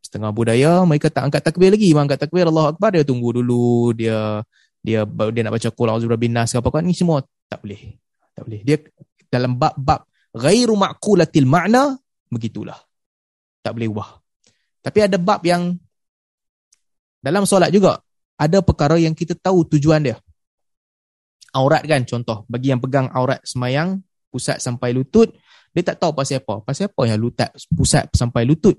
Setengah 0.00 0.30
budaya 0.30 0.86
mereka 0.86 1.10
tak 1.10 1.28
angkat 1.28 1.42
takbir 1.42 1.74
lagi. 1.74 1.90
Imam 1.90 2.06
angkat 2.06 2.22
takbir 2.24 2.46
Allahu 2.46 2.78
akbar, 2.78 2.94
dia 2.94 3.02
tunggu 3.02 3.34
dulu, 3.42 3.90
dia 3.92 4.40
dia 4.84 5.02
dia 5.04 5.42
nak 5.42 5.56
baca 5.58 5.68
qul 5.72 5.88
a'udzu 5.90 6.06
birabbin 6.06 6.32
nas 6.36 6.52
apa 6.52 6.68
kan 6.68 6.84
ni 6.86 6.94
semua 6.94 7.24
tak 7.50 7.60
boleh. 7.66 7.98
Tak 8.38 8.42
boleh. 8.46 8.60
Dia 8.62 8.76
dalam 9.28 9.58
bab-bab 9.58 10.06
ghairu 10.34 10.74
ma'qulatil 10.74 11.46
ma'na 11.46 11.94
begitulah. 12.28 12.76
Tak 13.62 13.72
boleh 13.78 13.88
ubah. 13.88 14.10
Tapi 14.84 14.98
ada 15.00 15.16
bab 15.16 15.40
yang 15.46 15.78
dalam 17.24 17.48
solat 17.48 17.72
juga 17.72 18.04
ada 18.36 18.60
perkara 18.60 19.00
yang 19.00 19.16
kita 19.16 19.32
tahu 19.38 19.64
tujuan 19.72 20.04
dia. 20.04 20.18
Aurat 21.54 21.86
kan 21.86 22.02
contoh, 22.02 22.42
bagi 22.50 22.74
yang 22.74 22.82
pegang 22.82 23.08
aurat 23.14 23.38
semayang 23.46 24.02
pusat 24.28 24.58
sampai 24.58 24.90
lutut, 24.90 25.30
dia 25.70 25.86
tak 25.86 26.02
tahu 26.02 26.10
pasal 26.12 26.42
apa. 26.42 26.66
Pasal 26.66 26.90
apa 26.90 27.02
yang 27.06 27.18
lutut 27.22 27.48
pusat 27.72 28.10
sampai 28.10 28.42
lutut? 28.42 28.74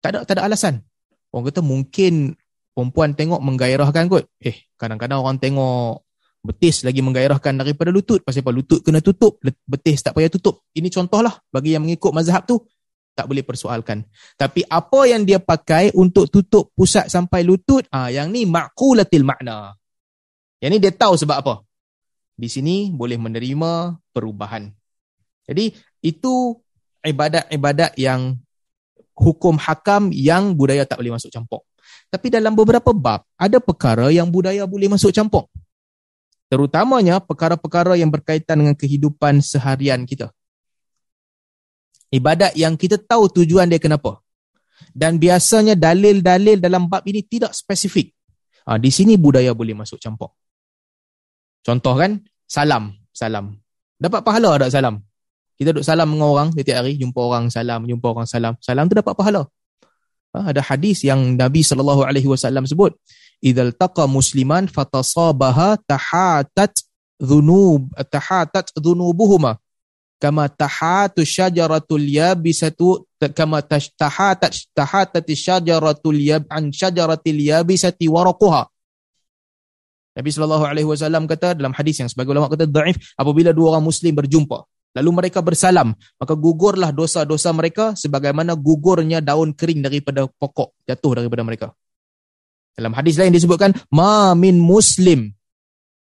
Tak 0.00 0.10
ada 0.16 0.18
tak 0.24 0.40
ada 0.40 0.48
alasan. 0.48 0.80
Orang 1.28 1.52
kata 1.52 1.60
mungkin 1.60 2.32
perempuan 2.72 3.12
tengok 3.12 3.44
menggairahkan 3.44 4.08
kot. 4.08 4.24
Eh, 4.40 4.72
kadang-kadang 4.80 5.20
orang 5.20 5.36
tengok 5.36 6.07
betis 6.42 6.86
lagi 6.86 7.02
menggairahkan 7.02 7.58
daripada 7.60 7.90
lutut. 7.90 8.22
Pasal 8.22 8.46
apa? 8.46 8.52
Lutut 8.54 8.80
kena 8.82 9.02
tutup, 9.02 9.42
betis 9.42 10.00
tak 10.02 10.14
payah 10.14 10.30
tutup. 10.30 10.66
Ini 10.74 10.88
contohlah 10.88 11.34
bagi 11.50 11.74
yang 11.74 11.84
mengikut 11.84 12.14
mazhab 12.14 12.46
tu 12.46 12.62
tak 13.18 13.26
boleh 13.26 13.42
persoalkan. 13.42 14.06
Tapi 14.38 14.62
apa 14.70 15.10
yang 15.10 15.26
dia 15.26 15.42
pakai 15.42 15.90
untuk 15.98 16.30
tutup 16.30 16.70
pusat 16.78 17.10
sampai 17.10 17.42
lutut, 17.42 17.82
ah 17.90 18.06
yang 18.06 18.30
ni 18.30 18.46
maqulatil 18.46 19.26
makna. 19.26 19.74
Yang 20.62 20.70
ni 20.70 20.78
dia 20.78 20.92
tahu 20.94 21.18
sebab 21.18 21.36
apa. 21.42 21.54
Di 22.38 22.46
sini 22.46 22.94
boleh 22.94 23.18
menerima 23.18 23.98
perubahan. 24.14 24.70
Jadi 25.42 25.74
itu 26.06 26.54
ibadat-ibadat 27.02 27.98
yang 27.98 28.38
hukum 29.18 29.58
hakam 29.58 30.14
yang 30.14 30.54
budaya 30.54 30.86
tak 30.86 31.02
boleh 31.02 31.18
masuk 31.18 31.34
campur. 31.34 31.66
Tapi 32.08 32.30
dalam 32.30 32.54
beberapa 32.54 32.94
bab, 32.94 33.26
ada 33.34 33.58
perkara 33.58 34.08
yang 34.14 34.30
budaya 34.30 34.62
boleh 34.64 34.86
masuk 34.86 35.10
campur. 35.10 35.50
Terutamanya 36.48 37.20
perkara-perkara 37.20 38.00
yang 38.00 38.08
berkaitan 38.08 38.64
dengan 38.64 38.72
kehidupan 38.72 39.44
seharian 39.44 40.08
kita 40.08 40.32
ibadat 42.12 42.56
yang 42.56 42.74
kita 42.76 42.96
tahu 43.00 43.28
tujuan 43.40 43.68
dia 43.68 43.80
kenapa. 43.80 44.20
Dan 44.94 45.18
biasanya 45.18 45.74
dalil-dalil 45.74 46.62
dalam 46.62 46.86
bab 46.86 47.02
ini 47.04 47.26
tidak 47.26 47.52
spesifik. 47.52 48.14
Ha, 48.68 48.78
di 48.78 48.90
sini 48.94 49.18
budaya 49.18 49.50
boleh 49.52 49.74
masuk 49.74 49.98
campur. 49.98 50.32
Contoh 51.64 51.94
kan, 51.98 52.22
salam. 52.46 52.94
Salam. 53.10 53.58
Dapat 53.98 54.22
pahala 54.22 54.54
tak 54.62 54.70
salam? 54.70 55.02
Kita 55.58 55.74
duduk 55.74 55.82
salam 55.82 56.14
dengan 56.14 56.30
orang 56.30 56.48
setiap 56.54 56.86
hari, 56.86 56.94
jumpa 56.94 57.18
orang 57.18 57.50
salam, 57.50 57.82
jumpa 57.82 58.06
orang 58.06 58.28
salam. 58.30 58.54
Salam 58.62 58.86
tu 58.86 58.94
dapat 58.94 59.14
pahala. 59.18 59.42
Ha, 60.30 60.54
ada 60.54 60.62
hadis 60.62 61.02
yang 61.02 61.34
Nabi 61.34 61.66
SAW 61.66 62.06
sebut. 62.70 62.94
Idhal 63.38 63.70
taqa 63.70 64.10
musliman 64.10 64.66
fatasabaha 64.66 65.78
tahatat 65.86 66.74
dhunub, 67.22 67.90
tahatat 68.10 68.74
dhunubuhuma. 68.74 69.62
Kama 70.18 70.50
tahatu 70.50 71.22
syajaratul 71.22 72.02
yabisatu 72.02 73.06
kama 73.38 73.62
tahatat 73.62 74.50
tahatat 74.74 75.26
syajaratul 75.30 76.18
yab 76.18 76.42
an 76.50 76.74
syajaratil 76.74 77.38
yabisati 77.38 78.10
waraquha. 78.10 78.66
Nabi 80.18 80.34
sallallahu 80.34 80.66
alaihi 80.66 80.88
wasallam 80.90 81.30
kata 81.30 81.54
dalam 81.54 81.70
hadis 81.70 82.02
yang 82.02 82.10
sebagai 82.10 82.34
ulama 82.34 82.50
kata 82.50 82.66
dhaif 82.66 82.98
apabila 83.14 83.54
dua 83.54 83.78
orang 83.78 83.86
muslim 83.86 84.10
berjumpa 84.18 84.66
lalu 84.98 85.10
mereka 85.14 85.38
bersalam 85.38 85.94
maka 86.18 86.34
gugurlah 86.34 86.90
dosa-dosa 86.90 87.54
mereka 87.54 87.94
sebagaimana 87.94 88.58
gugurnya 88.58 89.22
daun 89.22 89.54
kering 89.54 89.78
daripada 89.78 90.26
pokok 90.26 90.74
jatuh 90.90 91.22
daripada 91.22 91.46
mereka 91.46 91.70
dalam 92.74 92.92
hadis 92.92 93.16
lain 93.20 93.34
disebutkan 93.34 93.72
ma 93.94 94.34
min 94.34 94.58
muslim 94.58 95.30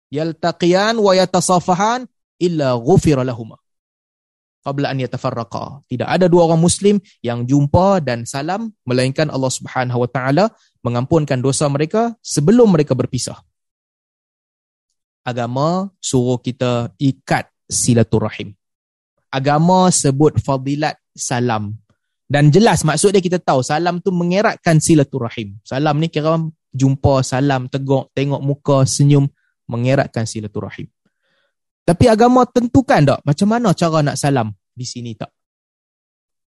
yaltaqiyan 0.10 0.98
wa 0.98 1.14
yatasafahan 1.14 2.08
illa 2.42 2.76
ghufira 2.78 3.22
lahumah 3.24 3.58
qabla 4.68 4.92
an 4.92 5.00
yatafarraqa. 5.00 5.88
Tidak 5.88 6.04
ada 6.04 6.28
dua 6.28 6.52
orang 6.52 6.60
muslim 6.60 7.00
yang 7.24 7.48
jumpa 7.48 8.04
dan 8.04 8.28
salam 8.28 8.76
melainkan 8.84 9.32
Allah 9.32 9.48
Subhanahu 9.48 10.04
wa 10.04 10.10
taala 10.12 10.52
mengampunkan 10.84 11.40
dosa 11.40 11.72
mereka 11.72 12.20
sebelum 12.20 12.76
mereka 12.76 12.92
berpisah. 12.92 13.40
Agama 15.24 15.88
suruh 16.04 16.44
kita 16.44 16.92
ikat 17.00 17.48
silaturahim. 17.72 18.52
Agama 19.32 19.88
sebut 19.88 20.36
fadilat 20.44 21.00
salam. 21.16 21.80
Dan 22.28 22.52
jelas 22.52 22.84
maksud 22.84 23.16
dia 23.16 23.24
kita 23.24 23.40
tahu 23.40 23.64
salam 23.64 24.04
tu 24.04 24.12
mengeratkan 24.12 24.84
silaturahim. 24.84 25.56
Salam 25.64 25.96
ni 26.04 26.12
kira 26.12 26.36
jumpa, 26.78 27.26
salam, 27.26 27.66
tegok, 27.66 28.14
tengok 28.14 28.42
muka, 28.46 28.86
senyum, 28.86 29.26
mengeratkan 29.66 30.30
silaturahim. 30.30 30.88
Tapi 31.88 32.06
agama 32.12 32.44
tentukan 32.44 33.02
tak 33.02 33.20
macam 33.24 33.48
mana 33.48 33.72
cara 33.72 34.04
nak 34.04 34.20
salam 34.20 34.52
di 34.76 34.84
sini 34.84 35.16
tak? 35.16 35.32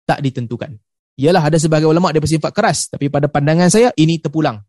Tak 0.03 0.19
ditentukan. 0.19 0.76
Yalah 1.15 1.47
ada 1.47 1.55
sebagai 1.55 1.88
ulama 1.88 2.11
dia 2.11 2.19
bersifat 2.19 2.51
keras 2.51 2.91
tapi 2.91 3.07
pada 3.07 3.32
pandangan 3.32 3.72
saya 3.72 3.95
ini 3.95 4.19
terpulang. 4.19 4.59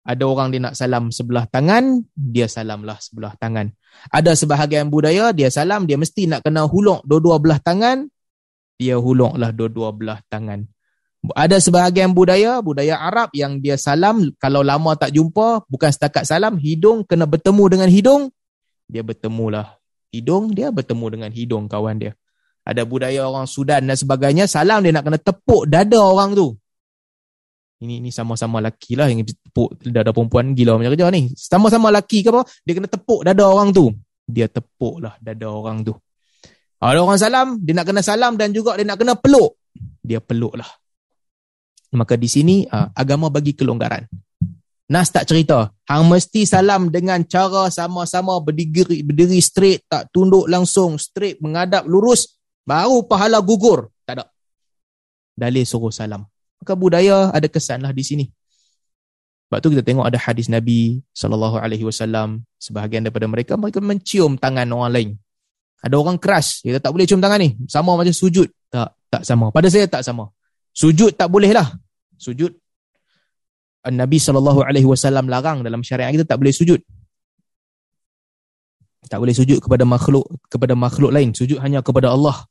Ada 0.00 0.24
orang 0.24 0.48
dia 0.52 0.60
nak 0.64 0.76
salam 0.76 1.12
sebelah 1.12 1.44
tangan, 1.48 2.04
dia 2.12 2.48
salamlah 2.48 2.96
sebelah 3.00 3.36
tangan. 3.36 3.72
Ada 4.08 4.32
sebahagian 4.32 4.88
budaya 4.88 5.32
dia 5.32 5.52
salam 5.52 5.84
dia 5.84 6.00
mesti 6.00 6.28
nak 6.28 6.44
kena 6.44 6.64
huluk 6.64 7.04
dua-dua 7.04 7.36
belah 7.40 7.60
tangan, 7.60 8.08
dia 8.80 8.96
huluklah 8.96 9.52
dua-dua 9.52 9.92
belah 9.92 10.20
tangan. 10.28 10.64
Ada 11.20 11.60
sebahagian 11.60 12.16
budaya, 12.16 12.64
budaya 12.64 12.96
Arab 12.96 13.28
yang 13.36 13.60
dia 13.60 13.76
salam 13.76 14.32
kalau 14.40 14.64
lama 14.64 14.96
tak 14.96 15.12
jumpa, 15.12 15.68
bukan 15.68 15.90
setakat 15.92 16.24
salam, 16.24 16.56
hidung 16.56 17.04
kena 17.04 17.28
bertemu 17.28 17.64
dengan 17.68 17.88
hidung, 17.92 18.22
dia 18.88 19.04
bertemulah 19.04 19.80
hidung 20.10 20.50
dia 20.50 20.74
bertemu 20.74 21.06
dengan 21.12 21.30
hidung 21.30 21.64
kawan 21.70 21.96
dia. 22.02 22.12
Ada 22.66 22.84
budaya 22.84 23.24
orang 23.24 23.48
Sudan 23.48 23.88
dan 23.88 23.96
sebagainya, 23.96 24.44
salam 24.44 24.84
dia 24.84 24.92
nak 24.92 25.06
kena 25.06 25.18
tepuk 25.18 25.64
dada 25.70 25.96
orang 25.96 26.36
tu. 26.36 26.54
Ini 27.80 28.04
ini 28.04 28.12
sama-sama 28.12 28.60
laki 28.60 28.92
lah 28.92 29.08
yang 29.08 29.24
tepuk 29.24 29.80
dada 29.80 30.12
perempuan 30.12 30.52
gila 30.52 30.76
macam 30.76 30.92
kerja 30.92 31.08
ni. 31.08 31.32
Sama-sama 31.32 31.88
laki 31.88 32.20
ke 32.20 32.28
apa, 32.28 32.44
dia 32.68 32.76
kena 32.76 32.88
tepuk 32.92 33.24
dada 33.24 33.48
orang 33.48 33.72
tu. 33.72 33.88
Dia 34.28 34.52
tepuk 34.52 35.00
lah 35.00 35.16
dada 35.16 35.48
orang 35.48 35.80
tu. 35.80 35.96
Ada 36.80 37.00
orang 37.00 37.16
salam, 37.16 37.46
dia 37.64 37.72
nak 37.72 37.88
kena 37.88 38.04
salam 38.04 38.36
dan 38.36 38.52
juga 38.52 38.76
dia 38.76 38.84
nak 38.84 39.00
kena 39.00 39.16
peluk. 39.16 39.56
Dia 40.04 40.20
peluk 40.20 40.60
lah. 40.60 40.68
Maka 41.90 42.14
di 42.14 42.30
sini 42.30 42.66
ah, 42.70 42.90
agama 42.94 43.26
bagi 43.32 43.54
kelonggaran. 43.54 44.06
Nas 44.90 45.10
tak 45.10 45.26
cerita. 45.30 45.70
Hang 45.86 46.10
mesti 46.10 46.42
salam 46.42 46.90
dengan 46.90 47.22
cara 47.22 47.70
sama-sama 47.70 48.38
berdiri, 48.42 49.06
berdiri 49.06 49.38
straight, 49.38 49.86
tak 49.86 50.10
tunduk 50.10 50.50
langsung, 50.50 50.98
straight, 50.98 51.38
menghadap 51.38 51.86
lurus, 51.86 52.38
baru 52.66 53.06
pahala 53.06 53.38
gugur. 53.38 53.94
Tak 54.02 54.18
ada. 54.18 54.24
Dalil 55.38 55.62
suruh 55.62 55.94
salam. 55.94 56.26
Maka 56.58 56.74
budaya 56.74 57.30
ada 57.30 57.46
kesan 57.46 57.86
lah 57.86 57.94
di 57.94 58.02
sini. 58.02 58.26
Sebab 59.46 59.58
tu 59.62 59.70
kita 59.74 59.82
tengok 59.82 60.06
ada 60.06 60.18
hadis 60.18 60.46
Nabi 60.46 61.02
SAW, 61.10 62.42
sebahagian 62.58 63.06
daripada 63.06 63.26
mereka, 63.26 63.58
mereka 63.58 63.82
mencium 63.82 64.38
tangan 64.38 64.66
orang 64.70 64.90
lain. 64.94 65.10
Ada 65.80 65.94
orang 65.96 66.18
keras, 66.18 66.60
kita 66.66 66.82
tak 66.82 66.92
boleh 66.92 67.06
cium 67.06 67.22
tangan 67.22 67.40
ni. 67.40 67.56
Sama 67.66 67.94
macam 67.94 68.12
sujud. 68.12 68.46
Tak, 68.70 68.94
tak 69.10 69.22
sama. 69.22 69.50
Pada 69.50 69.66
saya 69.66 69.86
tak 69.86 70.02
sama. 70.02 70.30
Sujud 70.70 71.12
tak 71.14 71.28
boleh 71.28 71.50
lah. 71.50 71.68
Sujud 72.20 72.52
Nabi 73.88 74.20
wasallam 74.84 75.32
larang 75.32 75.64
dalam 75.64 75.80
syariat 75.80 76.12
kita 76.12 76.28
tak 76.28 76.36
boleh 76.36 76.52
sujud. 76.52 76.80
Tak 79.08 79.16
boleh 79.16 79.32
sujud 79.32 79.56
kepada 79.64 79.88
makhluk 79.88 80.28
kepada 80.52 80.76
makhluk 80.76 81.08
lain, 81.08 81.32
sujud 81.32 81.56
hanya 81.64 81.80
kepada 81.80 82.12
Allah. 82.12 82.44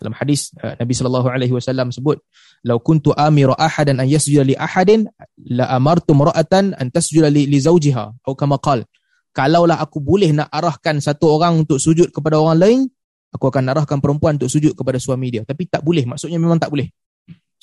Dalam 0.00 0.16
hadis 0.16 0.50
uh, 0.58 0.74
Nabi 0.74 0.96
sallallahu 0.96 1.28
alaihi 1.30 1.54
wasallam 1.54 1.92
sebut, 1.92 2.18
"Lau 2.66 2.80
kuntu 2.80 3.14
amiru 3.14 3.54
ahadan 3.54 4.02
an 4.02 4.08
yasjuda 4.08 4.42
li 4.42 4.56
ahadin 4.56 5.06
la 5.54 5.70
amartu 5.70 6.16
mar'atan 6.16 6.74
an 6.74 6.90
tasjuda 6.90 7.28
li, 7.30 7.46
li 7.46 7.60
zawjiha." 7.60 8.24
Atau 8.24 8.34
kama 8.34 8.58
qal. 8.58 8.82
Kalaulah 9.36 9.78
aku 9.78 10.02
boleh 10.02 10.32
nak 10.32 10.50
arahkan 10.50 10.98
satu 10.98 11.30
orang 11.38 11.62
untuk 11.62 11.78
sujud 11.78 12.10
kepada 12.10 12.40
orang 12.40 12.58
lain, 12.58 12.80
aku 13.30 13.50
akan 13.52 13.70
arahkan 13.70 13.98
perempuan 14.02 14.40
untuk 14.40 14.50
sujud 14.50 14.74
kepada 14.74 14.98
suami 14.98 15.30
dia. 15.30 15.42
Tapi 15.46 15.68
tak 15.70 15.84
boleh, 15.84 16.06
maksudnya 16.08 16.40
memang 16.42 16.58
tak 16.58 16.74
boleh. 16.74 16.90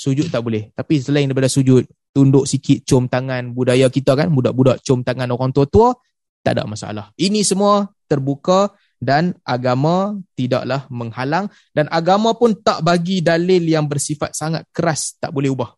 Sujud 0.02 0.34
tak 0.34 0.42
boleh. 0.42 0.74
Tapi 0.74 0.98
selain 0.98 1.30
daripada 1.30 1.46
sujud, 1.46 1.86
tunduk 2.10 2.50
sikit 2.50 2.82
cium 2.82 3.06
tangan 3.06 3.54
budaya 3.54 3.86
kita 3.86 4.18
kan 4.18 4.34
budak-budak 4.34 4.82
cium 4.82 5.06
tangan 5.06 5.30
orang 5.30 5.54
tua-tua 5.54 5.94
tak 6.42 6.58
ada 6.58 6.66
masalah. 6.66 7.14
Ini 7.22 7.46
semua 7.46 7.86
terbuka 8.10 8.74
dan 8.98 9.38
agama 9.46 10.18
tidaklah 10.34 10.90
menghalang 10.90 11.54
dan 11.78 11.86
agama 11.94 12.34
pun 12.34 12.58
tak 12.58 12.82
bagi 12.82 13.22
dalil 13.22 13.62
yang 13.62 13.86
bersifat 13.86 14.34
sangat 14.34 14.66
keras 14.74 15.22
tak 15.22 15.30
boleh 15.30 15.54
ubah. 15.54 15.70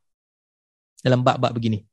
Dalam 1.03 1.19
bab-bab 1.19 1.51
begini. 1.51 1.84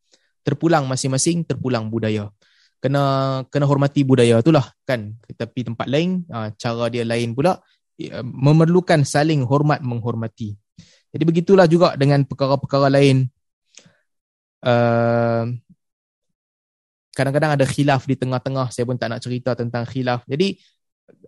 Terpulang 0.47 0.87
masing-masing 0.87 1.43
terpulang 1.43 1.91
budaya. 1.91 2.31
Kena 2.79 3.43
kena 3.51 3.67
hormati 3.67 4.07
budaya 4.07 4.39
itulah 4.39 4.71
kan. 4.87 5.19
Tapi 5.27 5.67
tempat 5.67 5.91
lain 5.91 6.31
ah, 6.31 6.55
cara 6.55 6.87
dia 6.95 7.03
lain 7.03 7.35
pula 7.35 7.59
ya, 7.99 8.23
memerlukan 8.23 9.03
saling 9.03 9.43
hormat 9.43 9.83
menghormati 9.83 10.55
jadi 11.11 11.25
begitulah 11.27 11.67
juga 11.67 11.95
dengan 11.99 12.23
perkara-perkara 12.25 12.89
lain 12.91 13.27
uh, 14.67 15.45
kadang-kadang 17.15 17.59
ada 17.59 17.65
khilaf 17.67 18.07
di 18.07 18.15
tengah-tengah 18.15 18.71
saya 18.71 18.87
pun 18.87 18.97
tak 18.97 19.11
nak 19.11 19.21
cerita 19.21 19.59
tentang 19.59 19.85
khilaf 19.85 20.23
jadi 20.25 20.55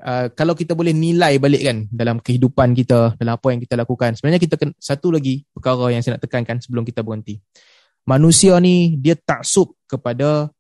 uh, 0.02 0.26
kalau 0.32 0.54
kita 0.54 0.72
boleh 0.72 0.94
nilai 0.94 1.36
balik 1.42 1.62
kan 1.62 1.78
dalam 1.90 2.16
kehidupan 2.22 2.72
kita 2.78 3.18
dalam 3.18 3.34
apa 3.36 3.46
yang 3.50 3.60
kita 3.60 3.74
lakukan 3.74 4.14
sebenarnya 4.14 4.40
kita 4.40 4.54
kena, 4.56 4.72
satu 4.78 5.10
lagi 5.10 5.42
perkara 5.50 5.90
yang 5.90 6.00
saya 6.00 6.16
nak 6.16 6.24
tekankan 6.24 6.62
sebelum 6.62 6.86
kita 6.86 7.02
berhenti 7.02 7.42
manusia 8.06 8.58
ni 8.58 8.98
dia 8.98 9.14
taksub 9.14 9.74
kepada 9.86 10.50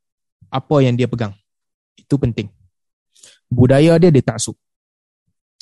apa 0.52 0.76
yang 0.84 0.94
dia 0.94 1.08
pegang. 1.08 1.34
Itu 1.96 2.20
penting. 2.20 2.52
Budaya 3.48 3.98
dia 3.98 4.12
dia 4.12 4.24
taksub. 4.24 4.56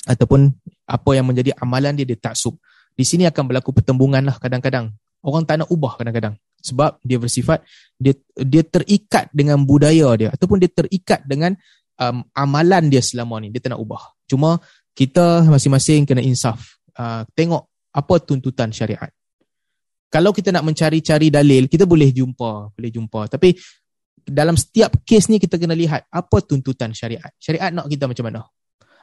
Ataupun 0.03 0.49
apa 0.89 1.09
yang 1.13 1.29
menjadi 1.29 1.53
amalan 1.61 1.95
dia 1.95 2.05
dia 2.05 2.17
taksub. 2.17 2.57
Di 2.95 3.05
sini 3.07 3.23
akan 3.25 3.43
berlaku 3.47 3.71
pertembungan 3.71 4.21
lah 4.21 4.37
kadang-kadang. 4.37 4.91
Orang 5.21 5.45
tak 5.45 5.63
nak 5.63 5.69
ubah 5.69 5.97
kadang-kadang. 5.97 6.35
Sebab 6.61 7.01
dia 7.01 7.17
bersifat, 7.17 7.65
dia 7.97 8.13
dia 8.37 8.61
terikat 8.61 9.29
dengan 9.33 9.61
budaya 9.65 10.13
dia. 10.17 10.29
Ataupun 10.29 10.61
dia 10.61 10.69
terikat 10.69 11.25
dengan 11.25 11.57
um, 11.97 12.21
amalan 12.33 12.89
dia 12.89 13.01
selama 13.01 13.41
ni. 13.41 13.49
Dia 13.49 13.61
tak 13.61 13.77
nak 13.77 13.81
ubah. 13.81 14.01
Cuma 14.29 14.61
kita 14.93 15.45
masing-masing 15.47 16.05
kena 16.05 16.21
insaf. 16.21 16.81
Uh, 16.93 17.25
tengok 17.33 17.65
apa 17.95 18.15
tuntutan 18.21 18.69
syariat. 18.69 19.09
Kalau 20.11 20.35
kita 20.35 20.51
nak 20.51 20.67
mencari-cari 20.67 21.31
dalil, 21.31 21.71
kita 21.71 21.87
boleh 21.87 22.11
jumpa. 22.11 22.75
Boleh 22.75 22.91
jumpa. 22.91 23.31
Tapi 23.31 23.55
dalam 24.27 24.59
setiap 24.59 25.01
kes 25.07 25.31
ni 25.31 25.39
kita 25.39 25.55
kena 25.55 25.73
lihat 25.73 26.05
apa 26.11 26.43
tuntutan 26.43 26.91
syariat. 26.91 27.31
Syariat 27.39 27.71
nak 27.71 27.87
kita 27.87 28.05
macam 28.11 28.27
mana? 28.27 28.41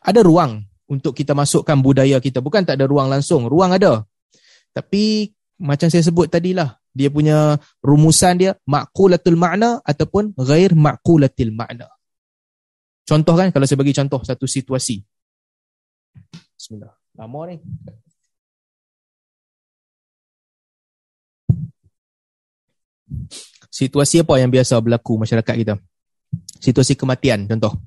Ada 0.05 0.21
ruang 0.23 0.68
untuk 0.89 1.13
kita 1.13 1.37
masukkan 1.37 1.77
budaya 1.79 2.17
kita. 2.19 2.41
Bukan 2.41 2.65
tak 2.65 2.81
ada 2.81 2.89
ruang 2.89 3.13
langsung. 3.13 3.47
Ruang 3.47 3.77
ada. 3.77 4.03
Tapi 4.73 5.31
macam 5.61 5.89
saya 5.93 6.03
sebut 6.03 6.33
tadi 6.33 6.57
lah. 6.57 6.75
Dia 6.97 7.13
punya 7.13 7.55
rumusan 7.85 8.35
dia 8.41 8.57
ma'kulatul 8.67 9.39
ma'na 9.39 9.79
ataupun 9.85 10.35
ghair 10.35 10.75
ma'kulatil 10.75 11.55
ma'na. 11.55 11.87
Contoh 13.07 13.39
kan 13.39 13.55
kalau 13.55 13.65
saya 13.69 13.79
bagi 13.79 13.95
contoh 13.95 14.21
satu 14.25 14.49
situasi. 14.49 15.01
Bismillah. 16.59 16.93
Lama 17.15 17.41
ni. 17.49 17.57
Situasi 23.69 24.21
apa 24.21 24.37
yang 24.43 24.51
biasa 24.51 24.77
berlaku 24.83 25.23
masyarakat 25.23 25.55
kita? 25.55 25.75
Situasi 26.59 26.99
kematian 26.99 27.47
contoh. 27.47 27.79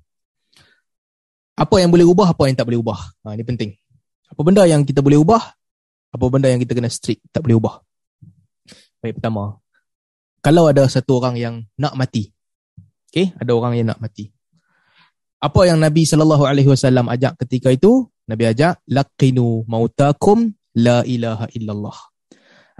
Apa 1.61 1.77
yang 1.77 1.93
boleh 1.93 2.09
ubah, 2.09 2.33
apa 2.33 2.49
yang 2.49 2.57
tak 2.57 2.65
boleh 2.65 2.81
ubah. 2.81 2.97
Ha, 3.21 3.37
ini 3.37 3.45
penting. 3.45 3.77
Apa 4.33 4.41
benda 4.41 4.65
yang 4.65 4.81
kita 4.81 5.05
boleh 5.05 5.21
ubah, 5.21 5.53
apa 6.09 6.25
benda 6.25 6.49
yang 6.49 6.57
kita 6.57 6.73
kena 6.73 6.89
strict, 6.89 7.21
tak 7.29 7.45
boleh 7.45 7.61
ubah. 7.61 7.85
Baik, 8.97 9.21
pertama. 9.21 9.61
Kalau 10.41 10.65
ada 10.65 10.89
satu 10.89 11.21
orang 11.21 11.37
yang 11.37 11.61
nak 11.77 11.93
mati. 11.93 12.33
Okay, 13.13 13.29
ada 13.37 13.53
orang 13.53 13.77
yang 13.77 13.93
nak 13.93 14.01
mati. 14.01 14.33
Apa 15.37 15.69
yang 15.69 15.77
Nabi 15.77 16.01
SAW 16.01 16.49
ajak 17.13 17.37
ketika 17.45 17.69
itu? 17.69 18.09
Nabi 18.25 18.49
ajak, 18.49 18.81
Laqinu 18.89 19.69
mautakum 19.69 20.49
la 20.81 21.05
ilaha 21.05 21.45
illallah. 21.53 21.97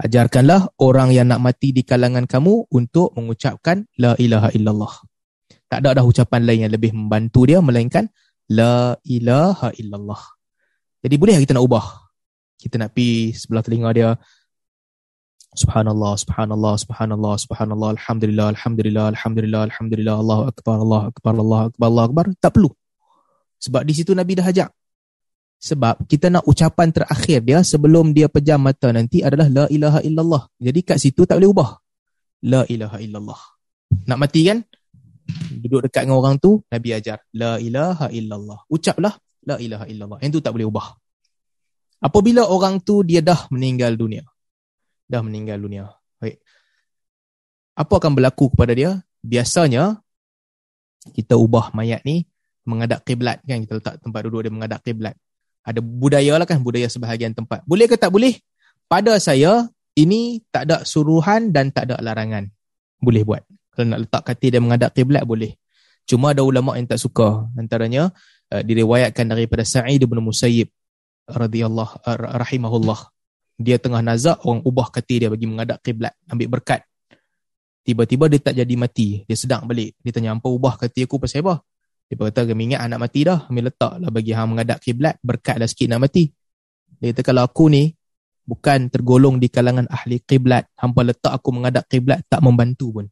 Ajarkanlah 0.02 0.74
orang 0.82 1.14
yang 1.14 1.30
nak 1.30 1.38
mati 1.38 1.70
di 1.70 1.86
kalangan 1.86 2.26
kamu 2.26 2.66
untuk 2.74 3.14
mengucapkan 3.14 3.86
La 3.94 4.18
ilaha 4.18 4.50
illallah. 4.50 4.90
Tak 5.70 5.78
ada 5.86 6.02
dah 6.02 6.04
ucapan 6.04 6.42
lain 6.42 6.66
yang 6.66 6.72
lebih 6.74 6.90
membantu 6.90 7.46
dia 7.46 7.62
melainkan 7.62 8.10
La 8.52 8.92
ilaha 9.08 9.72
illallah. 9.80 10.22
Jadi 11.00 11.14
boleh 11.16 11.40
kita 11.40 11.56
nak 11.56 11.64
ubah? 11.64 11.86
Kita 12.60 12.76
nak 12.76 12.92
pi 12.92 13.32
sebelah 13.32 13.64
telinga 13.64 13.90
dia. 13.96 14.10
Subhanallah, 15.52 16.16
subhanallah, 16.16 16.74
subhanallah, 16.80 17.34
subhanallah, 17.36 17.88
alhamdulillah, 17.96 18.46
alhamdulillah, 18.56 19.06
alhamdulillah, 19.12 19.62
alhamdulillah, 19.68 20.16
Allahu 20.16 20.42
akbar, 20.48 20.76
Allahu 20.80 21.04
akbar, 21.12 21.32
Allahu 21.36 21.64
akbar, 21.68 21.86
Allahu 21.92 22.06
akbar. 22.08 22.24
Tak 22.40 22.50
perlu. 22.56 22.70
Sebab 23.60 23.82
di 23.84 23.92
situ 23.92 24.16
Nabi 24.16 24.32
dah 24.36 24.48
ajak. 24.48 24.68
Sebab 25.62 26.10
kita 26.10 26.26
nak 26.26 26.42
ucapan 26.48 26.90
terakhir 26.90 27.38
dia 27.46 27.62
sebelum 27.62 28.10
dia 28.10 28.26
pejam 28.26 28.58
mata 28.58 28.90
nanti 28.90 29.22
adalah 29.22 29.46
La 29.46 29.64
ilaha 29.70 30.02
illallah. 30.02 30.42
Jadi 30.58 30.80
kat 30.82 30.98
situ 30.98 31.22
tak 31.22 31.38
boleh 31.38 31.50
ubah. 31.54 31.70
La 32.48 32.66
ilaha 32.66 32.98
illallah. 32.98 33.40
Nak 34.10 34.18
mati 34.18 34.40
kan? 34.48 34.58
Duduk 35.62 35.86
dekat 35.86 36.06
dengan 36.06 36.18
orang 36.18 36.36
tu, 36.40 36.60
Nabi 36.68 36.88
ajar. 36.94 37.22
La 37.36 37.56
ilaha 37.62 38.10
illallah. 38.10 38.66
Ucaplah 38.68 39.14
La 39.42 39.58
ilaha 39.58 39.86
illallah. 39.90 40.18
Yang 40.22 40.38
tu 40.38 40.40
tak 40.42 40.52
boleh 40.54 40.66
ubah. 40.70 40.94
Apabila 42.02 42.46
orang 42.46 42.82
tu 42.82 43.06
dia 43.06 43.22
dah 43.22 43.46
meninggal 43.50 43.94
dunia. 43.94 44.26
Dah 45.06 45.22
meninggal 45.22 45.58
dunia. 45.58 45.90
Baik. 46.18 46.42
Apa 47.78 47.94
akan 47.98 48.12
berlaku 48.18 48.50
kepada 48.54 48.74
dia? 48.74 49.02
Biasanya, 49.22 50.02
kita 51.14 51.34
ubah 51.38 51.74
mayat 51.74 52.02
ni 52.06 52.26
menghadap 52.62 53.02
kiblat 53.02 53.42
kan 53.42 53.58
kita 53.58 53.82
letak 53.82 53.94
tempat 53.98 54.22
duduk 54.22 54.46
dia 54.46 54.54
menghadap 54.54 54.78
kiblat 54.86 55.18
ada 55.62 55.78
budaya 55.78 56.42
lah 56.42 56.46
kan, 56.46 56.58
budaya 56.58 56.90
sebahagian 56.90 57.32
tempat. 57.32 57.62
Boleh 57.62 57.86
ke 57.86 57.94
tak 57.94 58.10
boleh? 58.10 58.34
Pada 58.90 59.16
saya, 59.22 59.70
ini 59.94 60.42
tak 60.50 60.68
ada 60.68 60.82
suruhan 60.82 61.54
dan 61.54 61.70
tak 61.70 61.88
ada 61.90 62.02
larangan. 62.02 62.50
Boleh 62.98 63.22
buat. 63.22 63.42
Kalau 63.72 63.86
nak 63.88 64.00
letak 64.04 64.22
katil 64.28 64.50
dan 64.52 64.60
menghadap 64.68 64.90
kiblat 64.92 65.24
boleh. 65.24 65.56
Cuma 66.04 66.36
ada 66.36 66.44
ulama 66.44 66.76
yang 66.76 66.84
tak 66.84 67.00
suka. 67.00 67.48
Antaranya, 67.56 68.12
uh, 68.52 68.62
diriwayatkan 68.62 69.32
daripada 69.32 69.64
Sa'id 69.64 70.02
bin 70.04 70.20
Musayyib 70.20 70.68
radhiyallahu 71.30 72.04
uh, 72.04 72.18
rahimahullah. 72.36 73.00
Dia 73.56 73.80
tengah 73.80 74.04
nazak, 74.04 74.44
orang 74.44 74.60
ubah 74.66 74.92
katil 74.92 75.24
dia 75.24 75.28
bagi 75.32 75.46
menghadap 75.48 75.80
kiblat, 75.80 76.12
ambil 76.28 76.58
berkat. 76.58 76.84
Tiba-tiba 77.82 78.30
dia 78.30 78.38
tak 78.38 78.54
jadi 78.60 78.74
mati. 78.78 79.24
Dia 79.26 79.34
sedang 79.38 79.66
balik. 79.66 79.96
Dia 80.04 80.10
tanya, 80.14 80.36
apa 80.36 80.46
ubah 80.46 80.78
katil 80.78 81.08
aku 81.08 81.18
pasal 81.22 81.42
apa? 81.46 81.64
Dia 82.12 82.28
kata 82.28 82.44
kami 82.44 82.68
ingat 82.68 82.84
anak 82.84 83.08
mati 83.08 83.24
dah. 83.24 83.48
Kami 83.48 83.60
letaklah 83.64 84.10
bagi 84.12 84.36
hang 84.36 84.52
menghadap 84.52 84.78
kiblat 84.84 85.16
berkatlah 85.24 85.64
sikit 85.64 85.88
nak 85.88 86.04
mati. 86.04 86.28
Dia 87.00 87.16
kata 87.16 87.24
kalau 87.24 87.42
aku 87.48 87.72
ni 87.72 87.88
bukan 88.44 88.92
tergolong 88.92 89.40
di 89.40 89.48
kalangan 89.48 89.88
ahli 89.88 90.20
kiblat, 90.20 90.68
hampa 90.76 91.08
letak 91.08 91.32
aku 91.32 91.48
menghadap 91.56 91.88
kiblat 91.88 92.20
tak 92.28 92.44
membantu 92.44 93.00
pun. 93.00 93.06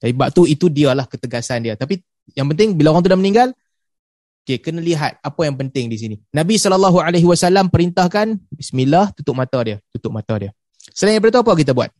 Jadi 0.00 0.12
bab 0.16 0.32
tu 0.32 0.48
itu 0.48 0.72
dialah 0.72 1.04
ketegasan 1.04 1.64
dia. 1.64 1.76
Tapi 1.76 2.00
yang 2.32 2.48
penting 2.48 2.74
bila 2.74 2.96
orang 2.96 3.04
tu 3.04 3.12
dah 3.12 3.20
meninggal, 3.20 3.52
okay, 4.42 4.58
kena 4.58 4.80
lihat 4.80 5.20
apa 5.20 5.40
yang 5.44 5.60
penting 5.60 5.92
di 5.92 5.96
sini. 6.00 6.16
Nabi 6.32 6.56
SAW 6.56 7.68
perintahkan, 7.68 8.40
bismillah, 8.48 9.12
tutup 9.12 9.36
mata 9.36 9.60
dia. 9.60 9.76
Tutup 9.92 10.10
mata 10.10 10.34
dia. 10.40 10.50
Selain 10.96 11.20
daripada 11.20 11.38
tu 11.38 11.42
apa 11.44 11.52
kita 11.54 11.76
buat? 11.76 11.92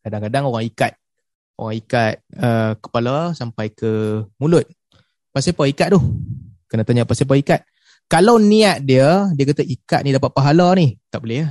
Kadang-kadang 0.00 0.48
orang 0.48 0.64
ikat 0.64 0.96
orang 1.56 1.74
ikat 1.80 2.14
uh, 2.36 2.72
kepala 2.78 3.32
sampai 3.32 3.72
ke 3.72 4.22
mulut. 4.36 4.64
Pasal 5.32 5.56
apa 5.56 5.68
ikat 5.68 5.88
tu? 5.96 6.00
Kena 6.68 6.84
tanya 6.84 7.08
pasal 7.08 7.28
apa 7.28 7.36
ikat. 7.40 7.60
Kalau 8.06 8.38
niat 8.38 8.86
dia, 8.86 9.26
dia 9.34 9.44
kata 9.50 9.66
ikat 9.66 10.00
ni 10.06 10.14
dapat 10.14 10.30
pahala 10.30 10.76
ni. 10.78 10.94
Tak 11.10 11.20
boleh 11.24 11.38
ya. 11.42 11.48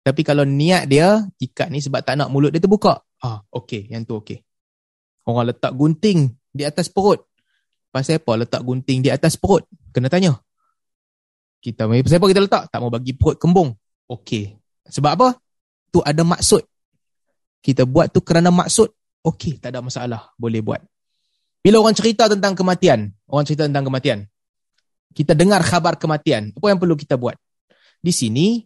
Tapi 0.00 0.22
kalau 0.24 0.46
niat 0.46 0.86
dia, 0.86 1.26
ikat 1.42 1.68
ni 1.68 1.82
sebab 1.82 2.00
tak 2.00 2.16
nak 2.16 2.30
mulut 2.30 2.54
dia 2.54 2.62
terbuka. 2.62 3.02
Ah, 3.20 3.44
okey, 3.52 3.92
yang 3.92 4.08
tu 4.08 4.16
okey. 4.20 4.40
Orang 5.28 5.52
letak 5.52 5.76
gunting 5.76 6.32
di 6.50 6.64
atas 6.64 6.88
perut. 6.88 7.20
Pasal 7.92 8.22
apa 8.22 8.32
letak 8.40 8.62
gunting 8.64 9.04
di 9.04 9.10
atas 9.12 9.36
perut? 9.36 9.66
Kena 9.92 10.08
tanya. 10.08 10.40
Kita 11.60 11.84
pasal 11.84 12.16
apa 12.16 12.26
kita 12.32 12.40
letak? 12.40 12.62
Tak 12.72 12.78
mau 12.80 12.88
bagi 12.88 13.12
perut 13.12 13.36
kembung. 13.36 13.76
Okey. 14.08 14.56
Sebab 14.88 15.10
apa? 15.20 15.28
Tu 15.92 16.00
ada 16.00 16.22
maksud. 16.24 16.64
Kita 17.60 17.84
buat 17.84 18.08
tu 18.08 18.24
kerana 18.24 18.48
maksud. 18.48 18.88
Okey, 19.20 19.60
tak 19.60 19.76
ada 19.76 19.84
masalah. 19.84 20.32
Boleh 20.40 20.64
buat. 20.64 20.80
Bila 21.60 21.84
orang 21.84 21.92
cerita 21.92 22.24
tentang 22.24 22.56
kematian, 22.56 23.12
orang 23.28 23.44
cerita 23.44 23.68
tentang 23.68 23.84
kematian, 23.84 24.24
kita 25.12 25.36
dengar 25.36 25.60
khabar 25.60 26.00
kematian, 26.00 26.56
apa 26.56 26.66
yang 26.72 26.80
perlu 26.80 26.96
kita 26.96 27.20
buat? 27.20 27.36
Di 28.00 28.16
sini 28.16 28.64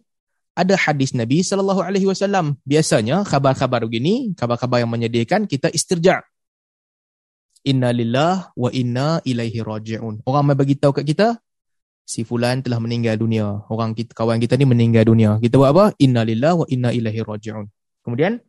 ada 0.55 0.79
hadis 0.79 1.11
Nabi 1.11 1.43
sallallahu 1.43 1.83
alaihi 1.83 2.07
wasallam. 2.07 2.55
Biasanya 2.63 3.27
khabar-khabar 3.27 3.83
begini, 3.83 4.31
khabar-khabar 4.39 4.81
yang 4.81 4.91
menyedihkan 4.91 5.45
kita 5.45 5.67
istirja. 5.69 6.23
Inna 7.67 7.91
lillah 7.91 8.55
wa 8.55 8.69
inna 8.71 9.19
ilaihi 9.27 9.59
raji'un. 9.59 10.23
Orang 10.23 10.43
mai 10.47 10.55
bagi 10.55 10.79
tahu 10.79 11.01
kat 11.01 11.05
kita 11.05 11.27
si 12.07 12.23
fulan 12.23 12.63
telah 12.63 12.79
meninggal 12.79 13.19
dunia. 13.19 13.67
Orang 13.67 13.91
kita 13.91 14.15
kawan 14.15 14.39
kita 14.39 14.55
ni 14.55 14.63
meninggal 14.63 15.03
dunia. 15.03 15.41
Kita 15.43 15.59
buat 15.59 15.69
apa? 15.75 15.85
Inna 15.99 16.23
lillah 16.23 16.55
wa 16.55 16.65
inna 16.71 16.95
ilaihi 16.95 17.25
raji'un. 17.25 17.65
Kemudian 18.05 18.39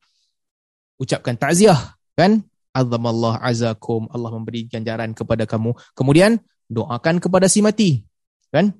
ucapkan 1.02 1.34
takziah 1.34 1.96
kan? 2.14 2.46
azamallah 2.76 3.40
azakum 3.40 4.04
Allah 4.12 4.28
memberi 4.36 4.68
ganjaran 4.68 5.16
kepada 5.16 5.48
kamu 5.48 5.72
kemudian 5.96 6.36
doakan 6.68 7.16
kepada 7.24 7.48
si 7.48 7.64
mati. 7.64 8.04
Kan? 8.52 8.76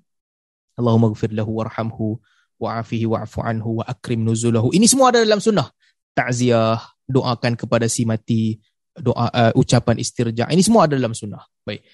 Allahumma 0.77 1.09
gfir 1.17 1.33
lahu 1.33 1.57
warhamhu 1.57 2.21
wa'afihi 2.57 3.07
wa'afu 3.09 3.41
anhu 3.45 3.81
wa 3.81 3.85
akrim 3.85 4.25
nuzulahu. 4.25 4.73
Ini 4.73 4.87
semua 4.89 5.13
ada 5.13 5.23
dalam 5.23 5.41
sunnah. 5.41 5.69
Ta'ziah, 6.17 6.81
doakan 7.05 7.55
kepada 7.55 7.87
si 7.87 8.09
mati, 8.09 8.57
doa 8.97 9.29
uh, 9.29 9.53
ucapan 9.55 10.01
istirja. 10.01 10.49
Ini 10.49 10.63
semua 10.65 10.89
ada 10.89 10.97
dalam 10.97 11.13
sunnah. 11.13 11.45
Baik. 11.63 11.85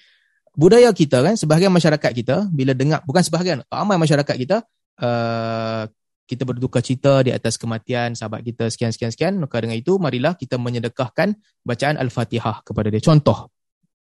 Budaya 0.53 0.93
kita 0.93 1.25
kan 1.25 1.33
sebahagian 1.33 1.73
masyarakat 1.73 2.11
kita 2.13 2.45
bila 2.53 2.77
dengar 2.77 3.01
bukan 3.09 3.25
sebahagian 3.25 3.65
ramai 3.73 3.97
masyarakat 3.97 4.35
kita 4.37 4.57
uh, 5.01 5.89
kita 6.29 6.45
berduka 6.45 6.77
cita 6.77 7.25
di 7.25 7.33
atas 7.33 7.57
kematian 7.57 8.13
sahabat 8.13 8.45
kita 8.45 8.69
sekian 8.69 8.93
sekian 8.93 9.11
sekian 9.11 9.33
maka 9.41 9.59
dengan 9.59 9.75
itu 9.75 9.97
marilah 9.97 10.37
kita 10.37 10.61
menyedekahkan 10.61 11.33
bacaan 11.65 11.97
al-Fatihah 11.97 12.61
kepada 12.61 12.93
dia. 12.93 13.01
Contoh 13.01 13.49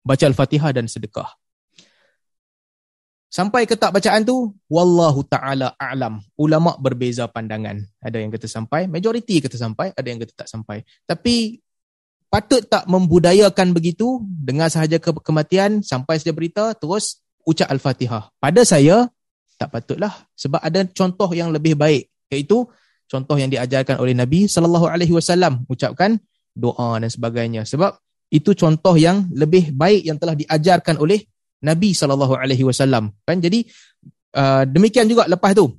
baca 0.05 0.25
al-Fatihah 0.29 0.71
dan 0.77 0.87
sedekah. 0.87 1.41
Sampai 3.33 3.65
ke 3.65 3.73
tak 3.81 3.97
bacaan 3.97 4.29
tu, 4.29 4.53
wallahu 4.69 5.25
taala 5.25 5.73
a'lam. 5.81 6.21
Ulama 6.37 6.77
berbeza 6.77 7.25
pandangan. 7.25 7.81
Ada 8.05 8.21
yang 8.21 8.29
kata 8.29 8.45
sampai, 8.45 8.85
majoriti 8.93 9.41
kata 9.41 9.57
sampai, 9.57 9.89
ada 9.97 10.05
yang 10.05 10.21
kata 10.21 10.45
tak 10.45 10.49
sampai. 10.53 10.85
Tapi 11.09 11.57
patut 12.29 12.61
tak 12.69 12.85
membudayakan 12.85 13.73
begitu, 13.73 14.21
dengar 14.29 14.69
sahaja 14.69 15.01
ke 15.01 15.17
kematian, 15.25 15.81
sampai 15.81 16.21
saja 16.21 16.37
berita, 16.37 16.77
terus 16.77 17.25
ucap 17.49 17.73
Al-Fatihah. 17.73 18.29
Pada 18.37 18.69
saya, 18.69 19.09
tak 19.57 19.73
patutlah. 19.73 20.13
Sebab 20.37 20.61
ada 20.61 20.85
contoh 20.93 21.33
yang 21.33 21.49
lebih 21.57 21.73
baik. 21.73 22.13
Iaitu, 22.29 22.69
contoh 23.09 23.41
yang 23.41 23.49
diajarkan 23.49 23.97
oleh 23.97 24.13
Nabi 24.13 24.45
SAW. 24.45 25.65
Ucapkan 25.73 26.21
doa 26.53 27.01
dan 27.01 27.09
sebagainya. 27.09 27.65
Sebab 27.65 27.97
itu 28.29 28.53
contoh 28.53 28.93
yang 29.01 29.33
lebih 29.33 29.73
baik 29.73 30.05
yang 30.05 30.21
telah 30.21 30.37
diajarkan 30.37 31.01
oleh 31.01 31.32
Nabi 31.63 31.95
saw. 31.95 32.11
kan? 33.23 33.39
Jadi 33.39 33.63
uh, 34.35 34.63
demikian 34.67 35.07
juga 35.07 35.31
lepas 35.31 35.55
tu. 35.55 35.71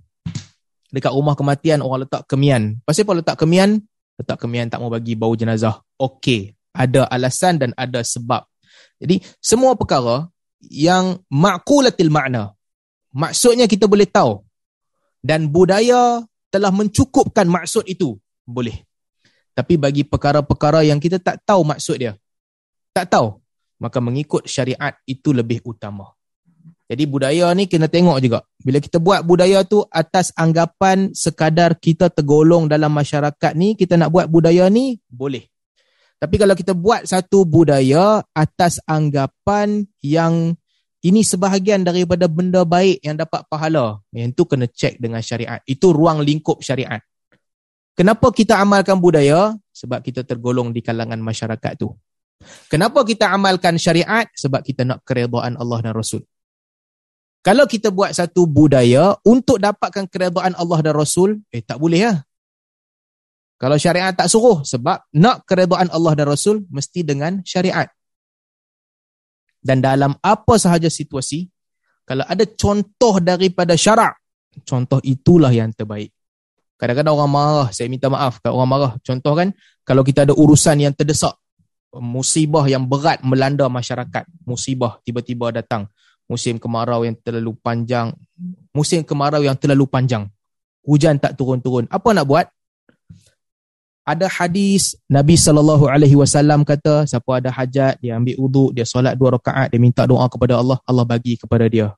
Dekat 0.93 1.11
rumah 1.11 1.35
kematian 1.35 1.83
orang 1.83 2.07
letak 2.07 2.23
kemian. 2.29 2.79
Pasal 2.87 3.03
apa 3.03 3.13
letak 3.19 3.37
kemian? 3.41 3.81
Letak 4.15 4.37
kemian 4.39 4.69
tak 4.71 4.79
mau 4.79 4.93
bagi 4.93 5.17
bau 5.19 5.33
jenazah. 5.35 5.83
Okey. 5.99 6.55
Ada 6.73 7.05
alasan 7.09 7.59
dan 7.59 7.69
ada 7.75 8.01
sebab. 8.01 8.45
Jadi 9.01 9.19
semua 9.41 9.75
perkara 9.75 10.29
yang 10.69 11.19
maqulatil 11.27 12.09
makna 12.13 12.55
maksudnya 13.13 13.67
kita 13.67 13.85
boleh 13.85 14.07
tahu. 14.07 14.41
Dan 15.23 15.47
budaya 15.47 16.19
telah 16.51 16.71
mencukupkan 16.73 17.47
maksud 17.47 17.87
itu. 17.87 18.19
Boleh. 18.43 18.83
Tapi 19.55 19.79
bagi 19.79 20.03
perkara-perkara 20.03 20.83
yang 20.83 20.99
kita 20.99 21.21
tak 21.21 21.39
tahu 21.47 21.63
maksud 21.63 21.95
dia. 21.95 22.13
Tak 22.91 23.07
tahu 23.13 23.42
maka 23.83 23.99
mengikut 23.99 24.47
syariat 24.47 24.95
itu 25.03 25.35
lebih 25.35 25.59
utama. 25.67 26.15
Jadi 26.87 27.03
budaya 27.03 27.51
ni 27.51 27.67
kena 27.67 27.91
tengok 27.91 28.17
juga. 28.23 28.39
Bila 28.63 28.79
kita 28.79 29.03
buat 29.03 29.27
budaya 29.27 29.67
tu 29.67 29.83
atas 29.91 30.31
anggapan 30.39 31.11
sekadar 31.11 31.75
kita 31.75 32.07
tergolong 32.07 32.71
dalam 32.71 32.95
masyarakat 32.95 33.51
ni, 33.59 33.75
kita 33.75 33.99
nak 33.99 34.13
buat 34.13 34.31
budaya 34.31 34.71
ni, 34.71 35.03
boleh. 35.11 35.43
Tapi 36.23 36.35
kalau 36.39 36.55
kita 36.55 36.71
buat 36.71 37.03
satu 37.03 37.43
budaya 37.43 38.23
atas 38.31 38.79
anggapan 38.87 39.83
yang 39.99 40.55
ini 41.03 41.19
sebahagian 41.19 41.83
daripada 41.83 42.31
benda 42.31 42.63
baik 42.63 43.03
yang 43.03 43.19
dapat 43.19 43.43
pahala, 43.51 43.99
yang 44.15 44.31
tu 44.31 44.47
kena 44.47 44.71
cek 44.71 45.03
dengan 45.03 45.19
syariat. 45.19 45.59
Itu 45.67 45.91
ruang 45.91 46.23
lingkup 46.23 46.63
syariat. 46.63 47.03
Kenapa 47.91 48.31
kita 48.31 48.55
amalkan 48.63 49.03
budaya? 49.03 49.51
Sebab 49.75 49.99
kita 49.99 50.23
tergolong 50.23 50.71
di 50.71 50.79
kalangan 50.79 51.19
masyarakat 51.19 51.75
tu. 51.75 51.91
Kenapa 52.67 53.03
kita 53.03 53.31
amalkan 53.31 53.75
syariat? 53.75 54.27
Sebab 54.35 54.61
kita 54.63 54.83
nak 54.87 55.01
keredaan 55.07 55.55
Allah 55.59 55.79
dan 55.83 55.93
Rasul. 55.95 56.23
Kalau 57.43 57.67
kita 57.67 57.91
buat 57.91 58.15
satu 58.15 58.47
budaya 58.47 59.19
untuk 59.27 59.59
dapatkan 59.59 60.07
keredaan 60.07 60.55
Allah 60.55 60.79
dan 60.79 60.95
Rasul, 60.95 61.43
eh 61.51 61.59
tak 61.59 61.75
boleh 61.75 62.07
lah. 62.07 62.17
Kalau 63.59 63.75
syariat 63.75 64.15
tak 64.15 64.31
suruh, 64.31 64.63
sebab 64.63 65.11
nak 65.19 65.43
keredaan 65.43 65.91
Allah 65.91 66.15
dan 66.15 66.27
Rasul, 66.31 66.63
mesti 66.71 67.03
dengan 67.03 67.43
syariat. 67.43 67.87
Dan 69.59 69.83
dalam 69.83 70.15
apa 70.19 70.55
sahaja 70.55 70.87
situasi, 70.87 71.47
kalau 72.03 72.23
ada 72.27 72.43
contoh 72.47 73.19
daripada 73.23 73.75
syarak, 73.75 74.19
contoh 74.63 74.99
itulah 75.03 75.51
yang 75.51 75.71
terbaik. 75.71 76.11
Kadang-kadang 76.79 77.15
orang 77.15 77.31
marah, 77.31 77.67
saya 77.71 77.87
minta 77.87 78.11
maaf 78.11 78.43
kalau 78.43 78.59
orang 78.59 78.71
marah. 78.71 78.91
Contoh 78.99 79.31
kan, 79.35 79.55
kalau 79.87 80.03
kita 80.03 80.27
ada 80.27 80.35
urusan 80.35 80.83
yang 80.83 80.91
terdesak, 80.91 81.31
musibah 82.01 82.65
yang 82.65 82.85
berat 82.85 83.21
melanda 83.21 83.69
masyarakat. 83.69 84.25
Musibah 84.45 84.97
tiba-tiba 85.05 85.53
datang. 85.53 85.85
Musim 86.25 86.57
kemarau 86.57 87.05
yang 87.05 87.13
terlalu 87.19 87.53
panjang. 87.59 88.15
Musim 88.73 89.05
kemarau 89.05 89.43
yang 89.43 89.53
terlalu 89.53 89.85
panjang. 89.85 90.25
Hujan 90.81 91.21
tak 91.21 91.37
turun-turun. 91.37 91.85
Apa 91.91 92.15
nak 92.15 92.25
buat? 92.25 92.47
Ada 94.03 94.27
hadis 94.27 94.99
Nabi 95.07 95.39
saw 95.39 95.55
kata 96.67 97.07
siapa 97.07 97.39
ada 97.39 97.47
hajat 97.55 97.95
dia 98.03 98.19
ambil 98.19 98.35
wuduk 98.35 98.75
dia 98.75 98.83
solat 98.83 99.15
dua 99.15 99.39
rakaat 99.39 99.71
dia 99.71 99.79
minta 99.79 100.03
doa 100.03 100.27
kepada 100.27 100.59
Allah 100.59 100.75
Allah 100.83 101.07
bagi 101.07 101.39
kepada 101.39 101.71
dia 101.71 101.95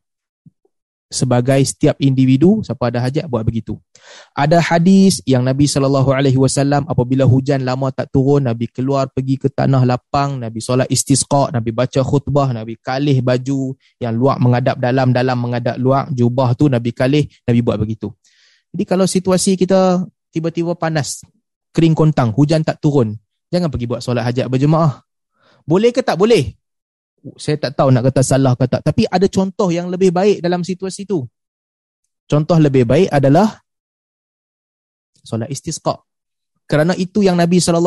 sebagai 1.06 1.62
setiap 1.62 1.96
individu 2.02 2.66
siapa 2.66 2.90
ada 2.90 3.00
hajat 3.06 3.30
buat 3.30 3.46
begitu. 3.46 3.78
Ada 4.34 4.58
hadis 4.58 5.22
yang 5.24 5.46
Nabi 5.46 5.70
sallallahu 5.70 6.10
alaihi 6.12 6.38
wasallam 6.38 6.86
apabila 6.90 7.24
hujan 7.30 7.62
lama 7.62 7.94
tak 7.94 8.10
turun 8.10 8.46
Nabi 8.50 8.66
keluar 8.70 9.10
pergi 9.14 9.38
ke 9.38 9.48
tanah 9.54 9.86
lapang 9.86 10.42
Nabi 10.42 10.60
solat 10.60 10.90
istisqa 10.90 11.54
Nabi 11.54 11.70
baca 11.70 12.02
khutbah 12.02 12.50
Nabi 12.52 12.78
kalih 12.82 13.22
baju 13.22 13.78
yang 14.02 14.14
luar 14.18 14.42
menghadap 14.42 14.82
dalam 14.82 15.14
dalam 15.14 15.38
menghadap 15.38 15.78
luar 15.78 16.10
jubah 16.10 16.58
tu 16.58 16.68
Nabi 16.68 16.90
kalih 16.92 17.30
Nabi 17.46 17.60
buat 17.62 17.78
begitu. 17.78 18.10
Jadi 18.74 18.84
kalau 18.84 19.06
situasi 19.06 19.56
kita 19.56 20.04
tiba-tiba 20.34 20.74
panas 20.76 21.22
kering 21.72 21.94
kontang 21.94 22.34
hujan 22.34 22.66
tak 22.66 22.82
turun 22.82 23.16
jangan 23.54 23.70
pergi 23.70 23.86
buat 23.88 24.02
solat 24.02 24.26
hajat 24.26 24.50
berjemaah. 24.50 25.06
Boleh 25.66 25.90
ke 25.90 26.02
tak 26.02 26.18
boleh? 26.18 26.54
Saya 27.38 27.58
tak 27.58 27.74
tahu 27.74 27.90
nak 27.90 28.06
kata 28.12 28.22
salah 28.22 28.54
ke 28.54 28.70
tak. 28.70 28.86
Tapi 28.86 29.10
ada 29.10 29.26
contoh 29.26 29.74
yang 29.74 29.90
lebih 29.90 30.14
baik 30.14 30.46
dalam 30.46 30.62
situasi 30.62 31.10
itu 31.10 31.26
contoh 32.26 32.58
lebih 32.58 32.86
baik 32.86 33.10
adalah 33.14 33.62
solat 35.22 35.50
istisqa. 35.50 36.02
Kerana 36.66 36.98
itu 36.98 37.22
yang 37.22 37.38
Nabi 37.38 37.62
saw 37.62 37.78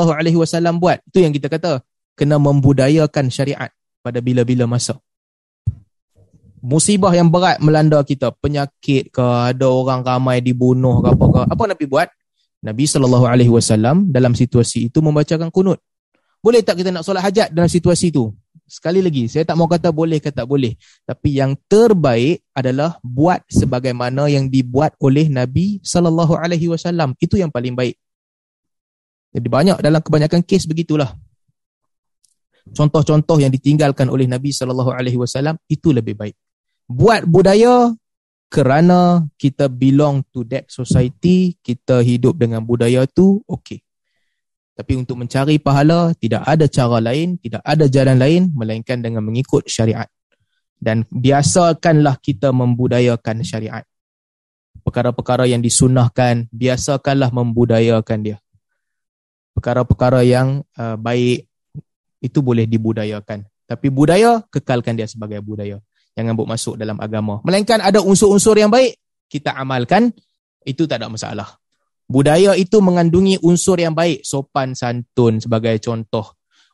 buat. 0.79 0.99
Itu 1.11 1.19
yang 1.19 1.35
kita 1.35 1.51
kata 1.51 1.83
kena 2.15 2.39
membudayakan 2.39 3.31
syariat 3.31 3.71
pada 4.03 4.23
bila-bila 4.23 4.71
masa. 4.71 4.99
Musibah 6.63 7.11
yang 7.15 7.31
berat 7.31 7.59
melanda 7.59 8.03
kita. 8.03 8.35
Penyakit 8.39 9.11
ke 9.11 9.23
ada 9.23 9.67
orang 9.67 10.03
ramai 10.07 10.39
dibunuh 10.43 11.03
ke 11.03 11.09
apa 11.11 11.25
ke. 11.27 11.41
Apa 11.55 11.63
Nabi 11.75 11.85
buat? 11.91 12.09
Nabi 12.63 12.87
saw 12.87 13.03
dalam 14.11 14.33
situasi 14.35 14.91
itu 14.91 14.99
membacakan 15.03 15.51
kunut. 15.51 15.83
Boleh 16.39 16.63
tak 16.63 16.79
kita 16.79 16.95
nak 16.95 17.03
solat 17.03 17.27
hajat 17.27 17.51
dalam 17.51 17.67
situasi 17.67 18.15
itu 18.15 18.31
Sekali 18.69 19.01
lagi, 19.01 19.25
saya 19.33 19.49
tak 19.49 19.57
mau 19.57 19.65
kata 19.65 19.89
boleh 19.89 20.21
ke 20.21 20.29
tak 20.29 20.45
boleh. 20.45 20.77
Tapi 21.09 21.41
yang 21.41 21.57
terbaik 21.65 22.45
adalah 22.53 23.01
buat 23.01 23.41
sebagaimana 23.49 24.29
yang 24.29 24.53
dibuat 24.53 24.93
oleh 25.01 25.33
Nabi 25.33 25.81
sallallahu 25.81 26.37
alaihi 26.37 26.69
wasallam. 26.69 27.17
Itu 27.17 27.41
yang 27.41 27.49
paling 27.49 27.73
baik. 27.73 27.97
Jadi 29.33 29.49
banyak 29.49 29.81
dalam 29.81 30.05
kebanyakan 30.05 30.45
kes 30.45 30.69
begitulah. 30.69 31.17
Contoh-contoh 32.77 33.41
yang 33.41 33.49
ditinggalkan 33.49 34.13
oleh 34.13 34.29
Nabi 34.29 34.53
sallallahu 34.53 34.93
alaihi 34.93 35.17
wasallam 35.17 35.57
itu 35.73 35.89
lebih 35.89 36.13
baik. 36.13 36.37
Buat 36.85 37.25
budaya 37.25 37.89
kerana 38.53 39.25
kita 39.41 39.73
belong 39.73 40.25
to 40.29 40.45
that 40.49 40.69
society, 40.69 41.57
kita 41.65 42.05
hidup 42.05 42.37
dengan 42.37 42.61
budaya 42.61 43.09
tu, 43.09 43.41
okey. 43.49 43.81
Tapi 44.79 44.95
untuk 44.95 45.19
mencari 45.19 45.59
pahala, 45.59 46.15
tidak 46.23 46.47
ada 46.47 46.71
cara 46.71 47.03
lain, 47.03 47.35
tidak 47.43 47.59
ada 47.67 47.91
jalan 47.91 48.15
lain, 48.15 48.55
melainkan 48.55 49.03
dengan 49.03 49.27
mengikut 49.27 49.67
syariat. 49.67 50.07
Dan 50.79 51.03
biasakanlah 51.11 52.23
kita 52.23 52.55
membudayakan 52.55 53.43
syariat. 53.43 53.83
Perkara-perkara 54.87 55.51
yang 55.51 55.59
disunahkan, 55.59 56.47
biasakanlah 56.55 57.35
membudayakan 57.35 58.19
dia. 58.23 58.39
Perkara-perkara 59.59 60.23
yang 60.23 60.63
uh, 60.79 60.95
baik, 60.95 61.51
itu 62.23 62.39
boleh 62.39 62.63
dibudayakan. 62.63 63.51
Tapi 63.67 63.91
budaya, 63.91 64.47
kekalkan 64.47 64.95
dia 64.95 65.11
sebagai 65.11 65.43
budaya. 65.43 65.83
Jangan 66.15 66.39
buat 66.39 66.55
masuk 66.55 66.79
dalam 66.79 67.03
agama. 67.03 67.43
Melainkan 67.43 67.83
ada 67.83 67.99
unsur-unsur 67.99 68.55
yang 68.55 68.71
baik, 68.71 68.95
kita 69.27 69.59
amalkan, 69.59 70.15
itu 70.63 70.87
tak 70.87 71.03
ada 71.03 71.11
masalah. 71.11 71.59
Budaya 72.09 72.57
itu 72.57 72.81
mengandungi 72.81 73.37
unsur 73.45 73.77
yang 73.77 73.93
baik, 73.93 74.25
sopan 74.25 74.73
santun 74.73 75.45
sebagai 75.45 75.77
contoh. 75.77 76.25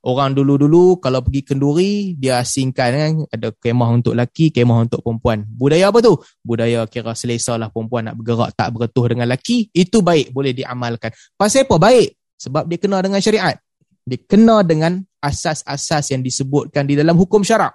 Orang 0.05 0.37
dulu-dulu 0.37 1.03
kalau 1.03 1.25
pergi 1.27 1.43
kenduri, 1.43 2.15
dia 2.15 2.39
asingkan 2.39 2.91
kan, 2.95 3.13
ada 3.33 3.51
kemah 3.51 3.99
untuk 3.99 4.15
laki, 4.15 4.55
kemah 4.55 4.87
untuk 4.87 5.03
perempuan. 5.03 5.43
Budaya 5.49 5.91
apa 5.91 5.99
tu? 6.05 6.15
Budaya 6.45 6.87
kira 6.87 7.17
selesa 7.19 7.59
lah 7.59 7.67
perempuan 7.67 8.07
nak 8.07 8.21
bergerak 8.21 8.55
tak 8.55 8.69
bertuh 8.79 9.11
dengan 9.11 9.27
laki, 9.27 9.75
itu 9.75 10.05
baik, 10.05 10.31
boleh 10.31 10.55
diamalkan. 10.55 11.11
Pasal 11.35 11.67
apa 11.67 11.83
baik? 11.83 12.15
Sebab 12.39 12.69
dia 12.71 12.79
kena 12.79 13.03
dengan 13.03 13.19
syariat. 13.19 13.57
Dia 14.05 14.21
kena 14.23 14.61
dengan 14.61 15.01
asas-asas 15.19 16.13
yang 16.13 16.23
disebutkan 16.23 16.85
di 16.85 16.95
dalam 16.95 17.17
hukum 17.17 17.41
syarak. 17.41 17.73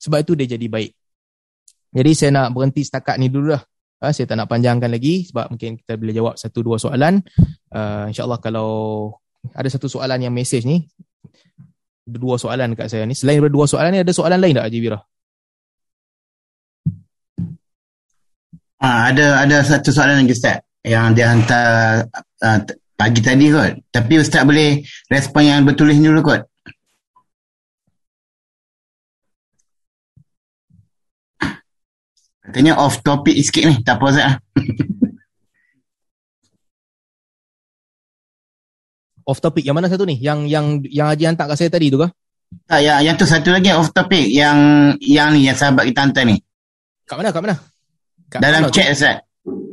Sebab 0.00 0.22
itu 0.22 0.32
dia 0.38 0.56
jadi 0.56 0.64
baik. 0.70 0.94
Jadi 1.90 2.10
saya 2.14 2.30
nak 2.30 2.54
berhenti 2.54 2.86
setakat 2.86 3.18
ni 3.18 3.26
dulu 3.26 3.52
lah. 3.58 3.62
Uh, 4.00 4.12
saya 4.16 4.24
tak 4.24 4.40
nak 4.40 4.48
panjangkan 4.48 4.88
lagi 4.88 5.28
sebab 5.28 5.52
mungkin 5.52 5.76
kita 5.76 6.00
boleh 6.00 6.14
jawab 6.16 6.34
satu 6.40 6.64
dua 6.64 6.80
soalan. 6.80 7.20
Uh, 7.68 8.08
InsyaAllah 8.08 8.40
kalau 8.40 8.70
ada 9.52 9.68
satu 9.68 9.92
soalan 9.92 10.24
yang 10.24 10.32
mesej 10.32 10.64
ni, 10.64 10.88
dua 12.08 12.40
soalan 12.40 12.72
dekat 12.72 12.88
saya 12.88 13.04
ni. 13.04 13.12
Selain 13.12 13.36
daripada 13.36 13.52
dua 13.52 13.66
soalan 13.68 13.90
ni, 13.92 14.00
ada 14.00 14.12
soalan 14.16 14.40
lain 14.40 14.56
tak 14.56 14.72
Haji 14.72 14.78
Wira? 14.80 14.98
Ah, 18.80 19.12
ada 19.12 19.44
ada 19.44 19.60
satu 19.60 19.92
soalan 19.92 20.24
lagi 20.24 20.32
Ustaz 20.32 20.64
yang 20.80 21.12
dia 21.12 21.28
hantar 21.28 22.08
uh, 22.40 22.58
pagi 22.96 23.20
tadi 23.20 23.52
kot. 23.52 23.84
Tapi 23.92 24.16
Ustaz 24.16 24.48
boleh 24.48 24.80
respon 25.12 25.44
yang 25.44 25.68
bertulis 25.68 26.00
dulu 26.00 26.24
kot. 26.24 26.48
Katanya 32.40 32.80
off 32.80 33.04
topic 33.04 33.36
sikit 33.44 33.64
ni. 33.68 33.76
Tak 33.84 34.00
apa 34.00 34.06
Ustaz. 34.08 34.32
off 39.30 39.38
topic 39.38 39.62
yang 39.62 39.76
mana 39.78 39.86
satu 39.86 40.02
ni? 40.08 40.18
Yang 40.18 40.50
yang 40.50 40.82
yang 40.88 41.06
Haji 41.12 41.24
hantar 41.30 41.46
kat 41.52 41.56
saya 41.60 41.70
tadi 41.70 41.92
tu 41.92 42.00
ke? 42.00 42.08
Tak, 42.66 42.82
yang, 42.82 42.98
yang 43.06 43.14
tu 43.14 43.30
satu 43.30 43.54
lagi 43.54 43.70
off 43.70 43.94
topic. 43.94 44.26
Yang 44.26 44.58
yang 45.04 45.30
ni, 45.30 45.46
yang 45.46 45.54
sahabat 45.54 45.86
kita 45.86 46.02
hantar 46.02 46.24
ni. 46.26 46.42
Kat 47.06 47.14
mana? 47.20 47.30
Kat 47.30 47.42
mana? 47.44 47.56
Kat 48.26 48.38
Dalam 48.42 48.70
chat 48.74 48.90
Ustaz. 48.90 49.16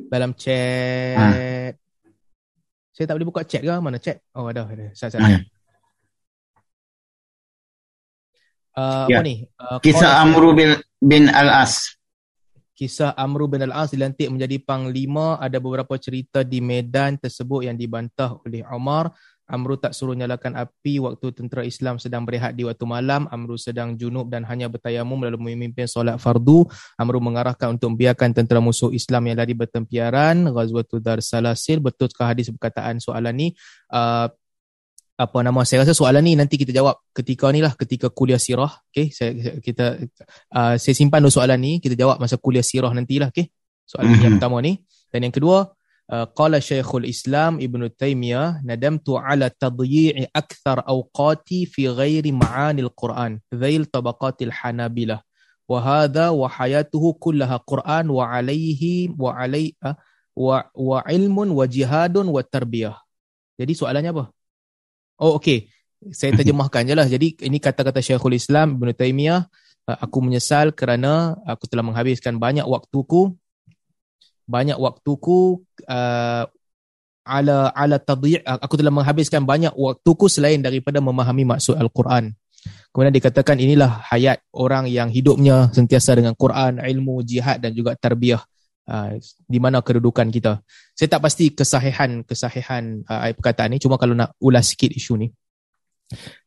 Dalam 0.08 0.32
chat. 0.38 1.18
Ha. 1.18 1.26
Saya 2.94 3.06
tak 3.06 3.16
boleh 3.18 3.28
buka 3.30 3.42
chat 3.46 3.62
ke? 3.66 3.74
Mana 3.82 3.98
chat? 3.98 4.22
Oh 4.38 4.50
ada. 4.50 4.66
ada. 4.70 4.94
Sat, 4.94 5.14
sat. 5.14 5.22
Ha. 5.22 5.42
Uh, 8.78 9.10
ya. 9.10 9.18
Apa 9.18 9.26
ni? 9.26 9.36
Uh, 9.58 9.78
Kisah 9.82 10.22
Amru 10.22 10.54
bin, 10.54 10.78
bin 11.02 11.34
Al-As. 11.34 11.97
Kisah 12.78 13.18
Amru 13.18 13.50
bin 13.50 13.66
Al-As 13.66 13.90
dilantik 13.90 14.30
menjadi 14.30 14.62
panglima. 14.62 15.42
Ada 15.42 15.58
beberapa 15.58 15.98
cerita 15.98 16.46
di 16.46 16.62
medan 16.62 17.18
tersebut 17.18 17.66
yang 17.66 17.74
dibantah 17.74 18.38
oleh 18.46 18.62
Umar. 18.70 19.10
Amru 19.50 19.80
tak 19.82 19.98
suruh 19.98 20.14
nyalakan 20.14 20.60
api 20.60 21.02
waktu 21.02 21.34
tentera 21.34 21.66
Islam 21.66 21.98
sedang 21.98 22.22
berehat 22.22 22.54
di 22.54 22.70
waktu 22.70 22.86
malam. 22.86 23.26
Amru 23.34 23.58
sedang 23.58 23.98
junub 23.98 24.30
dan 24.30 24.46
hanya 24.46 24.70
bertayamum 24.70 25.26
lalu 25.26 25.42
memimpin 25.42 25.90
solat 25.90 26.22
fardu. 26.22 26.70
Amru 27.02 27.18
mengarahkan 27.18 27.74
untuk 27.74 27.98
membiarkan 27.98 28.38
tentera 28.38 28.62
musuh 28.62 28.94
Islam 28.94 29.26
yang 29.26 29.42
lari 29.42 29.58
bertempiaran. 29.58 30.52
Ghazwatul 30.54 31.02
Dar 31.02 31.18
Salasil. 31.18 31.82
Betulkah 31.82 32.30
hadis 32.36 32.54
perkataan 32.54 33.02
soalan 33.02 33.34
ni? 33.34 33.48
Uh, 33.90 34.30
apa 35.18 35.42
nama 35.42 35.66
saya 35.66 35.82
rasa 35.82 35.98
soalan 35.98 36.22
ni 36.22 36.38
nanti 36.38 36.62
kita 36.62 36.70
jawab 36.70 37.02
ketika 37.10 37.50
ni 37.50 37.66
lah 37.66 37.74
ketika 37.74 38.14
kuliah 38.14 38.38
sirah 38.38 38.70
okey? 38.94 39.10
Saya, 39.10 39.58
kita 39.58 39.98
uh, 40.54 40.78
saya 40.78 40.94
simpan 40.94 41.26
dua 41.26 41.34
soalan 41.34 41.58
ni 41.58 41.82
kita 41.82 41.98
jawab 41.98 42.22
masa 42.22 42.38
kuliah 42.38 42.62
sirah 42.62 42.94
nantilah 42.94 43.34
okey? 43.34 43.50
Soalan 43.90 44.14
mm-hmm. 44.14 44.22
yang 44.22 44.34
mhm. 44.38 44.38
pertama 44.38 44.58
ni. 44.62 44.74
Dan 45.10 45.20
yang 45.26 45.34
kedua 45.34 45.74
uh, 46.14 46.26
qala 46.38 46.62
syaikhul 46.62 47.10
islam 47.10 47.58
ibnu 47.58 47.90
taimiyah 47.90 48.62
nadamtu 48.62 49.18
ala 49.18 49.50
tadyi'i 49.50 50.30
akthar 50.30 50.86
awqati 50.86 51.66
fi 51.66 51.90
ghairi 51.90 52.30
ma'anil 52.30 52.94
quran 52.94 53.42
dhail 53.50 53.90
tabaqatil 53.90 54.54
hanabilah. 54.54 55.26
Wa 55.66 55.82
hadha 55.82 56.30
wa 56.30 56.46
hayatuhu 56.46 57.18
kullaha 57.18 57.58
quran 57.66 58.14
wa 58.14 58.30
alayhi 58.30 59.10
wa 59.18 59.34
alai 59.34 59.74
uh, 59.82 59.98
wa 60.38 60.62
wa 60.78 61.02
ilmun 61.10 61.50
wa 61.58 61.66
jihadun 61.66 62.30
wa 62.30 62.46
tarbiyah. 62.46 63.02
Jadi 63.58 63.74
soalannya 63.74 64.14
apa? 64.14 64.37
Oh 65.18 65.42
okey, 65.42 65.70
saya 66.14 66.34
terjemahkan 66.40 66.86
je 66.88 66.94
lah. 66.94 67.08
Jadi 67.10 67.38
ini 67.46 67.58
kata-kata 67.58 68.02
Syekhul 68.02 68.38
Islam 68.38 68.78
Ibn 68.78 68.94
Taymiyah. 68.94 69.46
Aku 69.88 70.20
menyesal 70.20 70.76
kerana 70.76 71.40
aku 71.48 71.64
telah 71.72 71.80
menghabiskan 71.80 72.36
banyak 72.36 72.68
waktuku 72.68 73.32
banyak 74.48 74.80
waktuku 74.80 75.62
uh, 75.92 76.44
ala 77.28 77.58
ala 77.76 78.00
tadhi' 78.00 78.40
aku 78.48 78.80
telah 78.80 78.96
menghabiskan 78.96 79.44
banyak 79.44 79.76
waktuku 79.76 80.32
selain 80.32 80.64
daripada 80.64 81.04
memahami 81.04 81.44
maksud 81.44 81.76
al-Quran. 81.76 82.32
Kemudian 82.96 83.14
dikatakan 83.14 83.60
inilah 83.60 84.00
hayat 84.08 84.42
orang 84.56 84.88
yang 84.88 85.12
hidupnya 85.12 85.70
sentiasa 85.76 86.16
dengan 86.16 86.34
Quran, 86.34 86.80
ilmu, 86.80 87.22
jihad 87.28 87.60
dan 87.60 87.76
juga 87.76 87.94
tarbiyah. 88.00 88.42
Uh, 88.88 89.20
di 89.44 89.60
mana 89.60 89.84
kedudukan 89.84 90.32
kita. 90.32 90.64
Saya 90.96 91.12
tak 91.12 91.28
pasti 91.28 91.52
kesahihan 91.52 92.24
kesahihan 92.24 93.04
uh, 93.04 93.28
perkataan 93.36 93.76
ni 93.76 93.84
cuma 93.84 94.00
kalau 94.00 94.16
nak 94.16 94.32
ulas 94.40 94.64
sikit 94.64 94.96
isu 94.96 95.20
ni. 95.20 95.28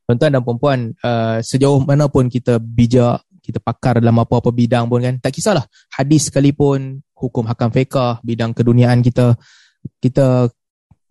Tuan-tuan 0.09 0.33
dan 0.33 0.41
puan-puan, 0.41 0.97
uh, 1.05 1.45
sejauh 1.45 1.85
mana 1.85 2.09
pun 2.09 2.33
kita 2.33 2.57
bijak, 2.57 3.21
kita 3.45 3.61
pakar 3.61 4.01
dalam 4.01 4.17
apa-apa 4.25 4.49
bidang 4.57 4.89
pun 4.89 5.05
kan, 5.05 5.21
tak 5.21 5.37
kisahlah. 5.37 5.69
Hadis 5.93 6.33
sekalipun, 6.33 7.05
hukum 7.13 7.45
hakam 7.45 7.69
fiqah, 7.69 8.25
bidang 8.25 8.57
keduniaan 8.57 9.05
kita, 9.05 9.37
kita 10.01 10.49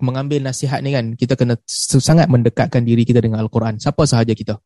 mengambil 0.01 0.49
nasihat 0.49 0.81
ni 0.81 0.97
kan, 0.97 1.13
kita 1.13 1.37
kena 1.37 1.61
sangat 1.69 2.25
mendekatkan 2.25 2.81
diri 2.81 3.05
kita 3.05 3.21
dengan 3.21 3.37
Al-Quran. 3.45 3.77
Siapa 3.77 4.01
sahaja 4.09 4.33
kita. 4.33 4.57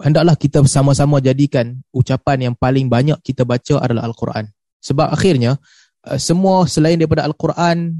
Hendaklah 0.00 0.32
kita 0.32 0.64
sama-sama 0.64 1.20
jadikan 1.20 1.76
ucapan 1.92 2.48
yang 2.48 2.54
paling 2.56 2.88
banyak 2.88 3.20
kita 3.20 3.44
baca 3.44 3.84
adalah 3.84 4.08
Al-Quran. 4.08 4.48
Sebab 4.80 5.12
akhirnya, 5.12 5.60
eh, 6.06 6.20
semua 6.20 6.64
selain 6.70 6.96
daripada 6.96 7.26
Al-Quran, 7.26 7.96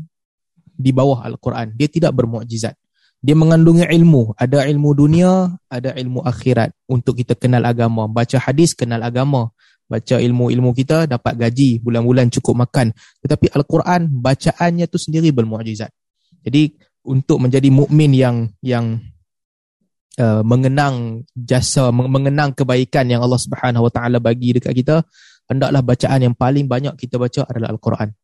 di 0.81 0.91
bawah 0.97 1.21
Al-Quran. 1.29 1.77
Dia 1.77 1.89
tidak 1.93 2.17
bermukjizat. 2.17 2.73
Dia 3.21 3.37
mengandungi 3.37 3.85
ilmu. 3.85 4.33
Ada 4.33 4.65
ilmu 4.65 4.91
dunia, 4.97 5.53
ada 5.69 5.93
ilmu 5.93 6.25
akhirat. 6.25 6.73
Untuk 6.89 7.21
kita 7.21 7.37
kenal 7.37 7.69
agama. 7.69 8.09
Baca 8.09 8.41
hadis, 8.41 8.73
kenal 8.73 9.05
agama 9.05 9.53
baca 9.91 10.23
ilmu-ilmu 10.23 10.71
kita 10.71 11.11
dapat 11.11 11.35
gaji 11.35 11.83
bulan-bulan 11.83 12.31
cukup 12.31 12.63
makan 12.63 12.95
tetapi 13.27 13.51
al-Quran 13.51 14.07
bacaannya 14.23 14.87
tu 14.87 15.03
sendiri 15.03 15.35
bermukjizat 15.35 15.91
jadi 16.47 16.71
untuk 17.03 17.43
menjadi 17.43 17.67
mukmin 17.75 18.15
yang 18.15 18.37
yang 18.63 19.03
uh, 20.23 20.47
mengenang 20.47 21.27
jasa 21.35 21.91
mengenang 21.91 22.55
kebaikan 22.55 23.11
yang 23.11 23.27
Allah 23.27 23.43
Subhanahu 23.43 23.91
Wa 23.91 23.93
Taala 23.99 24.23
bagi 24.23 24.55
dekat 24.55 24.79
kita 24.79 25.03
hendaklah 25.51 25.83
bacaan 25.83 26.21
yang 26.23 26.35
paling 26.39 26.71
banyak 26.71 26.95
kita 26.95 27.19
baca 27.19 27.43
adalah 27.51 27.75
al-Quran 27.75 28.15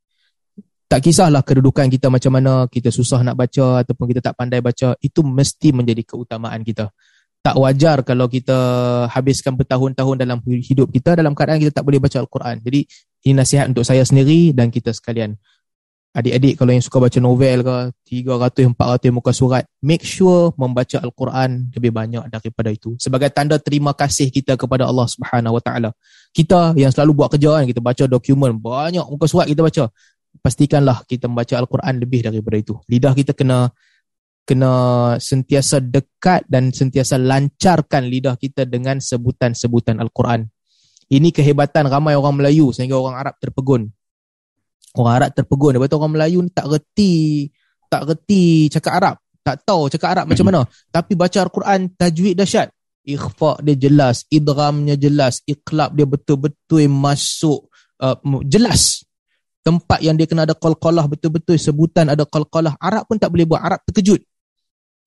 tak 0.86 1.02
kisahlah 1.02 1.42
kedudukan 1.42 1.90
kita 1.90 2.06
macam 2.06 2.38
mana 2.38 2.70
kita 2.70 2.94
susah 2.94 3.26
nak 3.26 3.34
baca 3.34 3.82
ataupun 3.82 4.06
kita 4.14 4.22
tak 4.22 4.38
pandai 4.38 4.62
baca 4.62 4.94
itu 5.02 5.20
mesti 5.26 5.74
menjadi 5.74 6.06
keutamaan 6.06 6.62
kita 6.62 6.94
tak 7.46 7.62
wajar 7.62 8.02
kalau 8.02 8.26
kita 8.26 8.58
habiskan 9.06 9.54
bertahun-tahun 9.54 10.18
dalam 10.18 10.42
hidup 10.42 10.90
kita 10.90 11.14
dalam 11.14 11.30
keadaan 11.30 11.62
kita 11.62 11.78
tak 11.78 11.86
boleh 11.86 12.02
baca 12.02 12.18
Al-Quran. 12.18 12.58
Jadi 12.58 12.90
ini 13.22 13.38
nasihat 13.38 13.70
untuk 13.70 13.86
saya 13.86 14.02
sendiri 14.02 14.50
dan 14.50 14.66
kita 14.74 14.90
sekalian. 14.90 15.38
Adik-adik 16.16 16.56
kalau 16.56 16.72
yang 16.72 16.80
suka 16.80 16.96
baca 16.96 17.18
novel 17.20 17.60
ke 17.60 17.76
300 18.24 18.72
400 18.72 19.12
muka 19.12 19.36
surat, 19.36 19.68
make 19.84 20.00
sure 20.00 20.48
membaca 20.56 20.96
Al-Quran 20.96 21.68
lebih 21.76 21.92
banyak 21.92 22.32
daripada 22.32 22.72
itu 22.72 22.96
sebagai 22.96 23.28
tanda 23.28 23.60
terima 23.60 23.92
kasih 23.92 24.32
kita 24.32 24.56
kepada 24.56 24.88
Allah 24.88 25.04
Subhanahu 25.04 25.60
Wa 25.60 25.62
Taala. 25.68 25.90
Kita 26.32 26.72
yang 26.72 26.88
selalu 26.88 27.20
buat 27.20 27.28
kerja 27.36 27.60
kan, 27.60 27.68
kita 27.68 27.84
baca 27.84 28.04
dokumen, 28.08 28.56
banyak 28.56 29.04
muka 29.04 29.28
surat 29.28 29.44
kita 29.44 29.60
baca. 29.60 29.92
Pastikanlah 30.40 31.04
kita 31.04 31.28
membaca 31.28 31.52
Al-Quran 31.60 31.94
lebih 32.00 32.24
daripada 32.24 32.56
itu. 32.56 32.80
Lidah 32.88 33.12
kita 33.12 33.36
kena 33.36 33.68
kena 34.48 34.72
sentiasa 35.20 35.84
dekat 35.84 36.48
dan 36.48 36.72
sentiasa 36.72 37.20
lancarkan 37.20 38.08
lidah 38.08 38.40
kita 38.40 38.64
dengan 38.64 39.04
sebutan-sebutan 39.04 40.00
Al-Quran. 40.00 40.48
Ini 41.12 41.28
kehebatan 41.28 41.92
ramai 41.92 42.16
orang 42.16 42.40
Melayu 42.40 42.72
sehingga 42.72 42.96
orang 42.96 43.20
Arab 43.20 43.36
terpegun. 43.36 43.92
Orang 44.96 45.14
Arab 45.22 45.30
terpegun. 45.36 45.76
Lepas 45.76 45.88
tu 45.92 45.96
orang 46.00 46.12
Melayu 46.16 46.40
ni 46.40 46.50
tak 46.50 46.66
reti, 46.72 47.46
tak 47.92 48.08
reti 48.08 48.72
cakap 48.72 48.92
Arab. 48.96 49.14
Tak 49.44 49.62
tahu 49.62 49.92
cakap 49.92 50.08
Arab 50.16 50.24
macam 50.32 50.44
mana. 50.48 50.60
Tapi 50.90 51.12
baca 51.14 51.38
Al-Quran 51.44 51.80
tajwid 51.94 52.34
dahsyat. 52.34 52.72
Ikhfa 53.06 53.62
dia 53.62 53.78
jelas, 53.78 54.26
idramnya 54.26 54.98
jelas, 54.98 55.38
iqlab 55.46 55.94
dia 55.94 56.10
betul-betul 56.10 56.90
masuk 56.90 57.70
uh, 58.02 58.18
jelas. 58.42 59.06
Tempat 59.62 60.02
yang 60.02 60.18
dia 60.18 60.26
kena 60.26 60.42
ada 60.42 60.58
qalqalah 60.58 61.06
betul-betul 61.06 61.54
sebutan 61.54 62.10
ada 62.10 62.26
qalqalah. 62.26 62.74
Arab 62.82 63.06
pun 63.06 63.20
tak 63.20 63.30
boleh 63.30 63.46
buat. 63.46 63.62
Arab 63.62 63.78
terkejut 63.86 64.26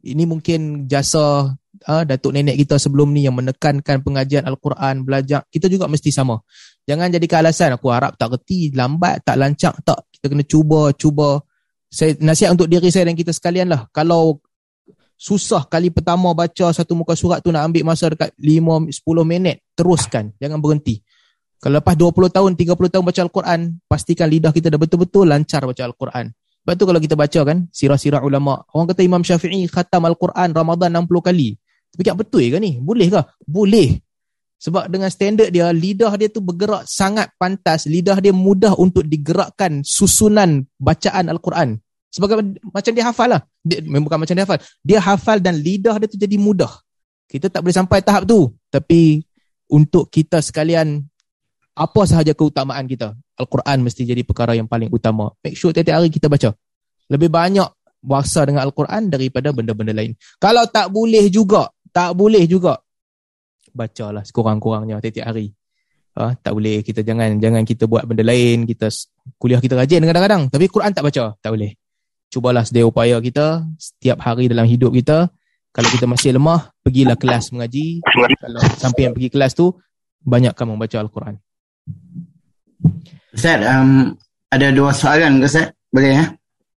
ini 0.04 0.24
mungkin 0.24 0.88
jasa 0.88 1.52
uh, 1.88 2.04
datuk 2.08 2.32
nenek 2.32 2.56
kita 2.56 2.80
sebelum 2.80 3.12
ni 3.12 3.28
yang 3.28 3.36
menekankan 3.36 4.00
pengajian 4.00 4.48
Al-Quran, 4.48 5.04
belajar. 5.04 5.44
Kita 5.52 5.68
juga 5.68 5.92
mesti 5.92 6.10
sama. 6.12 6.40
Jangan 6.90 7.14
jadi 7.14 7.26
alasan 7.38 7.78
aku 7.78 7.94
harap 7.94 8.18
tak 8.18 8.34
reti, 8.34 8.74
lambat, 8.74 9.22
tak 9.22 9.38
lancak, 9.38 9.78
tak. 9.86 10.10
Kita 10.10 10.26
kena 10.26 10.42
cuba, 10.42 10.90
cuba. 10.98 11.38
Saya 11.86 12.18
nasihat 12.18 12.58
untuk 12.58 12.66
diri 12.66 12.90
saya 12.90 13.06
dan 13.06 13.14
kita 13.14 13.30
sekalian 13.30 13.70
lah. 13.70 13.86
Kalau 13.94 14.42
susah 15.14 15.70
kali 15.70 15.94
pertama 15.94 16.34
baca 16.34 16.74
satu 16.74 16.98
muka 16.98 17.14
surat 17.14 17.46
tu 17.46 17.54
nak 17.54 17.70
ambil 17.70 17.86
masa 17.86 18.10
dekat 18.10 18.34
5-10 18.42 18.90
minit, 19.22 19.70
teruskan. 19.78 20.34
Jangan 20.42 20.58
berhenti. 20.58 20.98
Kalau 21.62 21.78
lepas 21.78 21.94
20 21.94 22.34
tahun, 22.34 22.52
30 22.58 22.74
tahun 22.90 23.04
baca 23.06 23.22
Al-Quran, 23.22 23.60
pastikan 23.86 24.26
lidah 24.26 24.50
kita 24.50 24.74
dah 24.74 24.80
betul-betul 24.82 25.30
lancar 25.30 25.70
baca 25.70 25.84
Al-Quran. 25.86 26.34
Sebab 26.34 26.74
tu 26.74 26.86
kalau 26.90 27.00
kita 27.04 27.16
baca 27.20 27.40
kan 27.46 27.58
sirah-sirah 27.70 28.26
ulama, 28.26 28.66
orang 28.74 28.96
kata 28.96 29.06
Imam 29.06 29.22
Syafi'i 29.22 29.70
khatam 29.70 30.10
Al-Quran 30.10 30.58
Ramadan 30.58 30.90
60 31.06 31.22
kali. 31.22 31.54
Tapi 31.94 32.02
tak 32.02 32.18
betul 32.18 32.50
ke 32.50 32.58
ni? 32.58 32.82
Boleh 32.82 33.14
ke? 33.14 33.22
Boleh. 33.46 34.09
Sebab 34.60 34.92
dengan 34.92 35.08
standard 35.08 35.56
dia, 35.56 35.72
lidah 35.72 36.12
dia 36.20 36.28
tu 36.28 36.44
bergerak 36.44 36.84
sangat 36.84 37.32
pantas. 37.40 37.88
Lidah 37.88 38.20
dia 38.20 38.36
mudah 38.36 38.76
untuk 38.76 39.08
digerakkan 39.08 39.88
susunan 39.88 40.68
bacaan 40.76 41.32
Al-Quran. 41.32 41.80
Sebagai 42.12 42.60
macam 42.60 42.92
dia 42.92 43.06
hafal 43.08 43.30
lah. 43.40 43.42
Dia, 43.64 43.80
bukan 43.80 44.20
macam 44.20 44.36
dia 44.36 44.44
hafal. 44.44 44.60
Dia 44.84 45.00
hafal 45.00 45.38
dan 45.40 45.56
lidah 45.56 45.96
dia 45.96 46.12
tu 46.12 46.20
jadi 46.20 46.36
mudah. 46.36 46.70
Kita 47.32 47.48
tak 47.48 47.64
boleh 47.64 47.76
sampai 47.76 48.04
tahap 48.04 48.28
tu. 48.28 48.52
Tapi 48.68 49.24
untuk 49.72 50.12
kita 50.12 50.44
sekalian, 50.44 51.08
apa 51.80 52.02
sahaja 52.04 52.36
keutamaan 52.36 52.84
kita. 52.84 53.16
Al-Quran 53.40 53.88
mesti 53.88 54.04
jadi 54.04 54.28
perkara 54.28 54.60
yang 54.60 54.68
paling 54.68 54.92
utama. 54.92 55.32
Make 55.40 55.56
sure 55.56 55.72
tiap-tiap 55.72 56.04
hari 56.04 56.12
kita 56.12 56.28
baca. 56.28 56.52
Lebih 57.08 57.32
banyak 57.32 57.70
bahasa 58.04 58.44
dengan 58.44 58.68
Al-Quran 58.68 59.08
daripada 59.08 59.56
benda-benda 59.56 59.96
lain. 59.96 60.20
Kalau 60.36 60.68
tak 60.68 60.92
boleh 60.92 61.32
juga, 61.32 61.72
tak 61.96 62.12
boleh 62.20 62.44
juga, 62.44 62.76
bacalah 63.74 64.24
sekurang-kurangnya 64.26 65.02
tiap-tiap 65.02 65.34
hari. 65.34 65.54
Ha, 66.18 66.36
tak 66.36 66.52
boleh 66.52 66.84
kita 66.84 67.06
jangan 67.06 67.40
jangan 67.40 67.64
kita 67.64 67.88
buat 67.88 68.04
benda 68.04 68.26
lain, 68.28 68.68
kita 68.68 68.92
kuliah 69.40 69.62
kita 69.64 69.78
rajin 69.80 70.04
kadang-kadang 70.04 70.52
tapi 70.52 70.68
Quran 70.68 70.92
tak 70.92 71.06
baca, 71.06 71.38
tak 71.40 71.52
boleh. 71.54 71.78
Cubalah 72.30 72.62
sedia 72.62 72.86
upaya 72.86 73.18
kita 73.24 73.66
setiap 73.80 74.22
hari 74.22 74.46
dalam 74.46 74.70
hidup 74.70 74.94
kita. 74.94 75.32
Kalau 75.70 75.90
kita 75.94 76.10
masih 76.10 76.34
lemah, 76.34 76.74
pergilah 76.82 77.14
kelas 77.14 77.54
mengaji. 77.54 78.02
Kalau 78.42 78.62
sampai 78.78 79.02
yang 79.06 79.14
pergi 79.14 79.30
kelas 79.30 79.54
tu, 79.54 79.74
banyakkan 80.26 80.66
membaca 80.66 80.98
Al-Quran. 80.98 81.38
Ustaz, 83.34 83.62
um, 83.70 84.18
ada 84.50 84.68
dua 84.74 84.90
soalan 84.94 85.42
ke 85.42 85.46
Ustaz? 85.46 85.74
Boleh 85.94 86.12
ya? 86.18 86.26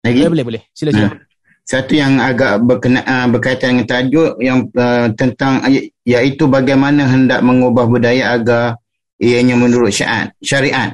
Lagi? 0.04 0.20
Boleh, 0.28 0.30
boleh. 0.30 0.44
boleh. 0.44 0.62
Sila, 0.76 0.92
sila. 0.92 1.08
Hmm. 1.08 1.31
Satu 1.72 1.96
yang 1.96 2.20
agak 2.20 2.60
berkena, 2.68 3.00
uh, 3.08 3.32
berkaitan 3.32 3.80
dengan 3.80 3.88
tajuk 3.88 4.36
yang 4.44 4.68
uh, 4.76 5.08
tentang 5.16 5.64
iaitu 6.04 6.44
bagaimana 6.52 7.08
hendak 7.08 7.40
mengubah 7.40 7.88
budaya 7.88 8.36
agar 8.36 8.76
ianya 9.24 9.56
menurut 9.56 9.88
syariat. 9.88 10.28
syariat. 10.44 10.92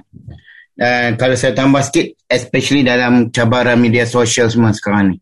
Dan 0.77 1.17
kalau 1.17 1.33
saya 1.33 1.57
tambah 1.57 1.81
sikit, 1.81 2.29
especially 2.29 2.85
dalam 2.85 3.33
cabaran 3.33 3.81
media 3.81 4.05
sosial 4.05 4.53
semua 4.53 4.69
sekarang 4.69 5.09
ni. 5.09 5.17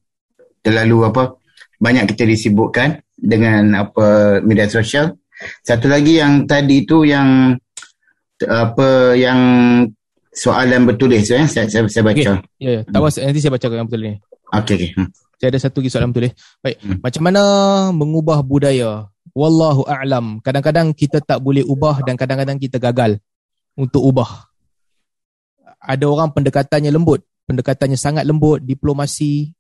Terlalu 0.59 1.07
apa, 1.07 1.39
banyak 1.79 2.11
kita 2.11 2.27
disibukkan 2.27 2.99
dengan 3.15 3.87
apa 3.87 4.39
media 4.43 4.67
sosial. 4.67 5.15
Satu 5.63 5.87
lagi 5.87 6.19
yang 6.19 6.43
tadi 6.43 6.83
tu 6.83 7.07
yang 7.07 7.55
apa 8.43 9.15
yang 9.15 9.39
soalan 10.35 10.83
bertulis 10.83 11.31
eh? 11.31 11.47
saya, 11.47 11.71
saya, 11.71 11.87
saya 11.87 12.03
baca. 12.03 12.19
Ya, 12.19 12.43
yeah, 12.59 12.73
yeah. 12.75 12.83
tak 12.91 12.99
hmm. 12.99 13.23
nanti 13.23 13.39
saya 13.39 13.53
baca 13.55 13.65
yang 13.71 13.87
betul 13.87 14.01
ni. 14.03 14.13
Okey, 14.51 14.75
okey. 14.75 14.89
Hmm. 14.99 15.09
Saya 15.36 15.51
ada 15.51 15.59
satu 15.59 15.83
lagi 15.83 15.91
soalan 15.91 16.09
betul 16.15 16.31
eh. 16.31 16.33
Baik, 16.63 16.77
hmm. 16.79 16.99
macam 17.03 17.21
mana 17.23 17.41
mengubah 17.91 18.39
budaya? 18.39 19.11
Wallahu 19.36 19.83
a'lam. 19.83 20.39
Kadang-kadang 20.39 20.95
kita 20.95 21.19
tak 21.19 21.43
boleh 21.43 21.59
ubah 21.67 21.99
dan 22.07 22.15
kadang-kadang 22.15 22.55
kita 22.55 22.79
gagal 22.79 23.19
untuk 23.75 23.99
ubah. 23.99 24.47
Ada 25.83 26.07
orang 26.07 26.31
pendekatannya 26.31 26.88
lembut, 26.88 27.27
pendekatannya 27.43 27.99
sangat 27.99 28.23
lembut, 28.23 28.63
diplomasi. 28.63 29.51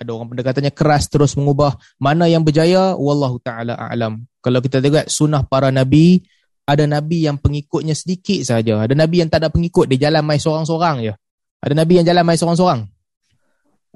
Ada 0.00 0.10
orang 0.16 0.34
pendekatannya 0.34 0.72
keras 0.74 1.06
terus 1.06 1.38
mengubah. 1.38 1.78
Mana 2.02 2.26
yang 2.26 2.42
berjaya? 2.42 2.98
Wallahu 2.98 3.38
taala 3.38 3.78
a'lam. 3.78 4.26
Kalau 4.42 4.58
kita 4.58 4.82
tengok 4.82 5.06
sunnah 5.06 5.46
para 5.46 5.70
nabi, 5.70 6.26
ada 6.66 6.90
nabi 6.90 7.22
yang 7.22 7.38
pengikutnya 7.38 7.94
sedikit 7.94 8.42
saja. 8.42 8.82
Ada 8.82 8.98
nabi 8.98 9.22
yang 9.22 9.30
tak 9.30 9.46
ada 9.46 9.48
pengikut, 9.52 9.86
dia 9.94 10.10
jalan 10.10 10.26
mai 10.26 10.42
seorang-seorang 10.42 11.06
je. 11.06 11.14
Ada 11.62 11.74
nabi 11.78 12.02
yang 12.02 12.06
jalan 12.08 12.24
mai 12.26 12.34
seorang-seorang 12.34 12.82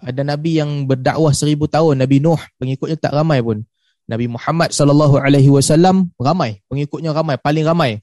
ada 0.00 0.26
nabi 0.26 0.58
yang 0.58 0.88
berdakwah 0.88 1.30
seribu 1.30 1.70
tahun. 1.70 2.02
Nabi 2.02 2.18
nuh 2.18 2.38
pengikutnya 2.58 2.98
tak 2.98 3.14
ramai 3.14 3.38
pun. 3.44 3.62
Nabi 4.04 4.28
muhammad 4.28 4.74
sallallahu 4.74 5.16
alaihi 5.22 5.48
wasallam 5.48 6.10
ramai. 6.18 6.60
Pengikutnya 6.66 7.14
ramai 7.14 7.38
paling 7.38 7.64
ramai. 7.64 8.02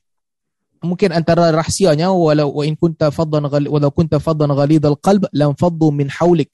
Mungkin 0.81 1.13
antara 1.13 1.53
rahsianya 1.53 2.09
walau 2.09 2.57
wa 2.57 2.63
in 2.65 2.73
kunta 2.73 3.13
faddan 3.13 3.45
walau 3.45 3.91
kunta 3.93 4.17
faddan 4.17 4.49
ghalidhal 4.49 4.97
qalb 4.97 5.29
lam 5.29 5.53
faddu 5.53 5.93
min 5.93 6.09
hawlik. 6.09 6.49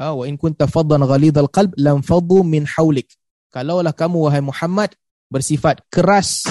Ha 0.00 0.16
wa 0.16 0.24
in 0.24 0.40
kunta 0.40 0.64
faddan 0.64 1.04
ghalidhal 1.04 1.52
qalb 1.52 1.76
lam 1.76 2.00
faddu 2.00 2.40
min 2.40 2.64
hawlik. 2.64 3.12
Kalaulah 3.52 3.92
kamu 3.92 4.24
wahai 4.24 4.40
muhammad 4.40 4.96
bersifat 5.28 5.84
keras 5.92 6.48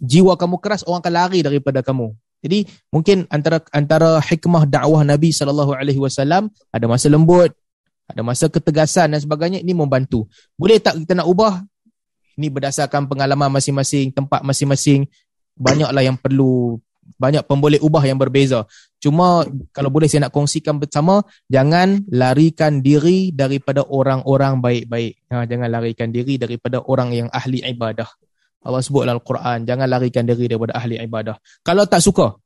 jiwa 0.00 0.36
kamu 0.40 0.56
keras 0.56 0.80
orang 0.88 1.04
akan 1.04 1.12
lari 1.12 1.40
daripada 1.44 1.84
kamu 1.84 2.16
jadi 2.42 2.66
mungkin 2.90 3.30
antara 3.30 3.62
antara 3.70 4.18
hikmah 4.18 4.66
dakwah 4.66 5.06
Nabi 5.06 5.30
sallallahu 5.30 5.78
alaihi 5.78 6.02
wasallam 6.02 6.50
ada 6.74 6.90
masa 6.90 7.06
lembut, 7.06 7.54
ada 8.10 8.20
masa 8.26 8.50
ketegasan 8.50 9.14
dan 9.14 9.22
sebagainya 9.22 9.62
ini 9.62 9.70
membantu. 9.70 10.26
Boleh 10.58 10.82
tak 10.82 10.98
kita 10.98 11.14
nak 11.14 11.30
ubah? 11.30 11.62
Ini 12.34 12.50
berdasarkan 12.50 13.06
pengalaman 13.06 13.46
masing-masing, 13.54 14.10
tempat 14.10 14.42
masing-masing. 14.42 15.06
Banyaklah 15.54 16.02
yang 16.02 16.18
perlu 16.18 16.82
banyak 17.14 17.44
pemboleh 17.46 17.78
ubah 17.78 18.02
yang 18.02 18.18
berbeza. 18.18 18.66
Cuma 18.98 19.46
kalau 19.70 19.90
boleh 19.94 20.10
saya 20.10 20.26
nak 20.26 20.34
kongsikan 20.34 20.82
bersama, 20.82 21.22
jangan 21.46 22.02
larikan 22.10 22.82
diri 22.82 23.30
daripada 23.30 23.86
orang-orang 23.86 24.58
baik-baik. 24.58 25.28
Ha, 25.30 25.46
jangan 25.46 25.68
larikan 25.70 26.10
diri 26.10 26.38
daripada 26.38 26.82
orang 26.82 27.14
yang 27.14 27.28
ahli 27.30 27.62
ibadah. 27.62 28.08
Allah 28.62 28.78
sebut 28.78 29.02
dalam 29.02 29.18
Al-Quran, 29.18 29.66
jangan 29.66 29.86
larikan 29.90 30.22
diri 30.22 30.46
daripada 30.46 30.78
ahli 30.78 30.94
ibadah. 31.02 31.36
Kalau 31.66 31.82
tak 31.86 31.98
suka, 31.98 32.38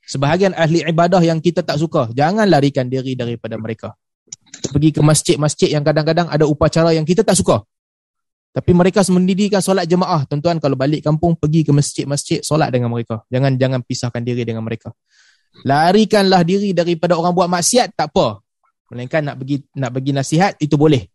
sebahagian 0.00 0.56
ahli 0.56 0.80
ibadah 0.80 1.20
yang 1.20 1.44
kita 1.44 1.60
tak 1.60 1.76
suka, 1.76 2.08
jangan 2.16 2.48
larikan 2.48 2.88
diri 2.88 3.12
daripada 3.12 3.60
mereka. 3.60 3.92
Pergi 4.72 4.96
ke 4.96 5.00
masjid-masjid 5.04 5.68
yang 5.76 5.84
kadang-kadang 5.84 6.32
ada 6.32 6.48
upacara 6.48 6.96
yang 6.96 7.04
kita 7.04 7.20
tak 7.20 7.36
suka. 7.36 7.68
Tapi 8.48 8.72
mereka 8.72 9.04
mendirikan 9.12 9.60
solat 9.60 9.84
jemaah. 9.84 10.24
Tuan-tuan 10.24 10.56
kalau 10.56 10.74
balik 10.74 11.04
kampung, 11.04 11.36
pergi 11.36 11.68
ke 11.68 11.70
masjid-masjid, 11.70 12.40
solat 12.40 12.72
dengan 12.72 12.88
mereka. 12.88 13.22
Jangan 13.28 13.60
jangan 13.60 13.80
pisahkan 13.84 14.24
diri 14.24 14.42
dengan 14.48 14.64
mereka. 14.64 14.90
Larikanlah 15.68 16.42
diri 16.48 16.72
daripada 16.72 17.14
orang 17.14 17.36
buat 17.36 17.46
maksiat, 17.46 17.92
tak 17.92 18.08
apa. 18.10 18.40
Melainkan 18.88 19.20
nak 19.20 19.36
bagi 19.36 19.60
nak 19.76 19.90
bagi 19.92 20.10
nasihat, 20.16 20.56
itu 20.64 20.80
boleh. 20.80 21.06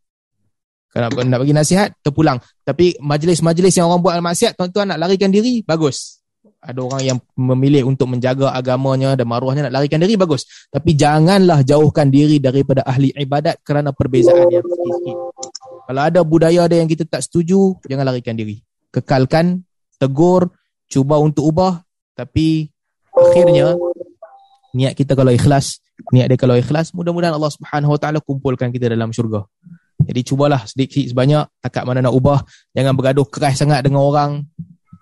Kalau 0.94 1.10
nak, 1.26 1.41
bagi 1.41 1.58
nasihat, 1.58 1.89
terpulang. 2.06 2.38
Tapi 2.62 3.02
majlis-majlis 3.02 3.74
yang 3.74 3.89
orang 3.89 4.06
buat 4.06 4.14
maksiat, 4.22 4.54
tuan-tuan 4.54 4.94
nak 4.94 5.02
larikan 5.02 5.34
diri, 5.34 5.66
bagus. 5.66 6.22
Ada 6.64 6.80
orang 6.80 7.02
yang 7.04 7.18
memilih 7.36 7.89
untuk 7.89 8.08
menjaga 8.08 8.54
agamanya 8.54 9.18
dan 9.18 9.26
maruahnya 9.26 9.68
nak 9.68 9.82
larikan 9.82 9.98
diri, 10.00 10.14
bagus. 10.16 10.46
Tapi 10.70 10.94
janganlah 10.94 11.66
jauhkan 11.66 12.14
diri 12.14 12.38
daripada 12.38 12.86
ahli 12.86 13.10
ibadat 13.10 13.66
kerana 13.66 13.89
perbezaan 13.89 14.48
yang 14.54 14.62
sikit-sikit. 14.62 15.18
Kalau 15.89 16.02
ada 16.06 16.22
budaya 16.22 16.70
ada 16.70 16.78
yang 16.78 16.88
kita 16.88 17.10
tak 17.10 17.26
setuju, 17.26 17.76
jangan 17.89 18.14
larikan 18.14 18.38
diri. 18.38 18.62
Kekalkan, 18.94 19.66
tegur, 19.98 20.54
cuba 20.88 21.18
untuk 21.18 21.50
ubah. 21.50 21.82
Tapi 22.14 22.70
akhirnya, 23.12 23.74
niat 24.78 24.94
kita 24.94 25.18
kalau 25.18 25.34
ikhlas, 25.34 25.82
niat 26.14 26.30
dia 26.30 26.38
kalau 26.38 26.54
ikhlas, 26.54 26.94
mudah-mudahan 26.94 27.34
Allah 27.34 27.50
Subhanahu 27.50 27.98
Wa 27.98 28.00
Taala 28.00 28.20
kumpulkan 28.22 28.70
kita 28.70 28.94
dalam 28.94 29.10
syurga. 29.10 29.44
Jadi 30.04 30.22
cubalah 30.28 30.62
sedikit 30.68 31.04
sebanyak 31.08 31.47
takat 31.64 31.84
mana 31.88 32.04
nak 32.04 32.14
ubah. 32.14 32.43
Jangan 32.76 32.93
bergaduh 32.93 33.28
keras 33.28 33.60
sangat 33.60 33.82
dengan 33.84 34.04
orang. 34.04 34.43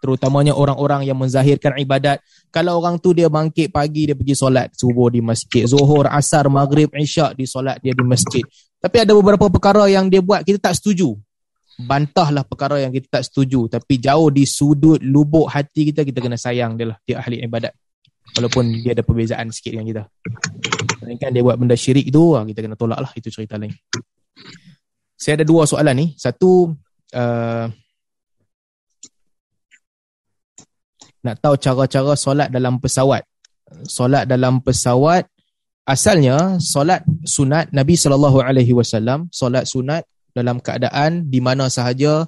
Terutamanya 0.02 0.58
orang-orang 0.58 1.06
yang 1.06 1.18
menzahirkan 1.18 1.78
ibadat. 1.78 2.26
Kalau 2.50 2.82
orang 2.82 2.98
tu 2.98 3.14
dia 3.14 3.30
bangkit 3.30 3.70
pagi, 3.70 4.10
dia 4.10 4.18
pergi 4.18 4.34
solat 4.34 4.74
subuh 4.74 5.14
di 5.14 5.22
masjid. 5.22 5.70
Zuhur, 5.70 6.10
asar, 6.10 6.50
maghrib, 6.50 6.90
isyak 6.98 7.38
di 7.38 7.46
solat 7.46 7.78
dia 7.86 7.94
di 7.94 8.02
masjid. 8.02 8.42
Tapi 8.82 8.98
ada 8.98 9.14
beberapa 9.14 9.46
perkara 9.46 9.86
yang 9.86 10.10
dia 10.10 10.26
buat 10.26 10.42
kita 10.42 10.58
tak 10.58 10.74
setuju. 10.82 11.14
Bantahlah 11.86 12.42
perkara 12.42 12.82
yang 12.82 12.90
kita 12.90 13.22
tak 13.22 13.24
setuju. 13.30 13.70
Tapi 13.70 14.02
jauh 14.02 14.34
di 14.34 14.42
sudut 14.50 14.98
lubuk 15.06 15.46
hati 15.54 15.94
kita, 15.94 16.02
kita 16.02 16.18
kena 16.18 16.38
sayang 16.38 16.82
dia 16.82 16.90
lah. 16.94 16.98
Dia 17.06 17.22
ahli 17.22 17.46
ibadat. 17.46 17.74
Walaupun 18.42 18.82
dia 18.82 18.98
ada 18.98 19.06
perbezaan 19.06 19.54
sikit 19.54 19.78
dengan 19.78 19.86
kita. 19.86 20.04
Kan 21.22 21.30
dia 21.30 21.46
buat 21.46 21.62
benda 21.62 21.78
syirik 21.78 22.10
tu, 22.10 22.34
ah, 22.34 22.42
kita 22.42 22.66
kena 22.66 22.74
tolak 22.74 22.98
lah. 23.06 23.12
Itu 23.14 23.30
cerita 23.30 23.62
lain 23.62 23.74
saya 25.22 25.38
ada 25.38 25.46
dua 25.46 25.70
soalan 25.70 25.94
ni. 25.94 26.08
Satu, 26.18 26.74
uh, 27.14 27.66
nak 31.22 31.36
tahu 31.38 31.56
cara-cara 31.62 32.18
solat 32.18 32.50
dalam 32.50 32.82
pesawat. 32.82 33.22
Solat 33.86 34.26
dalam 34.26 34.66
pesawat, 34.66 35.30
asalnya 35.86 36.58
solat 36.58 37.06
sunat 37.22 37.70
Nabi 37.70 37.94
SAW, 37.94 39.30
solat 39.30 39.70
sunat 39.70 40.02
dalam 40.34 40.58
keadaan 40.58 41.30
di 41.30 41.38
mana 41.38 41.70
sahaja 41.70 42.26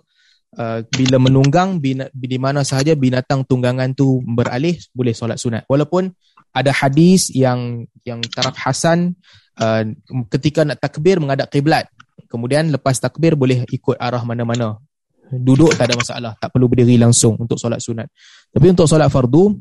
uh, 0.54 0.80
bila 0.94 1.18
menunggang, 1.18 1.82
di 2.14 2.38
mana 2.38 2.62
sahaja 2.62 2.94
binatang 2.94 3.42
tunggangan 3.50 3.98
tu 3.98 4.22
beralih, 4.22 4.78
boleh 4.94 5.18
solat 5.18 5.42
sunat. 5.42 5.66
Walaupun 5.66 6.14
ada 6.54 6.70
hadis 6.70 7.34
yang 7.34 7.90
yang 8.06 8.22
taraf 8.30 8.54
Hasan 8.54 9.18
uh, 9.58 9.82
ketika 10.30 10.62
nak 10.62 10.78
takbir 10.78 11.18
menghadap 11.18 11.50
kiblat 11.50 11.90
Kemudian 12.34 12.74
lepas 12.74 12.98
takbir 12.98 13.38
boleh 13.38 13.62
ikut 13.70 13.94
arah 14.02 14.26
mana-mana. 14.26 14.82
Duduk 15.30 15.78
tak 15.78 15.94
ada 15.94 15.96
masalah, 16.02 16.34
tak 16.42 16.50
perlu 16.50 16.66
berdiri 16.66 16.98
langsung 16.98 17.38
untuk 17.38 17.62
solat 17.62 17.78
sunat. 17.78 18.10
Tapi 18.50 18.74
untuk 18.74 18.90
solat 18.90 19.14
fardu, 19.14 19.54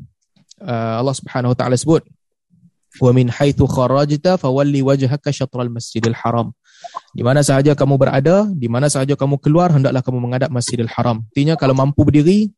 uh, 0.65 0.95
Allah 0.97 1.13
Subhanahu 1.13 1.53
Wa 1.53 1.57
Taala 1.57 1.77
sebut, 1.77 2.01
"Wa 2.97 3.13
min 3.13 3.29
haitsu 3.29 3.69
kharajta 3.69 4.41
fawalli 4.41 4.81
wajhaka 4.81 5.29
syatral 5.29 5.69
masjidil 5.69 6.17
haram." 6.17 6.49
Di 7.13 7.21
mana 7.21 7.45
sahaja 7.45 7.77
kamu 7.77 7.95
berada, 7.95 8.49
di 8.51 8.67
mana 8.67 8.89
sahaja 8.89 9.13
kamu 9.13 9.39
keluar, 9.39 9.71
hendaklah 9.71 10.01
kamu 10.03 10.19
menghadap 10.19 10.49
Masjidil 10.51 10.89
Haram. 10.91 11.23
Artinya 11.31 11.55
kalau 11.55 11.71
mampu 11.77 12.03
berdiri, 12.03 12.51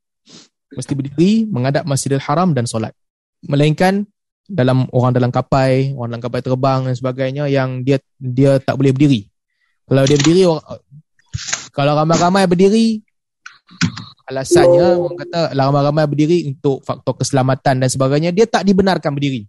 mesti 0.74 0.94
berdiri, 0.98 1.46
menghadap 1.46 1.86
Masjidil 1.86 2.24
Haram 2.24 2.56
dan 2.56 2.66
solat. 2.66 2.96
Melainkan 3.46 4.08
dalam 4.46 4.90
orang 4.94 5.14
dalam 5.14 5.30
kapal, 5.34 5.94
orang 5.98 6.18
dalam 6.18 6.24
kapal 6.24 6.42
terbang 6.42 6.82
dan 6.90 6.96
sebagainya 6.98 7.44
yang 7.50 7.82
dia 7.86 8.02
dia 8.18 8.58
tak 8.62 8.78
boleh 8.78 8.94
berdiri. 8.94 9.30
Kalau 9.86 10.04
dia 10.10 10.18
berdiri, 10.18 10.44
kalau 11.70 11.94
ramai-ramai 11.94 12.50
berdiri, 12.50 13.06
alasannya 14.26 14.98
orang 14.98 15.18
kata 15.22 15.40
ramai-ramai 15.54 16.06
berdiri 16.10 16.38
untuk 16.50 16.82
faktor 16.82 17.22
keselamatan 17.22 17.86
dan 17.86 17.90
sebagainya, 17.90 18.34
dia 18.34 18.50
tak 18.50 18.66
dibenarkan 18.66 19.14
berdiri. 19.14 19.46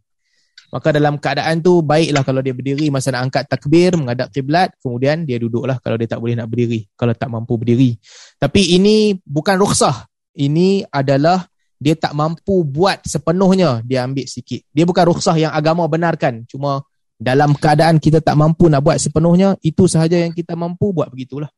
Maka 0.75 0.91
dalam 0.91 1.17
keadaan 1.17 1.63
tu 1.63 1.79
baiklah 1.81 2.27
kalau 2.27 2.43
dia 2.43 2.51
berdiri 2.51 2.91
masa 2.91 3.15
nak 3.15 3.31
angkat 3.31 3.47
takbir 3.47 3.95
menghadap 3.95 4.35
kiblat 4.35 4.75
kemudian 4.83 5.23
dia 5.23 5.39
duduklah 5.39 5.79
kalau 5.79 5.95
dia 5.95 6.11
tak 6.11 6.19
boleh 6.19 6.35
nak 6.35 6.51
berdiri 6.51 6.91
kalau 6.99 7.15
tak 7.15 7.31
mampu 7.31 7.55
berdiri. 7.55 7.95
Tapi 8.37 8.75
ini 8.75 9.15
bukan 9.23 9.57
rukhsah. 9.57 10.11
Ini 10.37 10.85
adalah 10.93 11.49
dia 11.81 11.97
tak 11.97 12.13
mampu 12.13 12.67
buat 12.67 13.01
sepenuhnya 13.07 13.81
dia 13.87 14.05
ambil 14.05 14.27
sikit. 14.27 14.67
Dia 14.75 14.85
bukan 14.85 15.05
rukhsah 15.07 15.39
yang 15.39 15.53
agama 15.55 15.87
benarkan. 15.87 16.45
Cuma 16.51 16.83
dalam 17.17 17.57
keadaan 17.57 17.97
kita 17.97 18.21
tak 18.21 18.37
mampu 18.37 18.69
nak 18.69 18.85
buat 18.85 19.01
sepenuhnya 19.01 19.57
itu 19.65 19.89
sahaja 19.89 20.21
yang 20.21 20.37
kita 20.37 20.53
mampu 20.53 20.93
buat 20.93 21.09
begitulah. 21.09 21.49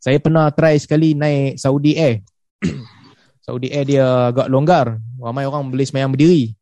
Saya 0.00 0.16
pernah 0.22 0.48
try 0.54 0.80
sekali 0.80 1.12
naik 1.12 1.60
Saudi 1.60 1.92
Air. 1.98 2.24
Saudi 3.44 3.68
Air 3.68 3.84
dia 3.84 4.06
agak 4.32 4.48
longgar. 4.48 4.96
Ramai 5.20 5.44
orang 5.44 5.68
boleh 5.68 5.84
semayang 5.84 6.14
berdiri. 6.14 6.54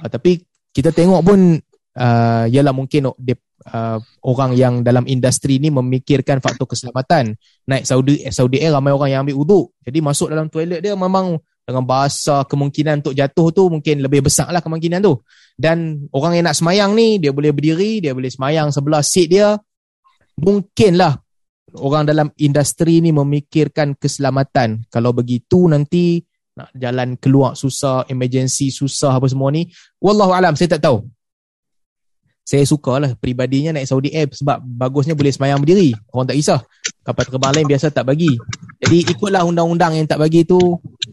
Uh, 0.00 0.10
tapi 0.10 0.42
kita 0.74 0.90
tengok 0.90 1.20
pun 1.22 1.38
uh, 1.98 2.44
ialah 2.50 2.74
mungkin 2.74 3.12
uh, 3.12 3.98
orang 4.24 4.50
yang 4.56 4.74
dalam 4.82 5.06
industri 5.06 5.62
ni 5.62 5.70
memikirkan 5.70 6.42
faktor 6.42 6.66
keselamatan. 6.66 7.36
Naik 7.68 7.84
Saudi 7.86 8.24
Saudi 8.34 8.58
Air 8.58 8.74
ramai 8.74 8.90
orang 8.90 9.10
yang 9.12 9.20
ambil 9.22 9.38
uduk. 9.38 9.66
Jadi 9.86 9.98
masuk 10.02 10.32
dalam 10.32 10.50
toilet 10.50 10.82
dia 10.82 10.96
memang 10.98 11.38
dengan 11.68 11.84
bahasa 11.84 12.48
kemungkinan 12.48 13.04
untuk 13.04 13.12
jatuh 13.12 13.52
tu 13.52 13.68
mungkin 13.68 14.00
lebih 14.00 14.24
besar 14.24 14.48
lah 14.48 14.64
kemungkinan 14.64 15.04
tu. 15.04 15.20
Dan 15.58 16.06
orang 16.14 16.38
yang 16.38 16.46
nak 16.46 16.54
semayang 16.54 16.94
ni 16.94 17.18
dia 17.18 17.34
boleh 17.34 17.50
berdiri, 17.50 17.98
dia 17.98 18.14
boleh 18.14 18.30
semayang 18.30 18.70
sebelah 18.70 19.02
seat 19.02 19.26
dia. 19.26 19.58
Mungkinlah 20.38 21.18
orang 21.82 22.06
dalam 22.06 22.30
industri 22.38 23.02
ni 23.02 23.10
memikirkan 23.10 23.98
keselamatan. 23.98 24.86
Kalau 24.86 25.10
begitu 25.10 25.66
nanti 25.66 26.22
nak 26.54 26.70
jalan 26.78 27.18
keluar 27.18 27.58
susah, 27.58 28.06
emergency 28.06 28.70
susah 28.70 29.18
apa 29.18 29.26
semua 29.26 29.50
ni. 29.50 29.66
Wallahu 29.98 30.30
alam, 30.30 30.54
saya 30.54 30.78
tak 30.78 30.86
tahu. 30.86 31.02
Saya 32.48 32.64
suka 32.64 32.96
lah 32.96 33.12
peribadinya 33.12 33.76
naik 33.76 33.92
Saudi 33.92 34.08
Air 34.08 34.32
sebab 34.32 34.64
bagusnya 34.64 35.12
boleh 35.12 35.28
semayang 35.28 35.60
berdiri. 35.60 35.92
Orang 36.08 36.32
tak 36.32 36.40
kisah. 36.40 36.64
Kapal 37.04 37.28
terbang 37.28 37.52
lain 37.60 37.68
biasa 37.68 37.92
tak 37.92 38.08
bagi. 38.08 38.40
Jadi 38.80 39.04
ikutlah 39.04 39.44
undang-undang 39.44 40.00
yang 40.00 40.08
tak 40.08 40.16
bagi 40.16 40.48
tu. 40.48 40.56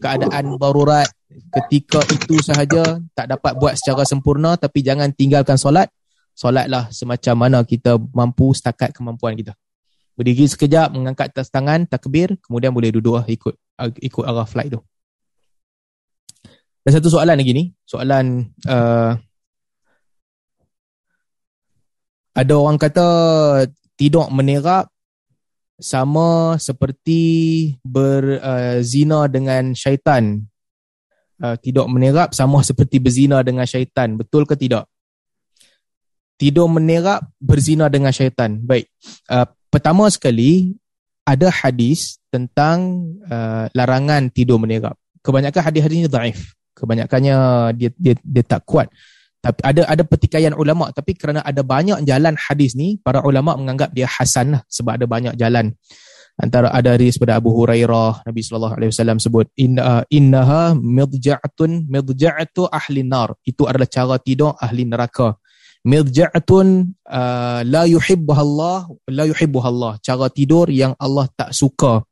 Keadaan 0.00 0.56
darurat 0.56 1.04
ketika 1.28 2.00
itu 2.08 2.40
sahaja 2.40 2.96
tak 3.12 3.28
dapat 3.28 3.52
buat 3.60 3.76
secara 3.76 4.08
sempurna 4.08 4.56
tapi 4.56 4.80
jangan 4.80 5.12
tinggalkan 5.12 5.60
solat. 5.60 5.92
Solatlah 6.32 6.88
semacam 6.88 7.34
mana 7.36 7.58
kita 7.68 8.00
mampu 8.16 8.56
setakat 8.56 8.96
kemampuan 8.96 9.36
kita. 9.36 9.52
Berdiri 10.16 10.48
sekejap, 10.48 10.96
mengangkat 10.96 11.36
atas 11.36 11.52
tangan, 11.52 11.84
takbir, 11.84 12.32
kemudian 12.40 12.72
boleh 12.72 12.88
duduk 12.88 13.20
lah 13.20 13.28
ikut, 13.28 13.52
ikut 14.00 14.24
arah 14.24 14.48
flight 14.48 14.72
tu. 14.72 14.80
Ada 16.88 16.96
satu 16.96 17.12
soalan 17.12 17.36
lagi 17.36 17.52
ni. 17.52 17.64
Soalan 17.84 18.56
uh, 18.64 19.20
ada 22.36 22.52
orang 22.52 22.76
kata 22.76 23.08
tidak 23.96 24.28
menerap 24.28 24.92
sama 25.80 26.60
seperti 26.60 27.72
berzina 27.80 29.24
uh, 29.24 29.28
dengan 29.32 29.72
syaitan. 29.72 30.44
Uh, 31.36 31.56
tidak 31.60 31.88
menerap 31.88 32.32
sama 32.36 32.60
seperti 32.60 33.00
berzina 33.00 33.40
dengan 33.40 33.64
syaitan. 33.64 34.16
Betul 34.20 34.44
ke 34.44 34.56
tidak? 34.56 34.88
Tidak 36.36 36.68
menerap 36.68 37.24
berzina 37.40 37.88
dengan 37.88 38.12
syaitan. 38.12 38.60
Baik. 38.60 38.92
Uh, 39.28 39.48
pertama 39.72 40.04
sekali, 40.12 40.76
ada 41.24 41.48
hadis 41.48 42.20
tentang 42.28 43.08
uh, 43.28 43.68
larangan 43.72 44.28
tidur 44.28 44.60
menerap. 44.60 44.96
Kebanyakan 45.24 45.72
hadis-hadis 45.72 46.04
ini 46.04 46.08
daif 46.12 46.56
kebanyakannya 46.76 47.36
dia 47.72 47.90
dia 47.96 48.14
dia 48.20 48.44
tak 48.44 48.68
kuat 48.68 48.92
tapi 49.46 49.62
ada 49.62 49.86
ada 49.86 50.02
pertikaian 50.02 50.50
ulama 50.58 50.90
tapi 50.90 51.14
kerana 51.14 51.38
ada 51.38 51.62
banyak 51.62 52.02
jalan 52.02 52.34
hadis 52.34 52.74
ni 52.74 52.98
para 52.98 53.22
ulama 53.22 53.54
menganggap 53.54 53.94
dia 53.94 54.10
hasan 54.10 54.58
lah 54.58 54.62
sebab 54.66 54.98
ada 54.98 55.06
banyak 55.06 55.38
jalan. 55.38 55.70
Antara 56.36 56.68
ada 56.68 56.98
hadis 56.98 57.16
pada 57.16 57.38
Abu 57.38 57.54
Hurairah 57.54 58.26
Nabi 58.26 58.42
sallallahu 58.42 58.74
alaihi 58.74 58.90
wasallam 58.90 59.22
sebut 59.22 59.46
inna 59.54 60.02
innaha 60.10 60.74
midja'atun 60.74 61.86
midja'atu 61.86 62.66
ahli 62.66 63.06
nar. 63.06 63.38
Itu 63.46 63.70
adalah 63.70 63.86
cara 63.86 64.18
tidur 64.18 64.58
ahli 64.58 64.82
neraka. 64.82 65.38
Midja'atun 65.86 66.90
uh, 67.06 67.62
la 67.62 67.86
yuhibbuha 67.86 68.42
Allah 68.42 68.90
la 69.06 69.24
yuhibbuha 69.30 69.68
Allah. 69.70 69.92
Cara 70.02 70.26
tidur 70.26 70.68
yang 70.74 70.92
Allah 70.98 71.30
tak 71.38 71.54
suka. 71.54 72.02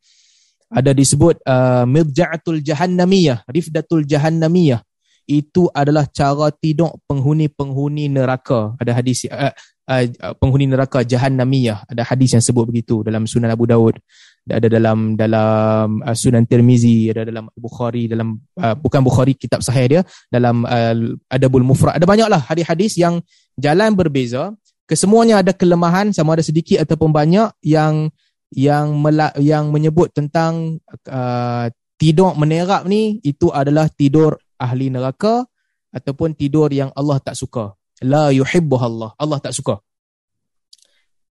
Ada 0.71 0.95
disebut 0.95 1.43
uh, 1.45 1.83
mirja'atul 1.85 2.63
jahannamiyah, 2.63 3.45
rifdatul 3.51 4.07
jahannamiyah. 4.07 4.81
Itu 5.25 5.73
adalah 5.73 6.05
cara 6.13 6.53
tidur 6.53 7.01
penghuni-penghuni 7.09 8.13
neraka. 8.13 8.77
Ada 8.77 9.01
hadis 9.01 9.25
uh, 9.29 9.53
uh, 9.89 10.05
penghuni 10.37 10.69
neraka 10.69 11.01
jahannamiyah. 11.01 11.89
Ada 11.89 12.05
hadis 12.05 12.37
yang 12.37 12.45
sebut 12.45 12.69
begitu 12.69 13.01
dalam 13.01 13.25
Sunan 13.25 13.49
Abu 13.49 13.65
Daud. 13.65 13.97
Ada 14.45 14.69
dalam 14.69 15.17
dalam 15.17 16.05
uh, 16.05 16.13
Sunan 16.13 16.45
Tirmizi, 16.45 17.09
ada 17.09 17.25
dalam 17.25 17.49
Bukhari, 17.57 18.05
dalam 18.05 18.37
uh, 18.61 18.77
bukan 18.77 19.01
Bukhari 19.01 19.33
kitab 19.33 19.65
sahih 19.65 19.89
dia, 19.89 20.03
dalam 20.29 20.69
uh, 20.69 21.17
Adabul 21.33 21.65
Mufrad. 21.65 21.97
Ada 21.97 22.05
banyaklah 22.05 22.45
hadis-hadis 22.45 23.01
yang 23.01 23.25
jalan 23.57 23.97
berbeza. 23.97 24.53
Kesemuanya 24.85 25.41
ada 25.41 25.57
kelemahan 25.57 26.13
sama 26.13 26.37
ada 26.37 26.45
sedikit 26.45 26.85
ataupun 26.85 27.09
banyak 27.09 27.57
yang 27.65 28.13
yang 28.53 28.93
mela- 29.01 29.33
yang 29.41 29.73
menyebut 29.73 30.13
tentang 30.13 30.77
uh, 31.09 31.73
tidur 31.97 32.37
menerap 32.37 32.85
ni 32.85 33.17
itu 33.25 33.49
adalah 33.49 33.89
tidur 33.89 34.37
ahli 34.59 34.91
neraka 34.91 35.47
ataupun 35.95 36.35
tidur 36.35 36.71
yang 36.75 36.91
Allah 36.95 37.23
tak 37.23 37.39
suka. 37.39 37.79
La 38.03 38.35
yuhibbu 38.35 38.77
Allah. 38.77 39.15
Allah 39.17 39.39
tak 39.39 39.55
suka. 39.55 39.79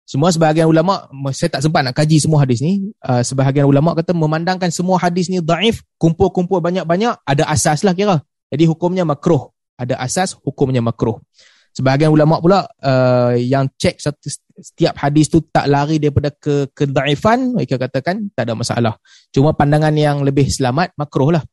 Semua 0.08 0.32
sebahagian 0.32 0.64
ulama 0.64 1.04
saya 1.36 1.52
tak 1.52 1.68
sempat 1.68 1.84
nak 1.84 1.92
kaji 1.92 2.16
semua 2.16 2.40
hadis 2.40 2.64
ni. 2.64 2.96
Uh, 3.04 3.20
sebahagian 3.20 3.68
ulama 3.68 3.92
kata 3.92 4.16
memandangkan 4.16 4.72
semua 4.72 4.96
hadis 4.96 5.28
ni 5.28 5.44
daif, 5.44 5.84
kumpul-kumpul 6.00 6.64
banyak-banyak 6.64 7.12
ada 7.28 7.44
asas 7.44 7.84
lah 7.84 7.92
kira. 7.92 8.24
Jadi 8.48 8.64
hukumnya 8.64 9.04
makruh. 9.04 9.52
Ada 9.76 10.00
asas 10.00 10.32
hukumnya 10.40 10.80
makruh. 10.80 11.20
Sebahagian 11.76 12.10
ulama 12.10 12.40
pula 12.40 12.64
uh, 12.64 13.36
yang 13.36 13.68
cek 13.76 14.00
satu, 14.00 14.26
setiap 14.58 14.98
hadis 14.98 15.30
tu 15.30 15.44
tak 15.44 15.70
lari 15.70 16.02
daripada 16.02 16.32
ke 16.34 16.72
kedaifan, 16.74 17.54
mereka 17.54 17.78
katakan 17.78 18.32
tak 18.34 18.48
ada 18.48 18.58
masalah. 18.58 18.94
Cuma 19.30 19.54
pandangan 19.54 19.94
yang 19.94 20.24
lebih 20.26 20.48
selamat 20.50 20.96
makruh 20.98 21.36
lah. 21.36 21.44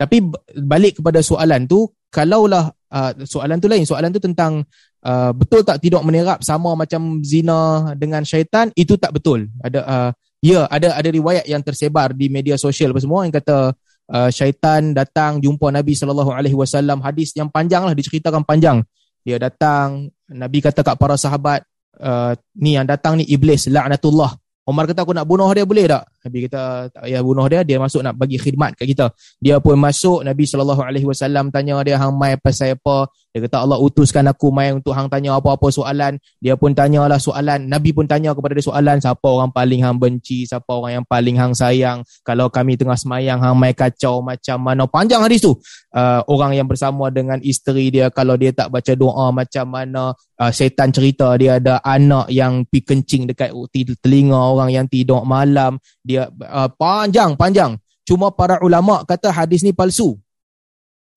Tapi 0.00 0.24
balik 0.64 1.04
kepada 1.04 1.20
soalan 1.20 1.68
tu, 1.68 1.84
kalaulah 2.08 2.72
uh, 2.88 3.12
soalan 3.28 3.60
tu 3.60 3.68
lain, 3.68 3.84
soalan 3.84 4.08
tu 4.08 4.16
tentang 4.16 4.64
uh, 5.04 5.30
betul 5.36 5.60
tak 5.60 5.76
tidak 5.84 6.00
menerap 6.00 6.40
sama 6.40 6.72
macam 6.72 7.20
zina 7.20 7.92
dengan 8.00 8.24
syaitan, 8.24 8.72
itu 8.72 8.96
tak 8.96 9.12
betul. 9.12 9.52
Ada 9.60 9.80
uh, 9.84 10.10
ya, 10.40 10.64
ada 10.72 10.96
ada 10.96 11.08
riwayat 11.12 11.44
yang 11.44 11.60
tersebar 11.60 12.16
di 12.16 12.32
media 12.32 12.56
sosial 12.56 12.96
apa 12.96 13.04
semua 13.04 13.28
yang 13.28 13.34
kata 13.36 13.76
uh, 14.08 14.30
syaitan 14.32 14.96
datang 14.96 15.36
jumpa 15.44 15.68
Nabi 15.68 15.92
sallallahu 15.92 16.32
alaihi 16.32 16.56
wasallam. 16.56 17.04
Hadis 17.04 17.36
yang 17.36 17.52
panjang 17.52 17.84
lah 17.84 17.92
diceritakan 17.92 18.40
panjang. 18.48 18.80
Dia 19.20 19.36
datang 19.36 20.08
Nabi 20.32 20.64
kata 20.64 20.80
kat 20.80 20.96
para 20.96 21.20
sahabat 21.20 21.60
uh, 22.00 22.32
ni 22.56 22.72
yang 22.80 22.88
datang 22.88 23.20
ni 23.20 23.28
iblis 23.28 23.68
laknatullah 23.68 24.32
Umar 24.68 24.84
kata 24.84 25.02
aku 25.02 25.16
nak 25.16 25.24
bunuh 25.24 25.48
dia 25.56 25.64
boleh 25.64 25.88
tak? 25.88 26.04
Nabi 26.20 26.38
kata 26.44 26.92
tak 26.92 27.02
payah 27.08 27.22
bunuh 27.24 27.46
dia, 27.48 27.60
dia 27.64 27.80
masuk 27.80 28.04
nak 28.04 28.12
bagi 28.12 28.36
khidmat 28.36 28.76
kat 28.76 28.86
kita. 28.92 29.06
Dia 29.40 29.56
pun 29.56 29.80
masuk, 29.80 30.20
Nabi 30.20 30.44
SAW 30.44 31.48
tanya 31.48 31.80
dia 31.80 31.96
hang 31.96 32.12
mai 32.12 32.36
pasal 32.36 32.76
apa? 32.76 33.08
Dia 33.30 33.46
kata 33.46 33.62
Allah 33.62 33.78
utuskan 33.78 34.26
aku 34.26 34.50
mai 34.50 34.74
untuk 34.74 34.90
hang 34.90 35.06
tanya 35.06 35.38
apa-apa 35.38 35.70
soalan. 35.70 36.18
Dia 36.42 36.58
pun 36.58 36.74
tanyalah 36.74 37.16
soalan. 37.22 37.70
Nabi 37.70 37.94
pun 37.94 38.04
tanya 38.04 38.34
kepada 38.34 38.58
dia 38.58 38.66
soalan, 38.66 38.98
siapa 38.98 39.22
orang 39.22 39.54
paling 39.54 39.80
hang 39.86 39.96
benci, 39.96 40.44
siapa 40.44 40.66
orang 40.66 41.00
yang 41.00 41.06
paling 41.06 41.38
hang 41.38 41.54
sayang. 41.54 42.02
Kalau 42.26 42.50
kami 42.50 42.74
tengah 42.74 42.98
semayang, 42.98 43.38
hang 43.38 43.54
mai 43.54 43.70
kacau 43.72 44.18
macam 44.18 44.58
mana. 44.60 44.84
Panjang 44.90 45.22
hadis 45.22 45.40
tu. 45.40 45.54
Uh, 45.94 46.20
orang 46.26 46.58
yang 46.58 46.66
bersama 46.66 47.06
dengan 47.08 47.38
isteri 47.40 47.88
dia, 47.94 48.10
kalau 48.10 48.34
dia 48.34 48.50
tak 48.50 48.68
baca 48.68 48.92
doa 48.98 49.30
macam 49.30 49.64
mana. 49.70 50.12
Uh, 50.40 50.50
setan 50.50 50.88
cerita 50.90 51.36
dia 51.36 51.60
ada 51.60 51.84
anak 51.84 52.32
yang 52.32 52.64
pi 52.64 52.80
kencing 52.80 53.28
dekat 53.28 53.52
telinga 54.00 54.49
orang 54.50 54.74
yang 54.74 54.86
tidur 54.90 55.22
malam. 55.22 55.78
Dia 56.02 56.26
uh, 56.28 56.68
panjang, 56.74 57.38
panjang. 57.38 57.78
Cuma 58.02 58.34
para 58.34 58.58
ulama 58.60 59.06
kata 59.06 59.30
hadis 59.30 59.62
ni 59.62 59.70
palsu. 59.70 60.18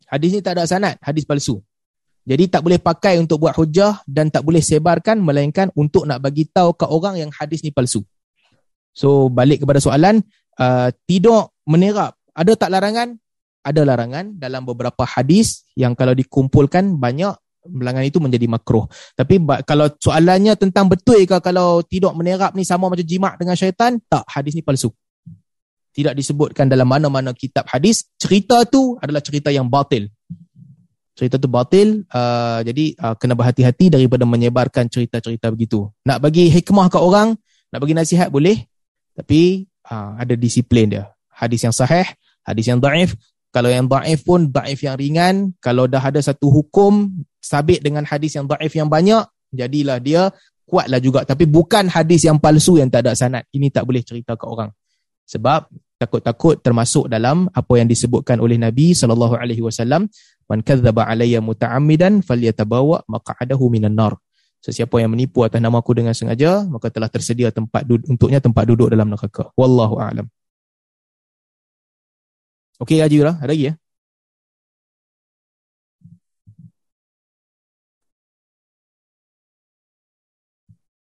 Hadis 0.06 0.30
ni 0.38 0.46
tak 0.46 0.62
ada 0.62 0.70
sanad, 0.70 0.96
hadis 1.02 1.26
palsu. 1.26 1.58
Jadi 2.24 2.48
tak 2.48 2.64
boleh 2.64 2.80
pakai 2.80 3.20
untuk 3.20 3.44
buat 3.44 3.58
hujah 3.58 4.00
dan 4.08 4.32
tak 4.32 4.48
boleh 4.48 4.64
sebarkan 4.64 5.20
melainkan 5.20 5.68
untuk 5.76 6.08
nak 6.08 6.24
bagi 6.24 6.48
tahu 6.48 6.72
ke 6.72 6.88
orang 6.88 7.20
yang 7.20 7.32
hadis 7.36 7.60
ni 7.66 7.74
palsu. 7.74 8.06
So 8.96 9.28
balik 9.28 9.66
kepada 9.66 9.84
soalan, 9.84 10.24
uh, 10.62 10.94
tidak 11.10 11.52
menerap. 11.68 12.16
Ada 12.32 12.56
tak 12.56 12.70
larangan? 12.72 13.20
Ada 13.64 13.82
larangan 13.84 14.40
dalam 14.40 14.64
beberapa 14.64 15.04
hadis 15.04 15.68
yang 15.76 15.96
kalau 15.98 16.16
dikumpulkan 16.16 16.96
banyak 16.96 17.36
Belangan 17.64 18.04
itu 18.04 18.20
menjadi 18.20 18.46
makruh. 18.52 18.86
Tapi 19.16 19.40
kalau 19.64 19.88
soalannya 19.96 20.60
tentang 20.60 20.92
betul 20.92 21.24
ke 21.24 21.40
kalau 21.40 21.80
tidak 21.84 22.12
menerap 22.12 22.52
ni 22.54 22.68
sama 22.68 22.92
macam 22.92 23.08
jimat 23.08 23.40
dengan 23.40 23.56
syaitan, 23.56 23.98
tak, 24.12 24.28
hadis 24.28 24.54
ni 24.56 24.64
palsu. 24.64 24.92
Tidak 25.94 26.12
disebutkan 26.12 26.68
dalam 26.68 26.90
mana-mana 26.90 27.32
kitab 27.32 27.70
hadis. 27.72 28.10
Cerita 28.20 28.66
tu 28.68 29.00
adalah 29.00 29.22
cerita 29.24 29.54
yang 29.54 29.70
batil. 29.70 30.10
Cerita 31.14 31.38
tu 31.38 31.46
batil, 31.46 32.10
uh, 32.10 32.66
jadi 32.66 32.98
uh, 32.98 33.14
kena 33.14 33.38
berhati-hati 33.38 33.94
daripada 33.94 34.26
menyebarkan 34.26 34.90
cerita-cerita 34.90 35.54
begitu. 35.54 35.86
Nak 36.10 36.18
bagi 36.18 36.50
hikmah 36.50 36.90
ke 36.90 36.98
orang, 36.98 37.38
nak 37.70 37.80
bagi 37.80 37.94
nasihat 37.94 38.34
boleh, 38.34 38.66
tapi 39.14 39.70
uh, 39.94 40.18
ada 40.18 40.34
disiplin 40.34 40.90
dia. 40.90 41.14
Hadis 41.30 41.62
yang 41.62 41.74
sahih, 41.74 42.10
hadis 42.42 42.66
yang 42.66 42.82
daif, 42.82 43.14
kalau 43.54 43.70
yang 43.70 43.86
daif 43.86 44.26
pun 44.26 44.50
daif 44.50 44.82
yang 44.82 44.98
ringan, 44.98 45.54
kalau 45.62 45.86
dah 45.86 46.02
ada 46.02 46.18
satu 46.18 46.50
hukum 46.50 47.22
sabit 47.38 47.86
dengan 47.86 48.02
hadis 48.02 48.34
yang 48.34 48.50
daif 48.50 48.74
yang 48.74 48.90
banyak, 48.90 49.22
jadilah 49.54 50.02
dia 50.02 50.34
kuatlah 50.66 50.98
juga. 50.98 51.22
Tapi 51.22 51.46
bukan 51.46 51.86
hadis 51.86 52.26
yang 52.26 52.42
palsu 52.42 52.82
yang 52.82 52.90
tak 52.90 53.06
ada 53.06 53.14
sanad. 53.14 53.46
Ini 53.54 53.70
tak 53.70 53.86
boleh 53.86 54.02
cerita 54.02 54.34
ke 54.34 54.50
orang. 54.50 54.74
Sebab 55.30 55.70
takut-takut 56.02 56.66
termasuk 56.66 57.06
dalam 57.08 57.46
apa 57.54 57.74
yang 57.78 57.86
disebutkan 57.86 58.42
oleh 58.42 58.58
Nabi 58.58 58.98
sallallahu 58.98 59.38
alaihi 59.38 59.62
wasallam, 59.62 60.10
"Man 60.50 60.66
kadzdzaba 60.66 61.06
alayya 61.06 61.38
muta'ammidan 61.40 62.26
falyatabawa 62.26 63.06
maq'adahu 63.06 63.70
minan 63.70 63.94
nar." 63.94 64.18
Sesiapa 64.66 64.98
yang 64.98 65.14
menipu 65.14 65.46
atas 65.46 65.62
nama 65.62 65.78
aku 65.78 65.94
dengan 65.94 66.18
sengaja, 66.18 66.66
maka 66.66 66.90
telah 66.90 67.12
tersedia 67.12 67.54
tempat 67.54 67.86
untuknya 67.86 68.42
tempat 68.42 68.66
duduk 68.66 68.90
dalam 68.90 69.14
neraka. 69.14 69.54
Wallahu 69.54 70.02
a'lam. 70.02 70.26
Okey 72.84 73.00
Haji 73.00 73.24
lah, 73.24 73.40
ada 73.40 73.56
lagi 73.56 73.72
ya? 73.72 73.74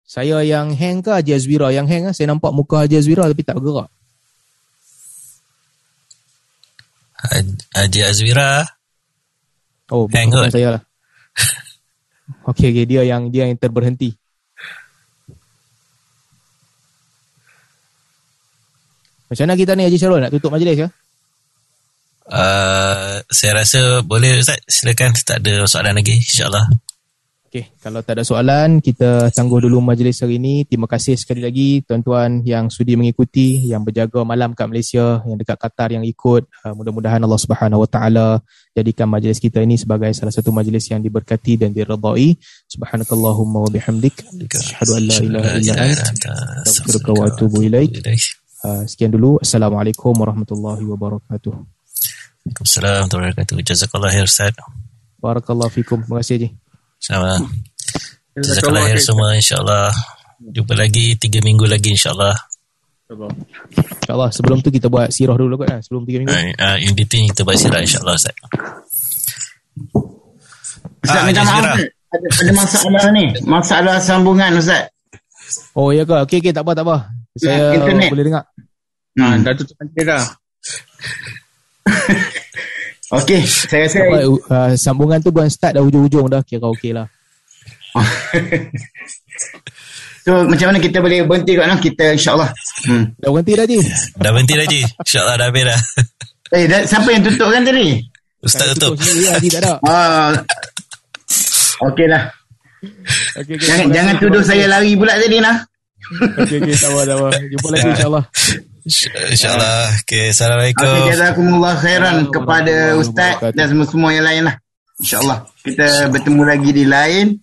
Saya 0.09 0.41
yang 0.41 0.73
hang 0.73 1.05
ke 1.05 1.13
Haji 1.13 1.37
Azwira 1.37 1.69
yang 1.75 1.85
hang 1.85 2.09
Saya 2.17 2.33
nampak 2.33 2.57
muka 2.57 2.89
Haji 2.89 2.97
Azwira 2.97 3.29
tapi 3.29 3.45
tak 3.45 3.61
bergerak. 3.61 3.93
Haji 7.77 8.01
Azwira. 8.09 8.65
Oh, 9.93 10.09
hang 10.09 10.33
bukan 10.33 10.49
saya 10.49 10.81
lah. 10.81 10.83
Okey, 12.57 12.73
okay, 12.73 12.85
dia 12.89 13.05
yang 13.05 13.29
dia 13.29 13.45
yang 13.45 13.61
terberhenti. 13.61 14.17
Macam 19.29 19.45
mana 19.45 19.61
kita 19.61 19.77
ni 19.77 19.85
Haji 19.85 19.99
Syarul 20.01 20.25
nak 20.25 20.33
tutup 20.33 20.49
majlis 20.49 20.81
ya? 20.81 20.89
Uh, 22.27 23.23
saya 23.31 23.63
rasa 23.63 24.03
boleh 24.03 24.43
Ustaz 24.43 24.59
silakan 24.67 25.15
tak 25.15 25.47
ada 25.47 25.63
soalan 25.71 25.95
lagi 25.95 26.19
insyaallah. 26.19 26.67
Okey, 27.47 27.79
kalau 27.79 28.03
tak 28.03 28.19
ada 28.19 28.27
soalan 28.27 28.83
kita 28.83 29.31
tangguh 29.31 29.63
dulu 29.63 29.79
majlis 29.79 30.27
hari 30.27 30.43
ini. 30.43 30.67
Terima 30.67 30.91
kasih 30.91 31.15
sekali 31.15 31.39
lagi 31.39 31.87
tuan-tuan 31.87 32.43
yang 32.43 32.67
sudi 32.67 32.99
mengikuti, 32.99 33.71
yang 33.71 33.87
berjaga 33.87 34.27
malam 34.27 34.59
kat 34.59 34.67
Malaysia, 34.67 35.23
yang 35.23 35.39
dekat 35.39 35.55
Qatar 35.55 35.95
yang 35.95 36.03
ikut. 36.03 36.51
Uh, 36.67 36.75
mudah-mudahan 36.75 37.23
Allah 37.23 37.39
Subhanahu 37.39 37.87
Wa 37.87 37.91
Taala 37.95 38.29
jadikan 38.75 39.07
majlis 39.07 39.39
kita 39.39 39.63
ini 39.63 39.79
sebagai 39.79 40.11
salah 40.11 40.35
satu 40.35 40.51
majlis 40.51 40.91
yang 40.91 40.99
diberkati 40.99 41.63
dan 41.63 41.71
diredai. 41.71 42.35
Subhanakallahumma 42.67 43.63
wa 43.63 43.71
bihamdik 43.71 44.27
asyhadu 44.51 44.99
an 44.99 45.03
la 45.07 45.17
ilaha 45.23 45.49
illa 45.63 46.03
anta 46.11 46.35
astaghfiruka 46.67 47.11
wa 47.15 47.31
atubu 47.31 47.63
ilaik. 47.63 48.03
Uh, 48.67 48.83
sekian 48.83 49.15
dulu. 49.15 49.39
Assalamualaikum 49.39 50.11
warahmatullahi 50.11 50.83
wabarakatuh. 50.83 51.76
Waalaikumsalam 52.47 53.11
warahmatullahi 53.11 53.35
wabarakatuh. 53.35 53.67
Jazakallah 53.67 54.11
khair 54.15 54.27
Ustaz. 54.31 54.55
Barakallahu 55.19 55.67
fikum. 55.67 55.99
Terima 56.07 56.23
kasih 56.23 56.35
Haji. 56.39 56.49
Sama. 57.03 57.43
Jazakallah 58.39 58.87
khair 58.87 59.03
semua 59.03 59.35
insyaAllah. 59.35 59.91
Jumpa 60.55 60.79
lagi 60.79 61.19
tiga 61.19 61.43
minggu 61.43 61.67
lagi 61.67 61.91
insyaAllah. 61.91 62.39
InsyaAllah 63.11 64.31
sebelum 64.31 64.63
tu 64.63 64.71
kita 64.71 64.87
buat 64.87 65.11
sirah 65.11 65.35
dulu 65.35 65.59
kan 65.59 65.83
sebelum 65.83 66.07
tiga 66.07 66.23
minggu. 66.23 66.39
Uh, 66.55 66.79
in 66.87 66.95
between 66.95 67.27
kita 67.35 67.43
buat 67.43 67.59
sirah 67.59 67.83
insyaAllah 67.83 68.15
Ustaz. 68.15 68.39
Ustaz 71.03 71.23
minta 71.27 71.43
maaf 71.43 71.67
ada, 71.67 71.83
ada 72.15 72.53
masalah 72.55 73.05
ni. 73.11 73.27
Masalah 73.43 73.99
sambungan 73.99 74.55
Ustaz. 74.55 74.87
Oh 75.75 75.91
ya 75.91 76.07
ke? 76.07 76.15
Okey 76.23 76.39
okey 76.39 76.55
tak 76.55 76.63
apa 76.63 76.79
tak 76.79 76.87
apa. 76.87 77.11
Saya 77.43 77.75
ya, 77.75 78.07
boleh 78.07 78.23
dengar. 78.23 78.47
Nah, 79.19 79.35
hmm. 79.35 79.43
dah 79.43 79.53
tutup 79.59 79.75
nanti 79.83 80.03
dah. 80.07 80.23
Okey, 83.07 83.47
saya 83.47 83.87
rasa 83.87 84.03
Apa, 84.03 84.19
uh, 84.27 84.71
sambungan 84.75 85.23
tu 85.23 85.31
bukan 85.31 85.47
start 85.47 85.79
dah 85.79 85.83
hujung-hujung 85.87 86.27
dah 86.27 86.43
kira 86.43 86.67
okey 86.75 86.91
lah. 86.91 87.07
so 90.27 90.43
macam 90.51 90.75
mana 90.75 90.79
kita 90.83 90.99
boleh 90.99 91.23
berhenti 91.23 91.55
kat 91.55 91.71
mana 91.71 91.79
kita 91.79 92.19
insya-Allah. 92.19 92.51
Hmm. 92.83 93.15
Dah 93.15 93.31
berhenti 93.31 93.53
dah 93.55 93.67
Ji. 93.71 93.79
Dah 94.19 94.31
berhenti 94.35 94.55
dah 94.59 94.67
Ji. 94.67 94.81
Insya-Allah 94.83 95.35
dah 95.39 95.47
habis 95.47 95.65
dah. 95.71 95.81
eh, 96.59 96.65
dah, 96.67 96.81
siapa 96.83 97.09
yang 97.15 97.23
tutup 97.23 97.49
kan 97.55 97.63
tadi? 97.63 97.87
Ustaz 98.43 98.67
tutup. 98.75 98.99
tutup. 98.99 99.15
Ya, 99.23 99.39
tak 99.39 99.61
ada. 99.63 99.73
Ah. 99.87 100.35
Okeylah. 101.87 102.23
Okay, 103.39 103.55
okay, 103.55 103.67
jangan 103.71 103.87
jangan 103.95 104.15
tuduh 104.19 104.43
saya 104.43 104.67
lari 104.67 104.99
pula 104.99 105.15
tadi 105.15 105.39
nah. 105.39 105.59
okey 106.43 106.59
okey, 106.63 106.75
tak 106.79 106.91
apa 106.91 107.29
Jumpa 107.55 107.69
lagi 107.71 107.87
insya-Allah. 107.95 108.25
InsyaAllah. 108.87 109.99
Okay, 110.07 110.31
Assalamualaikum. 110.31 110.87
Okay, 110.87 111.11
jazakumullah 111.11 111.75
khairan 111.75 112.31
kepada 112.31 112.95
Ustaz 112.95 113.35
dan 113.51 113.67
semua-semua 113.67 114.15
yang 114.15 114.23
lain 114.23 114.43
lah. 114.47 114.55
InsyaAllah. 115.03 115.39
Kita 115.67 116.07
bertemu 116.15 116.43
lagi 116.47 116.71
di 116.71 116.85
lain 116.87 117.35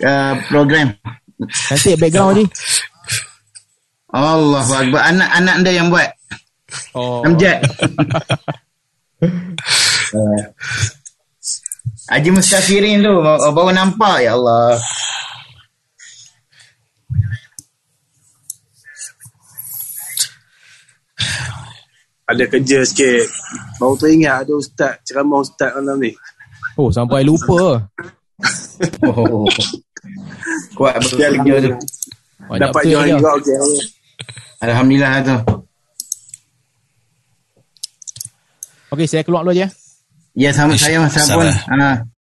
uh, 0.00 0.34
program. 0.48 0.96
Nanti 1.44 1.92
background 2.00 2.40
ni. 2.40 2.44
Allah 4.16 4.64
Akbar. 4.64 5.12
Anak-anak 5.12 5.54
anda 5.60 5.70
yang 5.76 5.92
buat. 5.92 6.08
Oh. 6.96 7.20
Amjad. 7.20 7.60
Haji 12.12 12.30
Mustafirin 12.32 13.04
tu 13.04 13.12
baru 13.24 13.76
nampak 13.76 14.24
ya 14.24 14.40
Allah. 14.40 14.80
Ada 22.32 22.44
kerja 22.48 22.78
sikit. 22.88 23.28
Baru 23.76 23.94
teringat 24.00 24.48
ada 24.48 24.52
ustaz, 24.56 24.98
ceramah 25.04 25.44
ustaz 25.44 25.70
malam 25.76 26.00
ni. 26.00 26.12
Oh, 26.80 26.88
sampai 26.88 27.22
lupa. 27.22 27.84
oh. 29.06 29.46
Kuat 30.76 30.98
betul 30.98 31.18
kerja 31.20 31.54
tu. 31.62 31.72
Dapat 32.50 32.82
jual 32.88 33.06
juga, 33.06 33.30
okey. 33.38 33.56
Alhamdulillah 34.62 35.12
tu. 35.22 35.36
Okey, 38.92 39.06
saya 39.08 39.22
keluar 39.24 39.46
dulu 39.46 39.56
je. 39.56 39.68
Ya, 40.36 40.52
sama 40.52 40.76
saya, 40.76 41.00
sama 41.12 41.44
pun. 41.44 41.48
Ha. 41.48 42.11